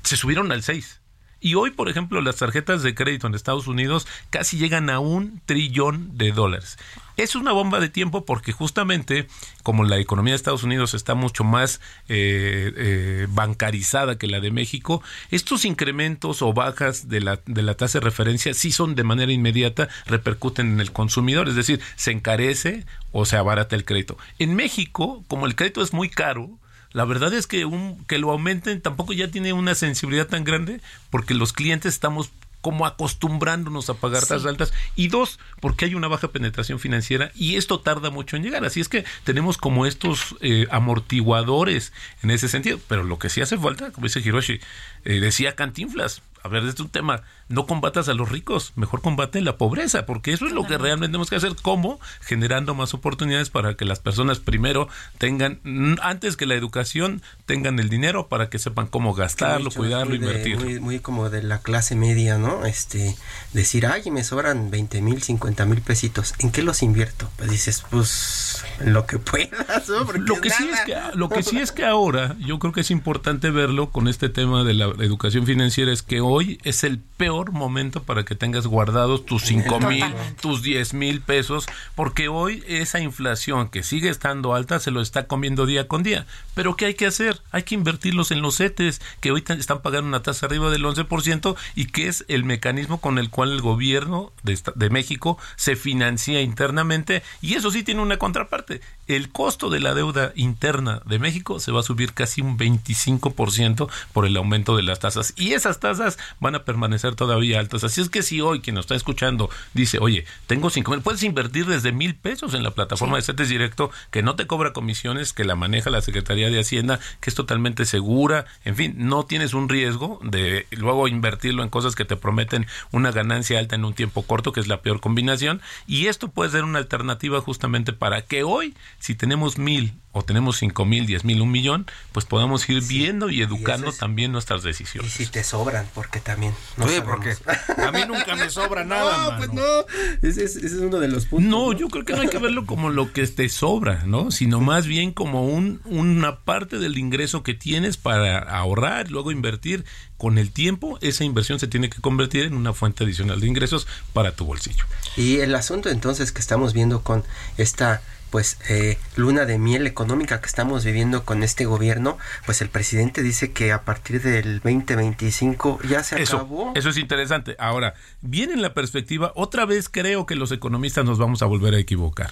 se 0.03 0.17
subieron 0.17 0.51
al 0.51 0.61
6%. 0.61 1.01
Y 1.43 1.55
hoy, 1.55 1.71
por 1.71 1.89
ejemplo, 1.89 2.21
las 2.21 2.35
tarjetas 2.35 2.83
de 2.83 2.93
crédito 2.93 3.25
en 3.25 3.33
Estados 3.33 3.65
Unidos 3.65 4.07
casi 4.29 4.59
llegan 4.59 4.91
a 4.91 4.99
un 4.99 5.41
trillón 5.47 6.15
de 6.15 6.31
dólares. 6.31 6.77
Es 7.17 7.35
una 7.35 7.51
bomba 7.51 7.79
de 7.79 7.89
tiempo 7.89 8.25
porque 8.25 8.51
justamente 8.51 9.27
como 9.63 9.83
la 9.83 9.97
economía 9.97 10.33
de 10.33 10.35
Estados 10.35 10.63
Unidos 10.63 10.93
está 10.93 11.15
mucho 11.15 11.43
más 11.43 11.81
eh, 12.09 12.71
eh, 12.77 13.27
bancarizada 13.31 14.19
que 14.19 14.27
la 14.27 14.39
de 14.39 14.51
México, 14.51 15.01
estos 15.31 15.65
incrementos 15.65 16.43
o 16.43 16.53
bajas 16.53 17.09
de 17.09 17.21
la, 17.21 17.39
de 17.47 17.63
la 17.63 17.73
tasa 17.73 17.99
de 17.99 18.05
referencia 18.05 18.53
sí 18.53 18.71
son 18.71 18.93
de 18.93 19.03
manera 19.03 19.31
inmediata, 19.31 19.89
repercuten 20.05 20.73
en 20.73 20.79
el 20.79 20.91
consumidor, 20.91 21.49
es 21.49 21.55
decir, 21.55 21.81
se 21.95 22.11
encarece 22.11 22.85
o 23.11 23.25
se 23.25 23.37
abarata 23.37 23.75
el 23.75 23.83
crédito. 23.83 24.15
En 24.37 24.55
México, 24.55 25.23
como 25.27 25.47
el 25.47 25.55
crédito 25.55 25.81
es 25.81 25.91
muy 25.91 26.09
caro, 26.09 26.59
la 26.93 27.05
verdad 27.05 27.33
es 27.33 27.47
que 27.47 27.65
un, 27.65 28.03
que 28.05 28.17
lo 28.17 28.31
aumenten 28.31 28.81
tampoco 28.81 29.13
ya 29.13 29.29
tiene 29.29 29.53
una 29.53 29.75
sensibilidad 29.75 30.27
tan 30.27 30.43
grande 30.43 30.81
porque 31.09 31.33
los 31.33 31.53
clientes 31.53 31.93
estamos 31.93 32.31
como 32.61 32.85
acostumbrándonos 32.85 33.89
a 33.89 33.95
pagar 33.95 34.21
tasas 34.21 34.45
altas 34.45 34.71
y 34.95 35.07
dos, 35.07 35.39
porque 35.59 35.85
hay 35.85 35.95
una 35.95 36.07
baja 36.07 36.29
penetración 36.29 36.79
financiera 36.79 37.31
y 37.35 37.55
esto 37.55 37.79
tarda 37.79 38.11
mucho 38.11 38.35
en 38.35 38.43
llegar. 38.43 38.63
Así 38.63 38.79
es 38.79 38.87
que 38.87 39.03
tenemos 39.23 39.57
como 39.57 39.85
estos 39.85 40.35
eh, 40.41 40.67
amortiguadores 40.69 41.91
en 42.21 42.29
ese 42.31 42.47
sentido. 42.47 42.79
Pero 42.87 43.03
lo 43.03 43.17
que 43.17 43.29
sí 43.29 43.41
hace 43.41 43.57
falta, 43.57 43.91
como 43.91 44.05
dice 44.05 44.19
Hiroshi, 44.19 44.59
eh, 45.05 45.19
decía 45.19 45.55
Cantinflas, 45.55 46.21
a 46.43 46.47
ver, 46.47 46.63
este 46.63 46.81
es 46.81 46.85
un 46.85 46.89
tema, 46.89 47.21
no 47.49 47.67
combatas 47.67 48.09
a 48.09 48.13
los 48.13 48.29
ricos, 48.29 48.73
mejor 48.75 49.01
combate 49.01 49.41
la 49.41 49.57
pobreza, 49.57 50.07
porque 50.07 50.33
eso 50.33 50.47
es 50.47 50.53
lo 50.53 50.65
que 50.65 50.77
realmente 50.77 51.11
tenemos 51.11 51.29
que 51.29 51.35
hacer, 51.35 51.55
¿cómo? 51.61 51.99
Generando 52.21 52.73
más 52.73 52.95
oportunidades 52.95 53.51
para 53.51 53.75
que 53.75 53.85
las 53.85 53.99
personas 53.99 54.39
primero 54.39 54.87
tengan, 55.19 55.59
antes 56.01 56.37
que 56.37 56.47
la 56.47 56.55
educación, 56.55 57.21
tengan 57.45 57.77
el 57.77 57.89
dinero 57.89 58.27
para 58.27 58.49
que 58.49 58.57
sepan 58.57 58.87
cómo 58.87 59.13
gastarlo, 59.13 59.69
cuidarlo, 59.69 60.15
invertirlo. 60.15 60.81
Muy, 60.81 60.99
como 60.99 61.29
de 61.29 61.43
la 61.43 61.59
clase 61.59 61.95
media, 61.95 62.39
¿no? 62.39 62.65
Este, 62.65 63.15
decir, 63.53 63.85
ay, 63.85 64.09
me 64.09 64.23
sobran 64.23 64.71
20 64.71 65.01
mil, 65.01 65.21
50 65.21 65.65
mil 65.65 65.81
pesitos, 65.81 66.33
¿en 66.39 66.51
qué 66.51 66.63
los 66.63 66.81
invierto? 66.81 67.29
Pues 67.37 67.51
dices, 67.51 67.83
pues, 67.91 68.63
en 68.79 68.93
lo 68.93 69.05
que 69.05 69.19
puedas, 69.19 69.89
Lo 69.89 70.41
que, 70.41 70.49
sí 70.49 70.69
es 70.73 70.79
que, 70.81 70.97
lo 71.13 71.29
que 71.29 71.43
sí 71.43 71.59
es 71.59 71.71
que 71.71 71.85
ahora, 71.85 72.35
yo 72.39 72.57
creo 72.57 72.73
que 72.73 72.81
es 72.81 72.89
importante 72.89 73.51
verlo 73.51 73.91
con 73.91 74.07
este 74.07 74.29
tema 74.29 74.63
de 74.63 74.73
la 74.73 74.85
educación 74.85 75.45
financiera, 75.45 75.91
es 75.91 76.01
que 76.01 76.19
hoy 76.21 76.30
es 76.39 76.83
el 76.83 76.99
peor 76.99 77.51
momento 77.51 78.03
para 78.03 78.23
que 78.23 78.35
tengas 78.35 78.65
guardados 78.65 79.25
tus 79.25 79.43
cinco 79.43 79.79
mil, 79.79 80.05
tus 80.41 80.61
diez 80.63 80.93
mil 80.93 81.21
pesos, 81.21 81.67
porque 81.95 82.29
hoy 82.29 82.63
esa 82.67 82.99
inflación 82.99 83.69
que 83.69 83.83
sigue 83.83 84.09
estando 84.09 84.55
alta 84.55 84.79
se 84.79 84.91
lo 84.91 85.01
está 85.01 85.27
comiendo 85.27 85.65
día 85.65 85.87
con 85.87 86.03
día. 86.03 86.25
Pero 86.53 86.75
¿qué 86.75 86.85
hay 86.85 86.93
que 86.93 87.05
hacer? 87.05 87.41
Hay 87.51 87.63
que 87.63 87.75
invertirlos 87.75 88.31
en 88.31 88.41
los 88.41 88.57
CETES, 88.57 89.01
que 89.19 89.31
hoy 89.31 89.43
están 89.47 89.81
pagando 89.81 90.07
una 90.07 90.23
tasa 90.23 90.45
arriba 90.45 90.69
del 90.69 90.83
11% 90.83 91.55
y 91.75 91.85
que 91.85 92.07
es 92.07 92.25
el 92.27 92.43
mecanismo 92.43 92.99
con 93.01 93.17
el 93.17 93.29
cual 93.29 93.51
el 93.51 93.61
gobierno 93.61 94.31
de, 94.43 94.57
de 94.75 94.89
México 94.89 95.37
se 95.55 95.75
financia 95.75 96.41
internamente. 96.41 97.23
Y 97.41 97.55
eso 97.55 97.71
sí 97.71 97.83
tiene 97.83 98.01
una 98.01 98.17
contraparte. 98.17 98.81
El 99.07 99.31
costo 99.31 99.69
de 99.69 99.79
la 99.79 99.93
deuda 99.93 100.31
interna 100.35 101.01
de 101.05 101.19
México 101.19 101.59
se 101.59 101.71
va 101.71 101.81
a 101.81 101.83
subir 101.83 102.13
casi 102.13 102.41
un 102.41 102.57
25% 102.57 103.89
por 104.13 104.25
el 104.25 104.37
aumento 104.37 104.75
de 104.75 104.83
las 104.83 104.99
tasas. 104.99 105.33
Y 105.35 105.53
esas 105.53 105.79
tasas 105.79 106.17
van 106.39 106.55
a 106.55 106.63
permanecer 106.63 107.15
todavía 107.15 107.59
altas. 107.59 107.83
Así 107.83 108.01
es 108.01 108.09
que 108.09 108.23
si 108.23 108.41
hoy 108.41 108.61
quien 108.61 108.75
nos 108.75 108.85
está 108.85 108.95
escuchando 108.95 109.49
dice, 109.73 109.99
oye, 109.99 110.25
tengo 110.47 110.69
cinco 110.69 110.91
mil, 110.91 111.01
puedes 111.01 111.23
invertir 111.23 111.65
desde 111.65 111.91
mil 111.91 112.15
pesos 112.15 112.53
en 112.53 112.63
la 112.63 112.71
plataforma 112.71 113.17
de 113.17 113.23
CETES 113.23 113.49
Directo, 113.49 113.91
que 114.11 114.23
no 114.23 114.35
te 114.35 114.47
cobra 114.47 114.73
comisiones, 114.73 115.33
que 115.33 115.43
la 115.43 115.55
maneja 115.55 115.89
la 115.89 116.01
Secretaría 116.01 116.49
de 116.49 116.59
Hacienda, 116.59 116.99
que 117.19 117.29
es 117.29 117.35
totalmente 117.35 117.85
segura, 117.85 118.45
en 118.65 118.75
fin, 118.75 118.95
no 118.97 119.25
tienes 119.25 119.53
un 119.53 119.69
riesgo 119.69 120.19
de 120.23 120.67
luego 120.71 121.07
invertirlo 121.07 121.63
en 121.63 121.69
cosas 121.69 121.95
que 121.95 122.05
te 122.05 122.15
prometen 122.15 122.67
una 122.91 123.11
ganancia 123.11 123.59
alta 123.59 123.75
en 123.75 123.85
un 123.85 123.93
tiempo 123.93 124.23
corto, 124.23 124.51
que 124.51 124.59
es 124.59 124.67
la 124.67 124.81
peor 124.81 124.99
combinación, 124.99 125.61
y 125.87 126.07
esto 126.07 126.29
puede 126.29 126.51
ser 126.51 126.63
una 126.63 126.79
alternativa 126.79 127.41
justamente 127.41 127.93
para 127.93 128.21
que 128.21 128.43
hoy, 128.43 128.75
si 128.99 129.15
tenemos 129.15 129.57
mil 129.57 129.93
o 130.13 130.23
tenemos 130.23 130.57
cinco 130.57 130.85
mil, 130.85 131.05
diez 131.05 131.23
mil, 131.23 131.41
un 131.41 131.51
millón, 131.51 131.85
pues 132.11 132.25
podamos 132.25 132.67
ir 132.69 132.83
viendo 132.83 133.29
y 133.29 133.41
educando 133.41 133.93
también 133.93 134.31
nuestras 134.31 134.61
decisiones. 134.61 135.19
Y 135.19 135.25
si 135.25 135.31
te 135.31 135.43
sobran, 135.43 135.87
porque 135.93 136.19
también. 136.19 136.53
No 136.77 136.85
porque 137.05 137.35
a 137.77 137.91
mí 137.91 137.99
nunca 138.07 138.35
me 138.35 138.49
sobra 138.49 138.83
nada. 138.85 139.31
No, 139.31 139.37
pues 139.37 139.53
no. 139.53 139.85
Ese 140.21 140.43
es, 140.43 140.73
uno 140.73 140.99
de 140.99 141.07
los 141.07 141.25
puntos. 141.25 141.49
No, 141.49 141.71
yo 141.71 141.87
creo 141.87 142.03
que 142.03 142.13
no 142.13 142.21
hay 142.21 142.29
que 142.29 142.39
verlo 142.39 142.65
como 142.65 142.89
lo 142.89 143.13
que 143.13 143.25
te 143.27 143.47
sobra, 143.47 144.03
¿no? 144.05 144.31
Sino 144.31 144.59
más 144.59 144.85
bien 144.85 145.13
como 145.13 145.45
un, 145.45 145.81
una 145.85 146.39
parte 146.41 146.77
del 146.77 146.97
ingreso 146.97 147.43
que 147.43 147.53
tienes 147.53 147.97
para 147.97 148.39
ahorrar, 148.39 149.11
luego 149.11 149.31
invertir. 149.31 149.85
Con 150.17 150.37
el 150.37 150.51
tiempo, 150.51 150.99
esa 151.01 151.23
inversión 151.23 151.59
se 151.59 151.65
tiene 151.67 151.89
que 151.89 151.99
convertir 151.99 152.43
en 152.43 152.53
una 152.53 152.73
fuente 152.73 153.03
adicional 153.03 153.39
de 153.39 153.47
ingresos 153.47 153.87
para 154.13 154.35
tu 154.35 154.45
bolsillo. 154.45 154.85
Y 155.17 155.39
el 155.39 155.55
asunto 155.55 155.89
entonces 155.89 156.31
que 156.31 156.39
estamos 156.39 156.73
viendo 156.73 157.01
con 157.01 157.23
esta 157.57 158.03
pues 158.31 158.57
eh, 158.69 158.97
luna 159.15 159.45
de 159.45 159.59
miel 159.59 159.85
económica 159.85 160.41
que 160.41 160.47
estamos 160.47 160.83
viviendo 160.83 161.23
con 161.25 161.43
este 161.43 161.65
gobierno, 161.65 162.17
pues 162.45 162.61
el 162.61 162.69
presidente 162.69 163.21
dice 163.21 163.51
que 163.51 163.71
a 163.71 163.83
partir 163.83 164.21
del 164.21 164.61
2025 164.61 165.79
ya 165.87 166.03
se 166.03 166.15
acabó. 166.15 166.71
Eso 166.75 166.89
es 166.89 166.97
interesante. 166.97 167.55
Ahora, 167.59 167.93
viene 168.21 168.53
en 168.53 168.61
la 168.61 168.73
perspectiva, 168.73 169.33
otra 169.35 169.65
vez 169.65 169.89
creo 169.89 170.25
que 170.25 170.35
los 170.35 170.51
economistas 170.51 171.05
nos 171.05 171.19
vamos 171.19 171.41
a 171.41 171.45
volver 171.45 171.75
a 171.75 171.79
equivocar. 171.79 172.31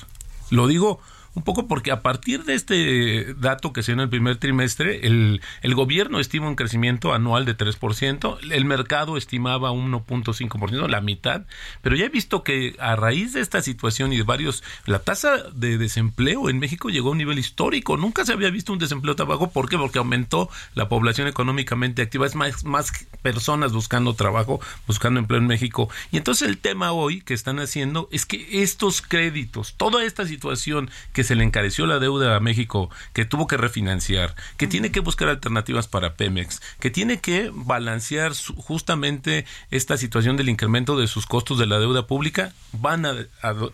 Lo 0.50 0.68
digo 0.68 1.00
un 1.34 1.44
poco 1.44 1.68
porque 1.68 1.92
a 1.92 2.02
partir 2.02 2.44
de 2.44 2.56
este 2.56 3.34
dato 3.36 3.74
que 3.74 3.84
se 3.84 3.92
dio 3.92 4.02
en 4.02 4.04
el 4.06 4.10
primer 4.10 4.38
trimestre, 4.38 5.06
el, 5.08 5.42
el 5.62 5.76
gobierno 5.76 6.20
estima 6.20 6.48
un 6.48 6.56
crecimiento 6.56 7.14
anual 7.14 7.46
de 7.46 7.58
3%, 7.58 8.38
el 8.52 8.66
mercado 8.66 9.18
estimaba 9.18 9.72
1.5%, 9.72 10.88
la 10.88 11.02
mitad, 11.02 11.44
pero 11.82 11.96
ya 11.96 12.06
he 12.06 12.10
visto 12.10 12.44
que 12.44 12.76
a 12.80 12.96
raíz 12.96 13.34
de 13.34 13.42
esta 13.42 13.62
situación 13.62 14.14
y 14.14 14.18
de 14.18 14.24
varios, 14.24 14.64
la 14.86 15.00
tasa 15.00 15.44
de 15.54 15.78
desempleo 15.78 16.50
en 16.50 16.60
México 16.60 16.90
llegó 16.90 17.10
a 17.10 17.12
un 17.12 17.18
nivel 17.20 17.40
histórico, 17.40 17.98
nunca 17.98 18.26
se 18.26 18.34
había 18.34 18.50
visto 18.50 18.74
un 18.74 18.80
desempleo 18.80 19.16
tan 19.16 19.28
bajo, 19.28 19.52
¿por 19.52 19.70
qué? 19.70 19.78
Porque 19.78 20.00
aumentó 20.00 20.50
la 20.74 20.90
población 20.90 21.28
económicamente 21.28 22.02
activa, 22.02 22.26
es 22.26 22.36
más, 22.36 22.64
más 22.64 22.92
personas 23.22 23.72
buscando 23.72 24.14
trabajo, 24.16 24.60
buscando 24.88 25.20
empleo 25.20 25.40
en 25.40 25.48
México, 25.48 25.90
y 26.12 26.18
entonces 26.18 26.48
el 26.48 26.58
tema 26.58 26.92
hoy 26.92 27.22
que 27.22 27.34
están 27.34 27.60
haciendo 27.60 28.10
es 28.12 28.26
que 28.26 28.62
estos 28.62 29.02
créditos, 29.02 29.76
toda 29.78 30.04
esta 30.04 30.26
situación 30.26 30.90
que 31.14 31.19
se 31.24 31.36
le 31.36 31.44
encareció 31.44 31.86
la 31.86 32.00
deuda 32.00 32.36
a 32.36 32.40
México, 32.40 32.90
que 33.14 33.26
tuvo 33.26 33.48
que 33.48 33.58
refinanciar, 33.58 34.36
que 34.58 34.68
tiene 34.68 34.92
que 34.92 35.00
buscar 35.00 35.30
alternativas 35.30 35.88
para 35.88 36.16
Pemex, 36.16 36.62
que 36.80 36.90
tiene 36.90 37.20
que 37.20 37.52
balancear 37.54 38.34
justamente 38.58 39.46
esta 39.72 39.98
situación 39.98 40.38
del 40.38 40.50
incremento 40.50 40.98
de 40.98 41.08
sus 41.08 41.26
costos 41.26 41.58
de 41.60 41.66
la 41.66 41.80
deuda 41.80 42.08
pública, 42.08 42.54
van 42.72 43.06
a, 43.06 43.16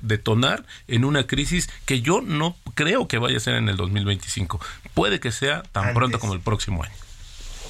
detonar 0.02 0.66
en 0.88 1.06
una 1.06 1.28
crisis 1.28 1.70
que 1.86 2.02
yo 2.02 2.22
no 2.22 2.56
creo 2.74 3.08
que 3.08 3.18
vaya 3.18 3.38
a 3.38 3.42
ser 3.42 3.56
en 3.56 3.70
el 3.70 3.78
2025. 3.78 4.60
Puede 4.94 5.20
que 5.20 5.32
sea 5.32 5.64
tan 5.64 5.94
pronto 5.94 6.20
como 6.20 6.34
el 6.34 6.40
próximo 6.40 6.84
año. 6.84 6.94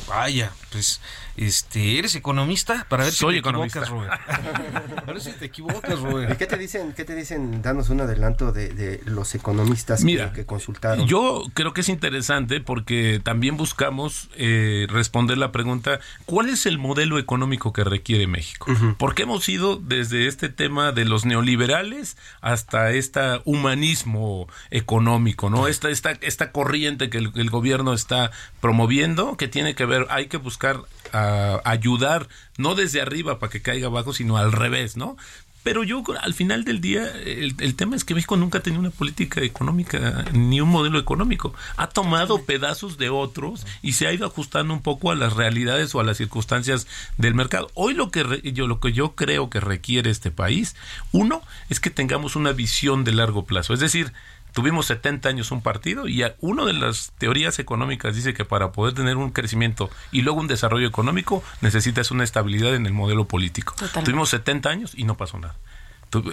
Vaya, 0.08 0.52
pues 0.76 1.00
este, 1.38 2.00
¿eres 2.00 2.16
economista? 2.16 2.86
Para 2.90 3.06
ver 3.06 3.14
si 3.14 3.26
te 3.26 3.38
equivocas, 3.38 3.90
Robert. 3.90 4.14
A 4.28 5.02
ver 5.06 5.22
si 5.22 5.32
te 5.32 5.46
equivocas, 5.46 6.00
Robert. 6.00 6.34
¿Y 6.34 6.38
qué 6.38 6.48
te 6.48 6.58
dicen? 6.58 6.92
¿Qué 6.92 7.06
te 7.06 7.16
dicen? 7.16 7.62
Danos 7.62 7.90
un 7.90 8.02
adelanto 8.02 8.52
de, 8.52 9.02
los 9.06 9.36
economistas 9.36 10.04
que, 10.04 10.46
consultaron. 10.46 11.08
Yo 11.08 11.44
creo 11.54 11.74
que 11.74 11.80
es 11.82 11.88
interesante 11.88 12.60
porque 12.60 13.22
también 13.24 13.56
buscamos 13.56 14.30
eh, 14.36 14.88
responder 14.90 15.38
la 15.38 15.54
pregunta, 15.54 16.00
¿cuál 16.26 16.50
es 16.50 16.66
el 16.66 16.78
modelo 16.78 17.20
económico 17.20 17.72
que 17.72 17.86
requiere 17.86 18.28
México? 18.28 18.68
Porque 18.98 19.24
hemos 19.24 19.48
ido 19.48 19.78
desde 19.78 20.28
este 20.28 20.50
tema 20.50 20.92
de 20.92 21.06
los 21.06 21.26
neoliberales 21.26 22.18
hasta 22.42 22.92
este 22.92 23.22
humanismo 23.46 24.48
económico, 24.72 25.50
¿no? 25.50 25.68
Esta, 25.68 25.90
esta, 25.90 26.12
esta 26.12 26.52
corriente 26.52 27.10
que 27.10 27.20
el, 27.20 27.32
el 27.36 27.50
gobierno 27.50 27.94
está 27.94 28.32
promoviendo, 28.60 29.38
que 29.38 29.48
tiene 29.48 29.74
que 29.76 29.86
ver, 29.86 30.08
hay 30.10 30.28
que 30.28 30.38
buscar 30.38 30.65
a 31.12 31.62
ayudar, 31.64 32.28
no 32.58 32.76
desde 32.76 33.02
arriba 33.02 33.40
para 33.40 33.52
que 33.52 33.62
caiga 33.62 33.88
abajo, 33.88 34.14
sino 34.14 34.38
al 34.38 34.52
revés, 34.52 34.98
¿no? 34.98 35.18
Pero 35.66 35.84
yo 35.84 36.04
al 36.22 36.36
final 36.36 36.64
del 36.64 36.80
día, 36.80 37.12
el, 37.26 37.76
tema 37.76 37.96
es 37.96 38.06
que 38.06 38.14
México 38.14 38.38
nunca 38.38 38.60
ha 38.60 38.62
tenido 38.62 38.82
una 38.82 38.92
política 38.92 39.42
económica 39.42 40.24
ni 40.32 40.62
un 40.62 40.70
modelo 40.70 41.00
económico. 41.00 41.56
Ha 41.76 41.90
tomado 41.90 42.44
pedazos 42.44 43.00
de 43.00 43.10
otros 43.10 43.66
y 43.82 43.94
se 43.94 44.06
ha 44.06 44.14
ido 44.14 44.28
ajustando 44.28 44.76
un 44.76 44.84
poco 44.84 45.10
a 45.10 45.16
las 45.16 45.34
realidades 45.34 45.96
o 45.96 46.00
a 46.00 46.04
las 46.04 46.18
circunstancias 46.18 46.86
del 47.18 47.34
mercado. 47.34 47.72
Hoy 47.74 47.96
lo 47.96 48.12
que 48.12 48.52
yo 48.54 48.68
lo 48.68 48.80
que 48.80 48.94
yo 48.94 49.16
creo 49.16 49.50
que 49.50 49.60
requiere 49.60 50.12
este 50.12 50.30
país, 50.30 50.76
uno, 51.12 51.42
es 51.68 51.80
que 51.80 51.90
tengamos 51.90 52.36
una 52.36 52.52
visión 52.52 53.04
de 53.04 53.14
largo 53.14 53.46
plazo. 53.46 53.74
Es 53.74 53.80
decir, 53.80 54.14
tuvimos 54.56 54.86
70 54.86 55.28
años 55.28 55.52
un 55.52 55.62
partido 55.62 56.08
y 56.08 56.24
una 56.40 56.64
de 56.64 56.72
las 56.72 57.12
teorías 57.18 57.60
económicas 57.60 58.16
dice 58.16 58.34
que 58.34 58.46
para 58.46 58.72
poder 58.72 58.94
tener 58.94 59.18
un 59.18 59.32
crecimiento 59.32 59.90
y 60.14 60.22
luego 60.22 60.40
un 60.40 60.48
desarrollo 60.48 60.88
económico 60.88 61.44
necesitas 61.60 62.10
una 62.10 62.24
estabilidad 62.24 62.74
en 62.74 62.86
el 62.86 62.94
modelo 62.94 63.26
político. 63.26 63.76
Tuvimos 64.06 64.30
70 64.30 64.70
años 64.70 64.94
y 64.96 65.04
no 65.04 65.18
pasó 65.18 65.38
nada. 65.40 65.56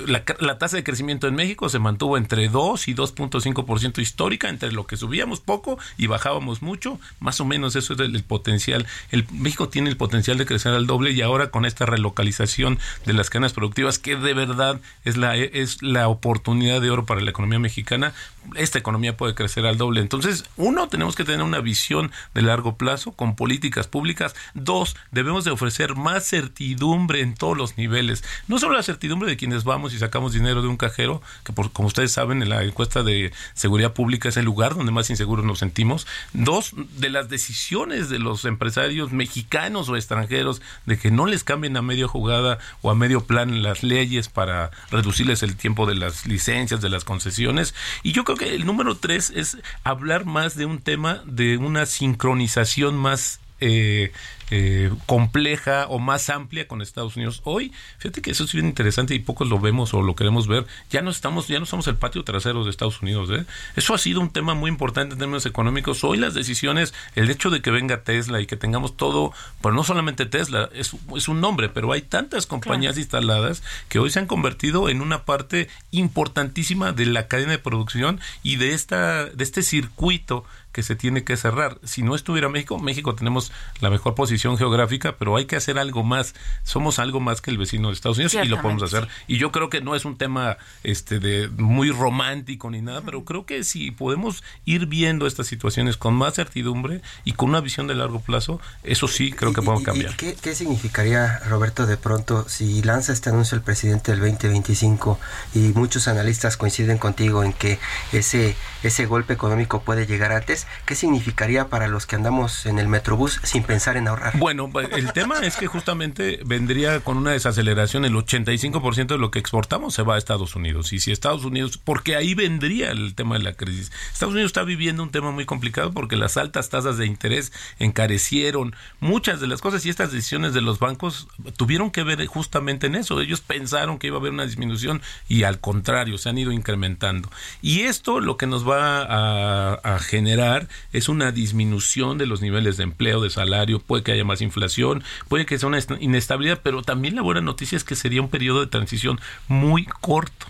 La, 0.06 0.24
la, 0.40 0.58
tasa 0.58 0.76
de 0.76 0.84
crecimiento 0.84 1.26
en 1.26 1.34
México 1.34 1.68
se 1.68 1.78
mantuvo 1.78 2.16
entre 2.16 2.48
2 2.48 2.88
y 2.88 2.94
2.5% 2.94 4.00
histórica, 4.00 4.48
entre 4.48 4.72
lo 4.72 4.86
que 4.86 4.96
subíamos 4.96 5.40
poco 5.40 5.78
y 5.96 6.06
bajábamos 6.06 6.62
mucho, 6.62 6.98
más 7.20 7.40
o 7.40 7.44
menos 7.44 7.76
eso 7.76 7.94
es 7.94 8.00
el, 8.00 8.22
potencial. 8.22 8.86
El, 9.10 9.26
México 9.32 9.68
tiene 9.68 9.90
el 9.90 9.96
potencial 9.96 10.38
de 10.38 10.46
crecer 10.46 10.72
al 10.72 10.86
doble 10.86 11.12
y 11.12 11.22
ahora 11.22 11.50
con 11.50 11.64
esta 11.64 11.86
relocalización 11.86 12.78
de 13.06 13.12
las 13.12 13.30
cadenas 13.30 13.52
productivas, 13.52 13.98
que 13.98 14.16
de 14.16 14.34
verdad 14.34 14.80
es 15.04 15.16
la, 15.16 15.36
es 15.36 15.82
la 15.82 16.08
oportunidad 16.08 16.80
de 16.80 16.90
oro 16.90 17.06
para 17.06 17.20
la 17.20 17.30
economía 17.30 17.58
mexicana, 17.58 18.12
esta 18.56 18.78
economía 18.78 19.16
puede 19.16 19.34
crecer 19.34 19.66
al 19.66 19.78
doble. 19.78 20.00
Entonces, 20.00 20.44
uno, 20.56 20.88
tenemos 20.88 21.16
que 21.16 21.24
tener 21.24 21.42
una 21.42 21.60
visión 21.60 22.10
de 22.34 22.42
largo 22.42 22.76
plazo 22.76 23.12
con 23.12 23.36
políticas 23.36 23.86
públicas. 23.86 24.34
Dos, 24.54 24.96
debemos 25.10 25.44
de 25.44 25.50
ofrecer 25.50 25.94
más 25.94 26.26
certidumbre 26.26 27.20
en 27.20 27.34
todos 27.34 27.56
los 27.56 27.76
niveles. 27.76 28.24
No 28.48 28.58
solo 28.58 28.74
la 28.74 28.82
certidumbre 28.82 29.28
de 29.28 29.36
quienes 29.36 29.64
vamos 29.72 29.94
y 29.94 29.98
sacamos 29.98 30.34
dinero 30.34 30.60
de 30.60 30.68
un 30.68 30.76
cajero, 30.76 31.22
que 31.44 31.52
por, 31.52 31.72
como 31.72 31.88
ustedes 31.88 32.12
saben, 32.12 32.42
en 32.42 32.50
la 32.50 32.62
encuesta 32.62 33.02
de 33.02 33.32
seguridad 33.54 33.94
pública 33.94 34.28
es 34.28 34.36
el 34.36 34.44
lugar 34.44 34.74
donde 34.74 34.92
más 34.92 35.08
inseguros 35.08 35.46
nos 35.46 35.60
sentimos. 35.60 36.06
Dos, 36.34 36.72
de 36.98 37.08
las 37.08 37.30
decisiones 37.30 38.10
de 38.10 38.18
los 38.18 38.44
empresarios 38.44 39.12
mexicanos 39.12 39.88
o 39.88 39.96
extranjeros 39.96 40.60
de 40.84 40.98
que 40.98 41.10
no 41.10 41.24
les 41.24 41.42
cambien 41.42 41.76
a 41.78 41.82
medio 41.82 42.06
jugada 42.06 42.58
o 42.82 42.90
a 42.90 42.94
medio 42.94 43.24
plan 43.24 43.62
las 43.62 43.82
leyes 43.82 44.28
para 44.28 44.70
reducirles 44.90 45.42
el 45.42 45.56
tiempo 45.56 45.86
de 45.86 45.94
las 45.94 46.26
licencias, 46.26 46.82
de 46.82 46.90
las 46.90 47.04
concesiones. 47.04 47.74
Y 48.02 48.12
yo 48.12 48.24
creo 48.24 48.36
que 48.36 48.54
el 48.54 48.66
número 48.66 48.96
tres 48.96 49.32
es 49.34 49.56
hablar 49.84 50.26
más 50.26 50.54
de 50.54 50.66
un 50.66 50.80
tema 50.80 51.22
de 51.24 51.56
una 51.56 51.86
sincronización 51.86 52.96
más 52.96 53.40
eh, 53.64 54.12
eh, 54.50 54.90
compleja 55.06 55.86
o 55.88 55.98
más 55.98 56.28
amplia 56.28 56.68
con 56.68 56.82
Estados 56.82 57.16
Unidos. 57.16 57.40
Hoy, 57.44 57.72
fíjate 57.96 58.20
que 58.20 58.32
eso 58.32 58.44
es 58.44 58.52
bien 58.52 58.66
interesante 58.66 59.14
y 59.14 59.18
pocos 59.18 59.48
lo 59.48 59.58
vemos 59.58 59.94
o 59.94 60.02
lo 60.02 60.14
queremos 60.14 60.46
ver. 60.46 60.66
Ya 60.90 61.00
no 61.00 61.10
estamos, 61.10 61.48
ya 61.48 61.58
no 61.58 61.64
somos 61.64 61.86
el 61.86 61.96
patio 61.96 62.22
trasero 62.22 62.62
de 62.64 62.70
Estados 62.70 63.00
Unidos. 63.00 63.30
¿eh? 63.30 63.46
Eso 63.76 63.94
ha 63.94 63.98
sido 63.98 64.20
un 64.20 64.30
tema 64.30 64.54
muy 64.54 64.68
importante 64.68 65.14
en 65.14 65.18
términos 65.20 65.46
económicos. 65.46 66.04
Hoy 66.04 66.18
las 66.18 66.34
decisiones, 66.34 66.92
el 67.14 67.30
hecho 67.30 67.48
de 67.48 67.62
que 67.62 67.70
venga 67.70 68.02
Tesla 68.02 68.42
y 68.42 68.46
que 68.46 68.56
tengamos 68.56 68.96
todo, 68.96 69.32
pero 69.62 69.74
no 69.74 69.84
solamente 69.84 70.26
Tesla, 70.26 70.68
es, 70.74 70.94
es 71.16 71.28
un 71.28 71.40
nombre, 71.40 71.70
pero 71.70 71.92
hay 71.92 72.02
tantas 72.02 72.44
compañías 72.46 72.98
instaladas 72.98 73.62
que 73.88 74.00
hoy 74.00 74.10
se 74.10 74.18
han 74.18 74.26
convertido 74.26 74.90
en 74.90 75.00
una 75.00 75.24
parte 75.24 75.68
importantísima 75.92 76.92
de 76.92 77.06
la 77.06 77.26
cadena 77.26 77.52
de 77.52 77.58
producción 77.58 78.20
y 78.42 78.56
de 78.56 78.74
esta, 78.74 79.26
de 79.26 79.44
este 79.44 79.62
circuito 79.62 80.44
que 80.72 80.82
se 80.82 80.96
tiene 80.96 81.24
que 81.24 81.36
cerrar. 81.36 81.78
Si 81.84 82.02
no 82.02 82.14
estuviera 82.14 82.48
México, 82.48 82.78
México 82.78 83.14
tenemos 83.14 83.52
la 83.80 83.90
mejor 83.90 84.14
posición 84.14 84.56
geográfica, 84.56 85.16
pero 85.16 85.36
hay 85.36 85.44
que 85.44 85.56
hacer 85.56 85.78
algo 85.78 86.02
más. 86.02 86.34
Somos 86.62 86.98
algo 86.98 87.20
más 87.20 87.40
que 87.40 87.50
el 87.50 87.58
vecino 87.58 87.88
de 87.88 87.94
Estados 87.94 88.18
Unidos 88.18 88.34
y 88.34 88.48
lo 88.48 88.60
podemos 88.60 88.82
hacer. 88.82 89.08
Y 89.26 89.38
yo 89.38 89.52
creo 89.52 89.70
que 89.70 89.80
no 89.80 89.94
es 89.94 90.04
un 90.04 90.16
tema 90.16 90.56
este 90.82 91.18
de 91.20 91.48
muy 91.48 91.90
romántico 91.90 92.70
ni 92.70 92.80
nada, 92.80 93.02
pero 93.02 93.24
creo 93.24 93.46
que 93.46 93.64
si 93.64 93.90
podemos 93.90 94.42
ir 94.64 94.86
viendo 94.86 95.26
estas 95.26 95.46
situaciones 95.46 95.96
con 95.96 96.14
más 96.14 96.34
certidumbre 96.34 97.02
y 97.24 97.32
con 97.32 97.50
una 97.50 97.60
visión 97.60 97.86
de 97.86 97.94
largo 97.94 98.20
plazo, 98.20 98.60
eso 98.82 99.08
sí 99.08 99.32
creo 99.32 99.52
que 99.52 99.62
podemos 99.62 99.84
cambiar. 99.84 100.16
¿qué, 100.16 100.34
¿Qué 100.34 100.54
significaría, 100.54 101.38
Roberto, 101.48 101.86
de 101.86 101.96
pronto 101.96 102.48
si 102.48 102.82
lanza 102.82 103.12
este 103.12 103.30
anuncio 103.30 103.56
el 103.56 103.62
presidente 103.62 104.12
del 104.12 104.20
2025 104.20 105.18
y 105.54 105.58
muchos 105.74 106.08
analistas 106.08 106.56
coinciden 106.56 106.98
contigo 106.98 107.44
en 107.44 107.52
que 107.52 107.78
ese 108.12 108.56
ese 108.82 109.06
golpe 109.06 109.32
económico 109.32 109.82
puede 109.82 110.06
llegar 110.06 110.32
antes? 110.32 110.61
¿Qué 110.86 110.94
significaría 110.94 111.68
para 111.68 111.88
los 111.88 112.06
que 112.06 112.16
andamos 112.16 112.66
en 112.66 112.78
el 112.78 112.88
Metrobús 112.88 113.40
sin 113.42 113.62
pensar 113.62 113.96
en 113.96 114.08
ahorrar? 114.08 114.38
Bueno, 114.38 114.68
pues, 114.70 114.88
el 114.92 115.12
tema 115.12 115.40
es 115.40 115.56
que 115.56 115.66
justamente 115.66 116.40
vendría 116.44 117.00
con 117.00 117.16
una 117.16 117.32
desaceleración, 117.32 118.04
el 118.04 118.14
85% 118.14 119.06
de 119.06 119.18
lo 119.18 119.30
que 119.30 119.38
exportamos 119.38 119.94
se 119.94 120.02
va 120.02 120.16
a 120.16 120.18
Estados 120.18 120.56
Unidos. 120.56 120.92
Y 120.92 121.00
si 121.00 121.12
Estados 121.12 121.44
Unidos, 121.44 121.78
porque 121.78 122.16
ahí 122.16 122.34
vendría 122.34 122.90
el 122.90 123.14
tema 123.14 123.36
de 123.36 123.44
la 123.44 123.54
crisis. 123.54 123.92
Estados 124.12 124.32
Unidos 124.32 124.50
está 124.50 124.62
viviendo 124.64 125.02
un 125.02 125.10
tema 125.10 125.30
muy 125.30 125.44
complicado 125.44 125.92
porque 125.92 126.16
las 126.16 126.36
altas 126.36 126.68
tasas 126.68 126.96
de 126.96 127.06
interés 127.06 127.52
encarecieron 127.78 128.74
muchas 129.00 129.40
de 129.40 129.46
las 129.46 129.60
cosas 129.60 129.84
y 129.86 129.90
estas 129.90 130.12
decisiones 130.12 130.54
de 130.54 130.60
los 130.60 130.78
bancos 130.78 131.28
tuvieron 131.56 131.90
que 131.90 132.02
ver 132.02 132.24
justamente 132.26 132.86
en 132.86 132.94
eso. 132.94 133.20
Ellos 133.20 133.40
pensaron 133.40 133.98
que 133.98 134.08
iba 134.08 134.16
a 134.16 134.20
haber 134.20 134.32
una 134.32 134.46
disminución 134.46 135.02
y 135.28 135.44
al 135.44 135.60
contrario, 135.60 136.18
se 136.18 136.28
han 136.28 136.38
ido 136.38 136.52
incrementando. 136.52 137.30
Y 137.60 137.82
esto 137.82 138.20
lo 138.20 138.36
que 138.36 138.46
nos 138.46 138.68
va 138.68 139.02
a 139.02 139.98
generar 139.98 140.51
es 140.92 141.08
una 141.08 141.32
disminución 141.32 142.18
de 142.18 142.26
los 142.26 142.40
niveles 142.40 142.76
de 142.76 142.84
empleo, 142.84 143.20
de 143.20 143.30
salario, 143.30 143.80
puede 143.80 144.02
que 144.02 144.12
haya 144.12 144.24
más 144.24 144.40
inflación, 144.40 145.02
puede 145.28 145.46
que 145.46 145.58
sea 145.58 145.68
una 145.68 145.80
inestabilidad, 146.00 146.60
pero 146.62 146.82
también 146.82 147.16
la 147.16 147.22
buena 147.22 147.40
noticia 147.40 147.76
es 147.76 147.84
que 147.84 147.96
sería 147.96 148.22
un 148.22 148.28
periodo 148.28 148.60
de 148.60 148.66
transición 148.66 149.20
muy 149.48 149.84
corto. 149.84 150.46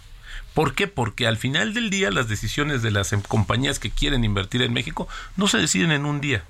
¿Por 0.55 0.75
qué? 0.75 0.87
Porque 0.87 1.27
al 1.27 1.39
final 1.39 1.73
del 1.73 1.91
día 1.91 2.11
las 2.11 2.29
decisiones 2.29 2.83
de 2.83 2.91
las 2.91 3.13
em, 3.13 3.23
compañías 3.23 3.79
que 3.79 3.91
quieren 3.91 4.25
invertir 4.25 4.63
en 4.63 4.73
México 4.73 5.09
no 5.37 5.49
se 5.49 5.59
deciden 5.59 5.93
en 5.93 6.05
un 6.05 6.21
día. 6.21 6.45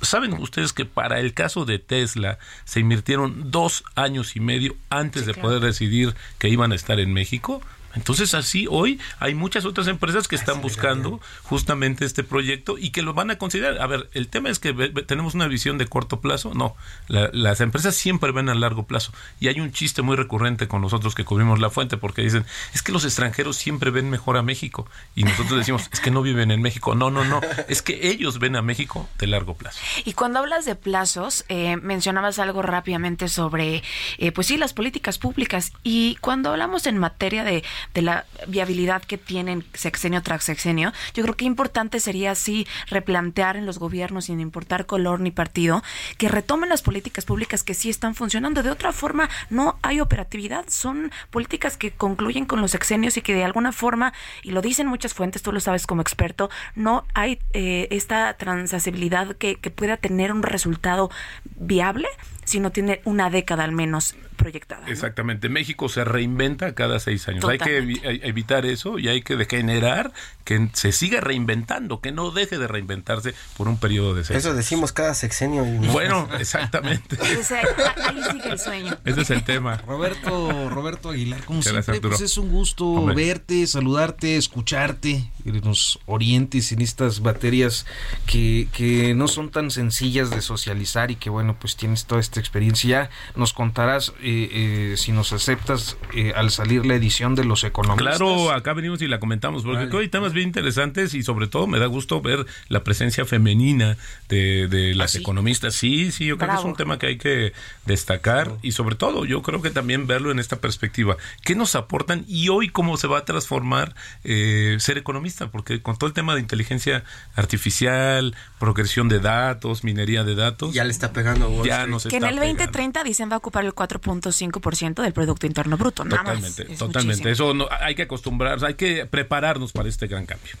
¿Saben 0.00 0.32
ustedes 0.32 0.72
que 0.72 0.86
para 0.86 1.20
el 1.20 1.34
caso 1.34 1.66
de 1.66 1.78
Tesla 1.78 2.38
se 2.64 2.80
invirtieron 2.80 3.50
dos 3.50 3.84
años 3.94 4.34
y 4.34 4.40
medio 4.40 4.74
antes 4.88 5.26
de 5.26 5.34
poder 5.34 5.60
decidir 5.60 6.14
que 6.38 6.48
iban 6.48 6.72
a 6.72 6.74
estar 6.74 6.98
en 6.98 7.12
México? 7.12 7.60
Entonces 7.94 8.34
así 8.34 8.66
hoy 8.70 9.00
hay 9.18 9.34
muchas 9.34 9.64
otras 9.64 9.88
empresas 9.88 10.28
que 10.28 10.36
están 10.36 10.60
buscando 10.60 11.20
justamente 11.42 12.04
este 12.04 12.22
proyecto 12.22 12.78
y 12.78 12.90
que 12.90 13.02
lo 13.02 13.14
van 13.14 13.30
a 13.30 13.38
considerar. 13.38 13.80
A 13.80 13.86
ver, 13.86 14.08
el 14.12 14.28
tema 14.28 14.48
es 14.48 14.58
que 14.58 14.72
tenemos 15.06 15.34
una 15.34 15.48
visión 15.48 15.78
de 15.78 15.86
corto 15.86 16.20
plazo. 16.20 16.54
No, 16.54 16.76
las 17.08 17.60
empresas 17.60 17.94
siempre 17.94 18.32
ven 18.32 18.48
a 18.48 18.54
largo 18.54 18.84
plazo. 18.86 19.12
Y 19.40 19.48
hay 19.48 19.60
un 19.60 19.72
chiste 19.72 20.02
muy 20.02 20.16
recurrente 20.16 20.68
con 20.68 20.82
nosotros 20.82 21.14
que 21.14 21.24
cubrimos 21.24 21.60
la 21.60 21.70
fuente 21.70 21.96
porque 21.96 22.22
dicen, 22.22 22.44
es 22.74 22.82
que 22.82 22.92
los 22.92 23.04
extranjeros 23.04 23.56
siempre 23.56 23.90
ven 23.90 24.10
mejor 24.10 24.36
a 24.36 24.42
México. 24.42 24.88
Y 25.14 25.24
nosotros 25.24 25.58
decimos, 25.58 25.88
es 25.92 26.00
que 26.00 26.10
no 26.10 26.22
viven 26.22 26.50
en 26.50 26.62
México. 26.62 26.94
No, 26.94 27.10
no, 27.10 27.24
no, 27.24 27.40
es 27.68 27.82
que 27.82 28.08
ellos 28.08 28.38
ven 28.38 28.56
a 28.56 28.62
México 28.62 29.08
de 29.18 29.26
largo 29.26 29.54
plazo. 29.54 29.80
Y 30.04 30.12
cuando 30.12 30.38
hablas 30.38 30.64
de 30.64 30.74
plazos, 30.74 31.44
eh, 31.48 31.76
mencionabas 31.76 32.38
algo 32.38 32.62
rápidamente 32.62 33.28
sobre, 33.28 33.82
eh, 34.18 34.32
pues 34.32 34.46
sí, 34.46 34.56
las 34.56 34.72
políticas 34.72 35.18
públicas. 35.18 35.72
Y 35.82 36.16
cuando 36.20 36.50
hablamos 36.50 36.86
en 36.86 36.98
materia 36.98 37.44
de 37.44 37.64
de 37.94 38.02
la 38.02 38.26
viabilidad 38.46 39.02
que 39.02 39.18
tienen 39.18 39.64
sexenio 39.74 40.22
tras 40.22 40.44
sexenio, 40.44 40.92
yo 41.14 41.22
creo 41.22 41.36
que 41.36 41.44
importante 41.44 42.00
sería 42.00 42.32
así 42.32 42.66
replantear 42.88 43.56
en 43.56 43.66
los 43.66 43.78
gobiernos, 43.78 44.26
sin 44.26 44.40
importar 44.40 44.86
color 44.86 45.20
ni 45.20 45.30
partido, 45.30 45.82
que 46.18 46.28
retomen 46.28 46.68
las 46.68 46.82
políticas 46.82 47.24
públicas 47.24 47.62
que 47.62 47.74
sí 47.74 47.90
están 47.90 48.14
funcionando. 48.14 48.62
De 48.62 48.70
otra 48.70 48.92
forma, 48.92 49.28
no 49.48 49.78
hay 49.82 50.00
operatividad. 50.00 50.64
Son 50.68 51.10
políticas 51.30 51.76
que 51.76 51.90
concluyen 51.90 52.46
con 52.46 52.60
los 52.60 52.70
sexenios 52.72 53.16
y 53.16 53.22
que 53.22 53.34
de 53.34 53.44
alguna 53.44 53.72
forma, 53.72 54.12
y 54.42 54.50
lo 54.50 54.62
dicen 54.62 54.86
muchas 54.86 55.14
fuentes, 55.14 55.42
tú 55.42 55.52
lo 55.52 55.60
sabes 55.60 55.86
como 55.86 56.02
experto, 56.02 56.50
no 56.74 57.04
hay 57.14 57.38
eh, 57.52 57.88
esta 57.90 58.34
transasibilidad 58.34 59.36
que, 59.36 59.58
pueda 59.70 59.96
tener 59.96 60.32
un 60.32 60.42
resultado 60.42 61.10
viable 61.56 62.08
si 62.44 62.58
no 62.58 62.72
tiene 62.72 63.00
una 63.04 63.30
década 63.30 63.62
al 63.62 63.72
menos 63.72 64.16
proyectada. 64.36 64.86
Exactamente. 64.88 65.48
México 65.48 65.88
se 65.88 66.04
reinventa 66.04 66.74
cada 66.74 66.98
seis 66.98 67.28
años. 67.28 67.40
Que 67.70 68.20
evitar 68.22 68.66
eso 68.66 68.98
y 68.98 69.08
hay 69.08 69.22
que 69.22 69.44
generar 69.44 70.12
que 70.44 70.68
se 70.72 70.90
siga 70.92 71.20
reinventando, 71.20 72.00
que 72.00 72.12
no 72.12 72.30
deje 72.30 72.58
de 72.58 72.66
reinventarse 72.66 73.34
por 73.56 73.68
un 73.68 73.76
periodo 73.78 74.14
de 74.14 74.24
seis 74.24 74.40
Eso 74.40 74.54
decimos 74.54 74.92
cada 74.92 75.14
sexenio. 75.14 75.64
Bueno, 75.90 76.28
exactamente. 76.38 77.16
ahí 77.22 78.22
sigue 78.30 78.48
el 78.48 78.58
sueño. 78.58 78.96
Ese 79.04 79.20
es 79.20 79.30
el 79.30 79.44
tema. 79.44 79.76
Roberto, 79.86 80.68
Roberto 80.70 81.10
Aguilar, 81.10 81.44
como 81.44 81.62
siempre, 81.62 82.00
pues 82.00 82.20
es 82.20 82.38
un 82.38 82.50
gusto 82.50 83.04
verte, 83.06 83.66
saludarte, 83.66 84.36
escucharte, 84.36 85.30
que 85.44 85.52
nos 85.52 85.98
orientes 86.06 86.72
en 86.72 86.80
estas 86.80 87.20
baterías 87.20 87.86
que, 88.26 88.68
que 88.72 89.14
no 89.14 89.28
son 89.28 89.50
tan 89.50 89.70
sencillas 89.70 90.30
de 90.30 90.40
socializar 90.40 91.10
y 91.10 91.16
que 91.16 91.30
bueno, 91.30 91.56
pues 91.58 91.76
tienes 91.76 92.06
toda 92.06 92.20
esta 92.20 92.40
experiencia. 92.40 93.10
Nos 93.36 93.52
contarás 93.52 94.10
eh, 94.20 94.48
eh, 94.52 94.94
si 94.96 95.12
nos 95.12 95.32
aceptas 95.32 95.96
eh, 96.14 96.32
al 96.34 96.50
salir 96.50 96.86
la 96.86 96.94
edición 96.94 97.34
de 97.34 97.44
los 97.44 97.59
economistas. 97.64 98.18
Claro, 98.18 98.50
acá 98.50 98.72
venimos 98.72 99.02
y 99.02 99.08
la 99.08 99.20
comentamos, 99.20 99.62
porque 99.62 99.94
hoy 99.96 100.04
hay 100.04 100.08
temas 100.08 100.32
bien 100.32 100.48
interesantes 100.48 101.14
y 101.14 101.22
sobre 101.22 101.46
todo 101.46 101.66
me 101.66 101.78
da 101.78 101.86
gusto 101.86 102.20
ver 102.20 102.46
la 102.68 102.84
presencia 102.84 103.24
femenina 103.24 103.96
de, 104.28 104.92
las 104.94 105.14
¿Ah, 105.14 105.18
economistas. 105.18 105.74
Sí, 105.74 106.12
sí, 106.12 106.26
yo 106.26 106.38
creo 106.38 106.50
que 106.50 106.56
es 106.56 106.64
un 106.64 106.76
tema 106.76 106.98
que 106.98 107.06
hay 107.06 107.18
que 107.18 107.52
destacar 107.86 108.52
y 108.62 108.72
sobre 108.72 108.94
todo 108.94 109.24
yo 109.24 109.42
creo 109.42 109.62
que 109.62 109.70
también 109.70 110.06
verlo 110.06 110.30
en 110.30 110.38
esta 110.38 110.56
perspectiva. 110.56 111.16
¿Qué 111.42 111.54
nos 111.54 111.74
aportan 111.74 112.24
y 112.28 112.48
hoy 112.48 112.68
cómo 112.68 112.96
se 112.96 113.06
va 113.06 113.18
a 113.18 113.24
transformar 113.24 113.94
ser 114.22 114.98
economista? 114.98 115.50
Porque 115.50 115.82
con 115.82 115.96
todo 115.96 116.08
el 116.08 116.14
tema 116.14 116.34
de 116.34 116.40
inteligencia 116.40 117.04
artificial, 117.34 118.34
progresión 118.58 119.08
de 119.08 119.20
datos, 119.20 119.84
minería 119.84 120.24
de 120.24 120.34
datos. 120.34 120.74
Ya 120.74 120.84
le 120.84 120.90
está 120.90 121.12
pegando 121.12 121.64
ya 121.64 121.86
nos 121.86 122.04
Que 122.04 122.16
en 122.16 122.24
el 122.24 122.36
2030 122.36 123.04
dicen 123.04 123.30
va 123.30 123.34
a 123.34 123.38
ocupar 123.38 123.64
el 123.64 123.74
4.5% 123.74 125.02
del 125.02 125.12
Producto 125.12 125.46
Interno 125.46 125.76
Bruto. 125.76 126.04
totalmente, 126.04 126.64
totalmente. 126.76 127.30
Eso 127.30 127.49
no, 127.54 127.68
hay 127.80 127.94
que 127.94 128.02
acostumbrarnos, 128.02 128.62
hay 128.62 128.74
que 128.74 129.06
prepararnos 129.06 129.72
para 129.72 129.88
este 129.88 130.06
gran 130.06 130.26
cambio. 130.26 130.52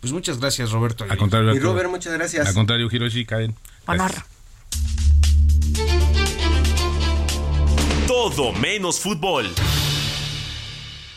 Pues 0.00 0.12
muchas 0.12 0.38
gracias, 0.38 0.70
Roberto. 0.70 1.04
Al 1.08 1.16
contrario, 1.16 1.54
y 1.54 1.58
Robert, 1.58 1.90
muchas 1.90 2.12
gracias. 2.12 2.46
Al 2.46 2.54
contrario, 2.54 2.88
Hiroshi, 2.90 3.24
Kaden. 3.24 3.54
Honor. 3.86 4.12
Todo 8.06 8.52
menos 8.52 9.00
fútbol. 9.00 9.52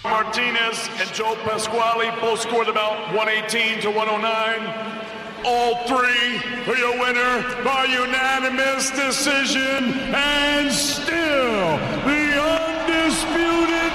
Martinez 0.03 0.89
and 0.99 1.13
Joe 1.13 1.35
Pasquale 1.43 2.09
both 2.21 2.39
scored 2.39 2.69
about 2.69 3.13
118 3.13 3.81
to 3.81 3.91
109. 3.91 4.99
All 5.45 5.75
three 5.87 6.39
for 6.65 6.75
your 6.75 6.97
winner 6.99 7.43
by 7.63 7.85
unanimous 7.85 8.91
decision 8.91 9.93
and 10.13 10.71
still 10.71 11.77
the 12.07 12.41
undisputed 12.41 13.91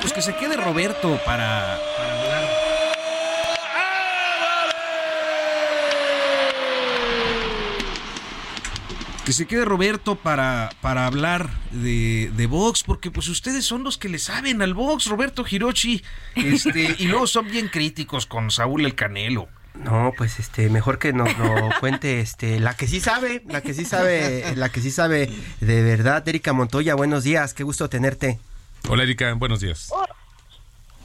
Pues 0.00 0.12
que 0.12 0.22
se 0.22 0.34
quede 0.34 0.56
Roberto 0.56 1.18
para, 1.24 1.78
para 1.96 2.14
que 9.24 9.32
se 9.32 9.46
quede 9.46 9.64
Roberto 9.64 10.16
para, 10.16 10.70
para 10.80 11.06
hablar 11.06 11.48
de, 11.70 12.30
de 12.36 12.46
box, 12.46 12.82
porque 12.84 13.10
pues 13.10 13.28
ustedes 13.28 13.64
son 13.64 13.82
los 13.82 13.96
que 13.96 14.08
le 14.08 14.18
saben 14.18 14.60
al 14.60 14.74
box, 14.74 15.06
Roberto 15.06 15.44
Hiroshi, 15.48 16.02
este, 16.34 16.94
y 16.98 17.06
luego 17.06 17.26
son 17.26 17.46
bien 17.46 17.68
críticos 17.68 18.26
con 18.26 18.50
Saúl 18.50 18.84
el 18.84 18.94
Canelo. 18.94 19.48
No, 19.74 20.12
pues 20.16 20.38
este, 20.38 20.68
mejor 20.68 20.98
que 20.98 21.12
nos 21.12 21.36
lo 21.36 21.70
cuente 21.80 22.20
este, 22.20 22.60
la 22.60 22.76
que 22.76 22.86
sí 22.86 23.00
sabe, 23.00 23.42
la 23.46 23.60
que 23.60 23.74
sí 23.74 23.84
sabe, 23.84 24.54
la 24.56 24.68
que 24.68 24.80
sí 24.80 24.90
sabe 24.90 25.30
de 25.60 25.82
verdad, 25.82 26.26
Erika 26.28 26.52
Montoya, 26.52 26.94
buenos 26.94 27.24
días, 27.24 27.54
qué 27.54 27.64
gusto 27.64 27.88
tenerte. 27.88 28.38
Hola 28.88 29.02
Erika, 29.04 29.32
buenos 29.34 29.60
días. 29.60 29.90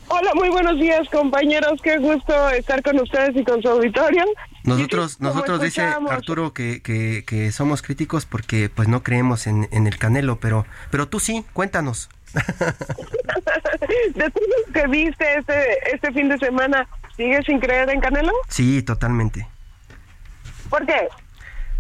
Hola, 0.08 0.32
muy 0.36 0.50
buenos 0.50 0.80
días 0.80 1.08
compañeros, 1.10 1.80
qué 1.82 1.98
gusto 1.98 2.50
estar 2.50 2.84
con 2.84 3.00
ustedes 3.00 3.36
y 3.36 3.44
con 3.44 3.62
su 3.62 3.70
auditorio. 3.70 4.26
Nosotros, 4.64 5.22
nosotros 5.22 5.62
dice 5.62 5.82
Arturo 5.82 6.54
que, 6.54 6.82
que, 6.82 7.52
somos 7.52 7.82
críticos 7.82 8.26
porque 8.26 8.70
pues 8.70 8.88
no 8.88 9.02
creemos 9.02 9.48
en, 9.48 9.68
el 9.72 9.98
Canelo, 9.98 10.40
pero, 10.40 10.66
pero 10.92 11.08
tú 11.08 11.20
sí, 11.20 11.46
cuéntanos. 11.54 12.10
de 12.34 14.30
todo 14.30 14.44
lo 14.68 14.74
que 14.74 14.88
viste 14.88 15.38
este, 15.38 15.94
este 15.94 16.12
fin 16.12 16.28
de 16.30 16.38
semana, 16.38 16.88
¿sigues 17.16 17.46
sin 17.46 17.60
creer 17.60 17.90
en 17.90 18.02
Canelo? 18.02 18.34
Sí, 18.50 18.84
totalmente. 18.84 19.48
¿Por 20.70 20.86
qué? 20.86 21.08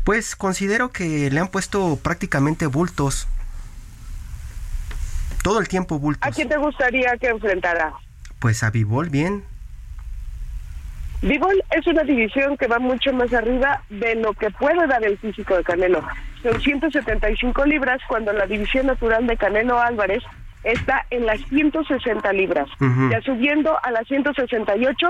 Pues 0.05 0.35
considero 0.35 0.91
que 0.91 1.29
le 1.29 1.39
han 1.39 1.49
puesto 1.49 1.97
prácticamente 2.01 2.67
bultos. 2.67 3.27
Todo 5.43 5.59
el 5.59 5.67
tiempo 5.67 5.99
bultos. 5.99 6.27
¿A 6.27 6.31
quién 6.31 6.49
te 6.49 6.57
gustaría 6.57 7.17
que 7.17 7.27
enfrentara? 7.27 7.93
Pues 8.39 8.63
a 8.63 8.71
Vivol, 8.71 9.09
bien. 9.09 9.43
Vivol 11.21 11.61
es 11.71 11.85
una 11.85 12.03
división 12.03 12.55
que 12.55 12.67
va 12.67 12.79
mucho 12.79 13.11
más 13.11 13.33
arriba 13.33 13.81
de 13.89 14.15
lo 14.15 14.33
que 14.33 14.49
puede 14.51 14.87
dar 14.87 15.03
el 15.03 15.17
físico 15.17 15.55
de 15.55 15.63
Canelo. 15.63 16.01
Son 16.41 16.59
175 16.61 17.65
libras 17.65 17.99
cuando 18.07 18.31
la 18.31 18.45
división 18.45 18.87
natural 18.87 19.27
de 19.27 19.35
Canelo 19.35 19.79
Álvarez 19.81 20.23
está 20.63 21.05
en 21.09 21.25
las 21.25 21.41
160 21.49 22.31
libras. 22.33 22.69
Ya 23.11 23.21
subiendo 23.21 23.77
a 23.83 23.91
las 23.91 24.07
168, 24.07 25.09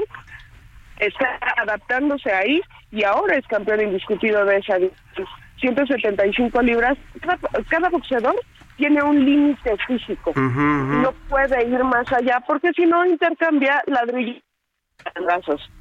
está 0.98 1.40
adaptándose 1.58 2.32
ahí 2.32 2.62
y 2.92 3.04
ahora 3.04 3.36
es 3.36 3.46
campeón 3.46 3.82
indiscutido 3.82 4.46
de 4.46 4.58
esa 4.58 4.76
división. 4.76 5.28
175 5.60 6.62
libras. 6.62 6.98
Cada, 7.22 7.38
cada 7.68 7.90
boxeador 7.90 8.36
tiene 8.80 9.04
un 9.04 9.24
límite 9.24 9.76
físico. 9.86 10.32
No 10.36 11.12
puede 11.28 11.68
ir 11.68 11.84
más 11.84 12.12
allá 12.14 12.42
porque 12.48 12.72
si 12.74 12.86
no 12.86 13.06
intercambia 13.06 13.84
ladrillos 13.88 14.42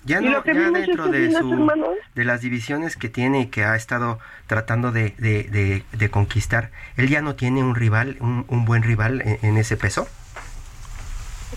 ya, 0.04 0.20
no, 0.20 0.44
ya 0.44 0.52
dentro 0.52 1.06
este 1.06 1.18
de, 1.18 1.32
su, 1.32 1.96
de 2.14 2.24
las 2.24 2.40
divisiones 2.40 2.96
que 2.96 3.08
tiene 3.08 3.40
y 3.40 3.46
que 3.46 3.64
ha 3.64 3.74
estado 3.74 4.20
tratando 4.46 4.92
de, 4.92 5.10
de, 5.18 6.10
conquistar, 6.10 6.70
¿él 6.96 7.08
ya 7.08 7.20
no 7.20 7.34
tiene 7.34 7.62
un 7.62 7.74
rival, 7.74 8.16
un, 8.20 8.64
buen 8.64 8.82
rival 8.84 9.22
en, 9.42 9.56
ese 9.56 9.76
peso? 9.76 10.06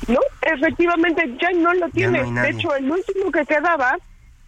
No, 0.08 0.20
efectivamente 0.42 1.38
ya 1.39 1.52
no 1.52 1.74
lo 1.76 1.88
tiene. 1.89 2.24
de 2.24 2.50
hecho, 2.50 2.76
el 2.76 2.92
último 2.92 3.32
que 3.32 3.46
quedaba 3.46 3.98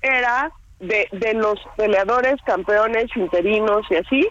era 0.02 0.52
de, 0.80 1.08
de 1.12 1.34
los 1.36 1.60
peleadores 1.78 2.36
campeones 2.46 3.16
interinos 3.16 3.86
y 3.92 3.96
así, 3.96 4.28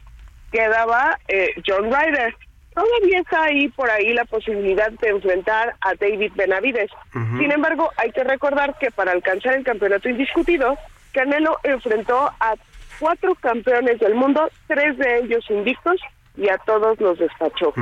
quedaba 0.50 1.18
eh, 1.28 1.50
John 1.66 1.84
Ryder 1.84 2.36
todavía 2.74 3.20
está 3.20 3.44
ahí 3.44 3.68
por 3.68 3.90
ahí 3.90 4.12
la 4.12 4.24
posibilidad 4.24 4.90
de 4.90 5.08
enfrentar 5.08 5.74
a 5.80 5.94
David 5.94 6.32
Benavides. 6.34 6.90
Sin 7.12 7.50
embargo, 7.52 7.90
hay 7.96 8.10
que 8.12 8.24
recordar 8.24 8.76
que 8.78 8.90
para 8.90 9.12
alcanzar 9.12 9.54
el 9.54 9.64
campeonato 9.64 10.08
indiscutido, 10.08 10.76
Canelo 11.12 11.58
enfrentó 11.62 12.32
a 12.40 12.54
cuatro 12.98 13.34
campeones 13.36 13.98
del 14.00 14.14
mundo, 14.14 14.48
tres 14.66 14.96
de 14.98 15.18
ellos 15.20 15.44
invictos, 15.50 16.00
y 16.36 16.48
a 16.48 16.56
todos 16.58 16.98
los 17.00 17.18
despachó. 17.18 17.74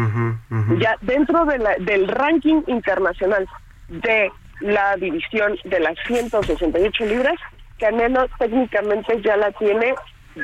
Ya 0.79 0.97
dentro 1.03 1.45
de 1.45 1.59
del 1.81 2.09
ranking 2.09 2.63
internacional 2.67 3.49
de 3.89 4.31
la 4.61 4.97
división 4.97 5.57
de 5.65 5.81
las 5.81 5.97
168 6.07 7.05
libras, 7.07 7.37
Canelo 7.79 8.27
técnicamente 8.39 9.21
ya 9.23 9.37
la 9.37 9.53
tiene 9.53 9.95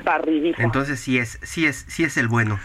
barridita. 0.04 0.62
Entonces 0.62 1.00
sí 1.00 1.18
es, 1.18 1.38
sí 1.42 1.66
es, 1.66 1.84
sí 1.88 2.04
es 2.04 2.16
el 2.16 2.28
bueno. 2.28 2.58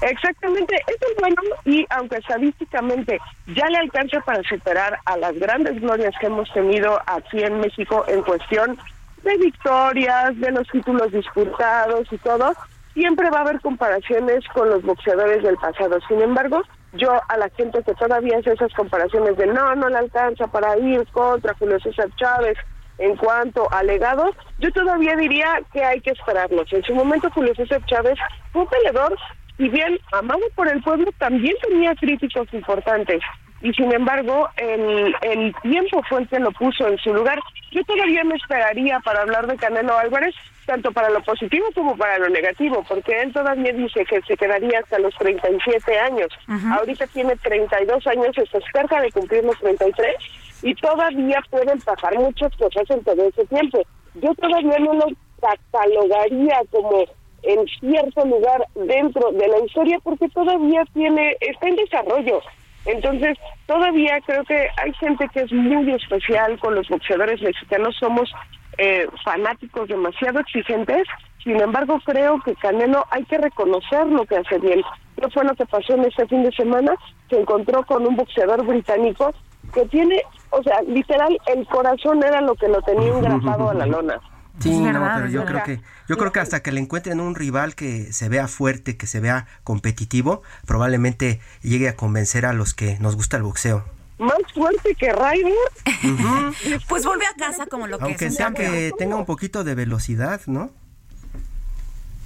Exactamente, 0.00 0.76
es 0.86 1.16
bueno 1.18 1.42
y 1.64 1.84
aunque 1.90 2.16
estadísticamente 2.16 3.20
ya 3.48 3.66
le 3.68 3.78
alcanza 3.78 4.20
para 4.22 4.42
superar 4.44 4.98
a 5.04 5.16
las 5.18 5.34
grandes 5.38 5.78
glorias 5.80 6.14
que 6.18 6.26
hemos 6.26 6.50
tenido 6.54 6.98
aquí 7.06 7.42
en 7.42 7.60
México 7.60 8.04
en 8.08 8.22
cuestión 8.22 8.78
de 9.22 9.36
victorias, 9.36 10.38
de 10.40 10.52
los 10.52 10.66
títulos 10.68 11.12
disputados 11.12 12.10
y 12.10 12.16
todo, 12.18 12.54
siempre 12.94 13.28
va 13.30 13.38
a 13.38 13.42
haber 13.42 13.60
comparaciones 13.60 14.42
con 14.54 14.70
los 14.70 14.82
boxeadores 14.82 15.42
del 15.42 15.56
pasado. 15.56 15.98
Sin 16.08 16.22
embargo, 16.22 16.62
yo 16.94 17.20
a 17.28 17.36
la 17.36 17.50
gente 17.50 17.82
que 17.82 17.94
todavía 17.94 18.38
hace 18.38 18.52
esas 18.52 18.72
comparaciones 18.72 19.36
de 19.36 19.46
no, 19.48 19.74
no 19.74 19.88
le 19.90 19.98
alcanza 19.98 20.46
para 20.46 20.78
ir 20.78 21.06
contra 21.12 21.54
Julio 21.54 21.78
César 21.80 22.08
Chávez 22.16 22.56
en 23.00 23.16
cuanto 23.16 23.66
a 23.72 23.82
legado, 23.82 24.34
yo 24.58 24.70
todavía 24.72 25.16
diría 25.16 25.60
que 25.72 25.82
hay 25.82 26.00
que 26.00 26.10
esperarlos. 26.10 26.72
En 26.72 26.84
su 26.84 26.94
momento 26.94 27.30
Julio 27.30 27.54
César 27.54 27.84
Chávez 27.86 28.18
fue 28.52 28.62
un 28.62 28.68
peleador 28.68 29.16
si 29.60 29.68
bien 29.68 29.98
amado 30.12 30.40
por 30.54 30.68
el 30.68 30.82
pueblo, 30.82 31.12
también 31.18 31.54
tenía 31.60 31.94
críticos 31.94 32.48
importantes. 32.54 33.20
Y 33.60 33.74
sin 33.74 33.92
embargo, 33.92 34.48
el, 34.56 35.14
el 35.20 35.54
tiempo 35.60 36.02
fue 36.08 36.22
el 36.22 36.28
que 36.28 36.38
lo 36.38 36.50
puso 36.52 36.88
en 36.88 36.96
su 36.96 37.12
lugar. 37.12 37.38
Yo 37.70 37.84
todavía 37.84 38.24
me 38.24 38.36
esperaría 38.36 39.00
para 39.00 39.20
hablar 39.20 39.46
de 39.46 39.58
Canelo 39.58 39.98
Álvarez, 39.98 40.34
tanto 40.64 40.92
para 40.92 41.10
lo 41.10 41.22
positivo 41.22 41.66
como 41.74 41.94
para 41.94 42.18
lo 42.18 42.30
negativo, 42.30 42.82
porque 42.88 43.20
él 43.20 43.34
todavía 43.34 43.70
dice 43.74 44.06
que 44.06 44.22
se 44.22 44.34
quedaría 44.34 44.78
hasta 44.78 44.98
los 44.98 45.14
37 45.16 45.98
años. 45.98 46.28
Ahorita 46.72 47.06
tiene 47.08 47.36
32 47.36 48.06
años, 48.06 48.38
está 48.38 48.60
cerca 48.72 49.02
de 49.02 49.12
cumplir 49.12 49.44
los 49.44 49.58
33, 49.58 50.16
y 50.62 50.74
todavía 50.74 51.42
pueden 51.50 51.80
pasar 51.80 52.18
muchas 52.18 52.54
cosas 52.56 52.84
en 52.90 53.02
todo 53.04 53.28
ese 53.28 53.44
tiempo. 53.46 53.80
Yo 54.14 54.34
todavía 54.34 54.78
no 54.78 54.94
lo 54.94 55.06
catalogaría 55.40 56.60
como 56.70 57.04
en 57.42 57.66
cierto 57.80 58.24
lugar 58.26 58.64
dentro 58.74 59.32
de 59.32 59.48
la 59.48 59.58
historia 59.64 59.98
porque 60.02 60.28
todavía 60.28 60.82
tiene 60.92 61.36
está 61.40 61.68
en 61.68 61.76
desarrollo. 61.76 62.40
Entonces, 62.86 63.38
todavía 63.66 64.20
creo 64.26 64.42
que 64.44 64.68
hay 64.82 64.92
gente 64.94 65.28
que 65.32 65.40
es 65.40 65.52
muy 65.52 65.92
especial 65.92 66.58
con 66.58 66.74
los 66.74 66.88
boxeadores 66.88 67.40
mexicanos, 67.42 67.94
somos 67.98 68.30
eh, 68.78 69.06
fanáticos 69.22 69.88
demasiado 69.88 70.40
exigentes, 70.40 71.04
sin 71.44 71.60
embargo 71.60 72.00
creo 72.04 72.40
que 72.42 72.54
Canelo 72.54 73.04
hay 73.10 73.24
que 73.24 73.38
reconocer 73.38 74.06
lo 74.06 74.24
que 74.24 74.36
hace 74.36 74.58
bien. 74.58 74.82
¿Qué 75.16 75.28
fue 75.28 75.44
lo 75.44 75.54
que 75.54 75.66
pasó 75.66 75.94
en 75.94 76.04
este 76.06 76.26
fin 76.26 76.42
de 76.42 76.52
semana? 76.52 76.94
Se 77.28 77.38
encontró 77.38 77.84
con 77.84 78.06
un 78.06 78.16
boxeador 78.16 78.64
británico 78.64 79.34
que 79.74 79.84
tiene, 79.86 80.22
o 80.50 80.62
sea, 80.62 80.82
literal, 80.82 81.38
el 81.46 81.66
corazón 81.66 82.22
era 82.22 82.40
lo 82.40 82.54
que 82.54 82.68
lo 82.68 82.82
tenía 82.82 83.08
engrapado 83.16 83.70
a 83.70 83.74
la 83.74 83.86
lona. 83.86 84.20
Sí, 84.58 84.78
no, 84.78 85.10
pero 85.14 85.28
yo 85.28 85.44
creo 85.46 85.62
que 85.64 85.80
yo 86.06 86.18
creo 86.18 86.32
que 86.32 86.40
hasta 86.40 86.60
que 86.62 86.72
le 86.72 86.80
encuentren 86.80 87.20
un 87.20 87.34
rival 87.34 87.74
que 87.74 88.12
se 88.12 88.28
vea 88.28 88.46
fuerte, 88.46 88.96
que 88.96 89.06
se 89.06 89.20
vea 89.20 89.46
competitivo, 89.64 90.42
probablemente 90.66 91.40
llegue 91.62 91.88
a 91.88 91.96
convencer 91.96 92.44
a 92.44 92.52
los 92.52 92.74
que 92.74 92.98
nos 92.98 93.16
gusta 93.16 93.36
el 93.38 93.44
boxeo. 93.44 93.84
Más 94.18 94.40
fuerte 94.52 94.94
que 94.96 95.12
Ryder. 95.12 96.82
pues 96.88 97.06
vuelve 97.06 97.24
a 97.26 97.34
casa 97.38 97.66
como 97.66 97.86
lo 97.86 97.98
que 97.98 98.04
Aunque 98.04 98.30
sea 98.30 98.50
que 98.50 98.92
tenga 98.98 99.16
un 99.16 99.24
poquito 99.24 99.64
de 99.64 99.74
velocidad, 99.74 100.42
¿no? 100.46 100.70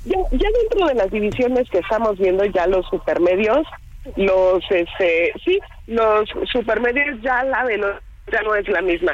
Ya, 0.05 0.18
ya 0.33 0.49
dentro 0.62 0.89
de 0.89 0.95
las 0.95 1.11
divisiones 1.11 1.70
que 1.70 1.79
estamos 1.79 2.18
viendo, 2.18 2.45
ya 2.47 2.66
los 2.66 2.85
supermedios, 2.89 3.64
los, 4.16 4.64
este, 4.70 5.33
sí, 5.45 5.61
los 5.87 6.29
supermedios 6.51 7.20
ya 7.22 7.45
la 7.45 7.64
velocidad 7.64 8.01
ya 8.31 8.43
no 8.43 8.55
es 8.55 8.68
la 8.68 8.83
misma 8.83 9.12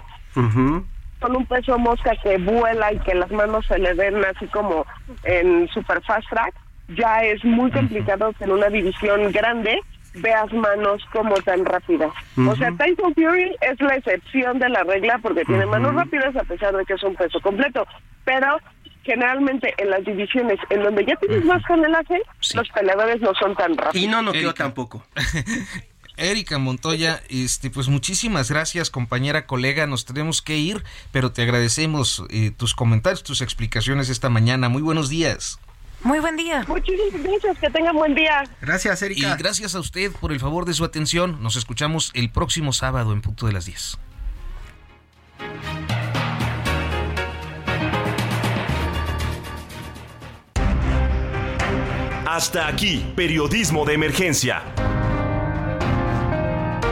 con 1.20 1.36
un 1.36 1.46
peso 1.46 1.78
mosca 1.78 2.12
que 2.22 2.38
vuela 2.38 2.92
y 2.92 2.98
que 3.00 3.14
las 3.14 3.30
manos 3.30 3.66
se 3.66 3.78
le 3.78 3.94
ven 3.94 4.24
así 4.24 4.46
como 4.46 4.86
en 5.22 5.68
super 5.68 6.02
fast 6.02 6.28
track, 6.28 6.54
ya 6.96 7.22
es 7.22 7.44
muy 7.44 7.70
complicado 7.70 8.32
que 8.32 8.44
en 8.44 8.52
una 8.52 8.68
división 8.68 9.30
grande 9.30 9.78
veas 10.14 10.52
manos 10.52 11.02
como 11.12 11.34
tan 11.42 11.64
rápidas. 11.64 12.10
O 12.36 12.56
sea, 12.56 12.72
Tyson 12.72 13.14
Fury 13.14 13.54
es 13.60 13.80
la 13.80 13.94
excepción 13.94 14.58
de 14.58 14.68
la 14.68 14.82
regla 14.82 15.18
porque 15.22 15.44
tiene 15.44 15.66
manos 15.66 15.94
rápidas 15.94 16.34
a 16.34 16.42
pesar 16.42 16.74
de 16.74 16.84
que 16.84 16.94
es 16.94 17.02
un 17.04 17.14
peso 17.14 17.38
completo. 17.40 17.86
Pero 18.24 18.58
generalmente 19.04 19.72
en 19.78 19.90
las 19.90 20.04
divisiones 20.04 20.58
en 20.70 20.82
donde 20.82 21.04
ya 21.04 21.16
tienes 21.16 21.44
más 21.44 21.62
canelaje, 21.64 22.20
los 22.54 22.68
peleadores 22.70 23.20
no 23.20 23.32
son 23.34 23.54
tan 23.54 23.76
rápidos. 23.76 24.04
Y 24.04 24.08
no 24.08 24.22
no 24.22 24.32
quiero 24.32 24.54
tampoco. 24.54 25.04
Erika 26.20 26.58
Montoya, 26.58 27.22
este, 27.30 27.70
pues 27.70 27.88
muchísimas 27.88 28.50
gracias, 28.50 28.90
compañera, 28.90 29.46
colega. 29.46 29.86
Nos 29.86 30.04
tenemos 30.04 30.42
que 30.42 30.58
ir, 30.58 30.84
pero 31.12 31.32
te 31.32 31.42
agradecemos 31.42 32.24
eh, 32.28 32.52
tus 32.54 32.74
comentarios, 32.74 33.22
tus 33.22 33.40
explicaciones 33.40 34.10
esta 34.10 34.28
mañana. 34.28 34.68
Muy 34.68 34.82
buenos 34.82 35.08
días. 35.08 35.58
Muy 36.02 36.20
buen 36.20 36.36
día. 36.36 36.64
Muchísimas 36.68 37.22
gracias, 37.22 37.58
que 37.58 37.70
tengan 37.70 37.96
buen 37.96 38.14
día. 38.14 38.44
Gracias, 38.60 39.02
Erika. 39.02 39.34
Y 39.34 39.38
gracias 39.38 39.74
a 39.74 39.80
usted 39.80 40.12
por 40.12 40.32
el 40.32 40.40
favor 40.40 40.66
de 40.66 40.74
su 40.74 40.84
atención. 40.84 41.42
Nos 41.42 41.56
escuchamos 41.56 42.10
el 42.14 42.30
próximo 42.30 42.72
sábado 42.72 43.12
en 43.12 43.22
punto 43.22 43.46
de 43.46 43.52
las 43.52 43.64
10. 43.64 43.98
Hasta 52.26 52.68
aquí, 52.68 53.12
periodismo 53.16 53.84
de 53.84 53.94
emergencia 53.94 54.62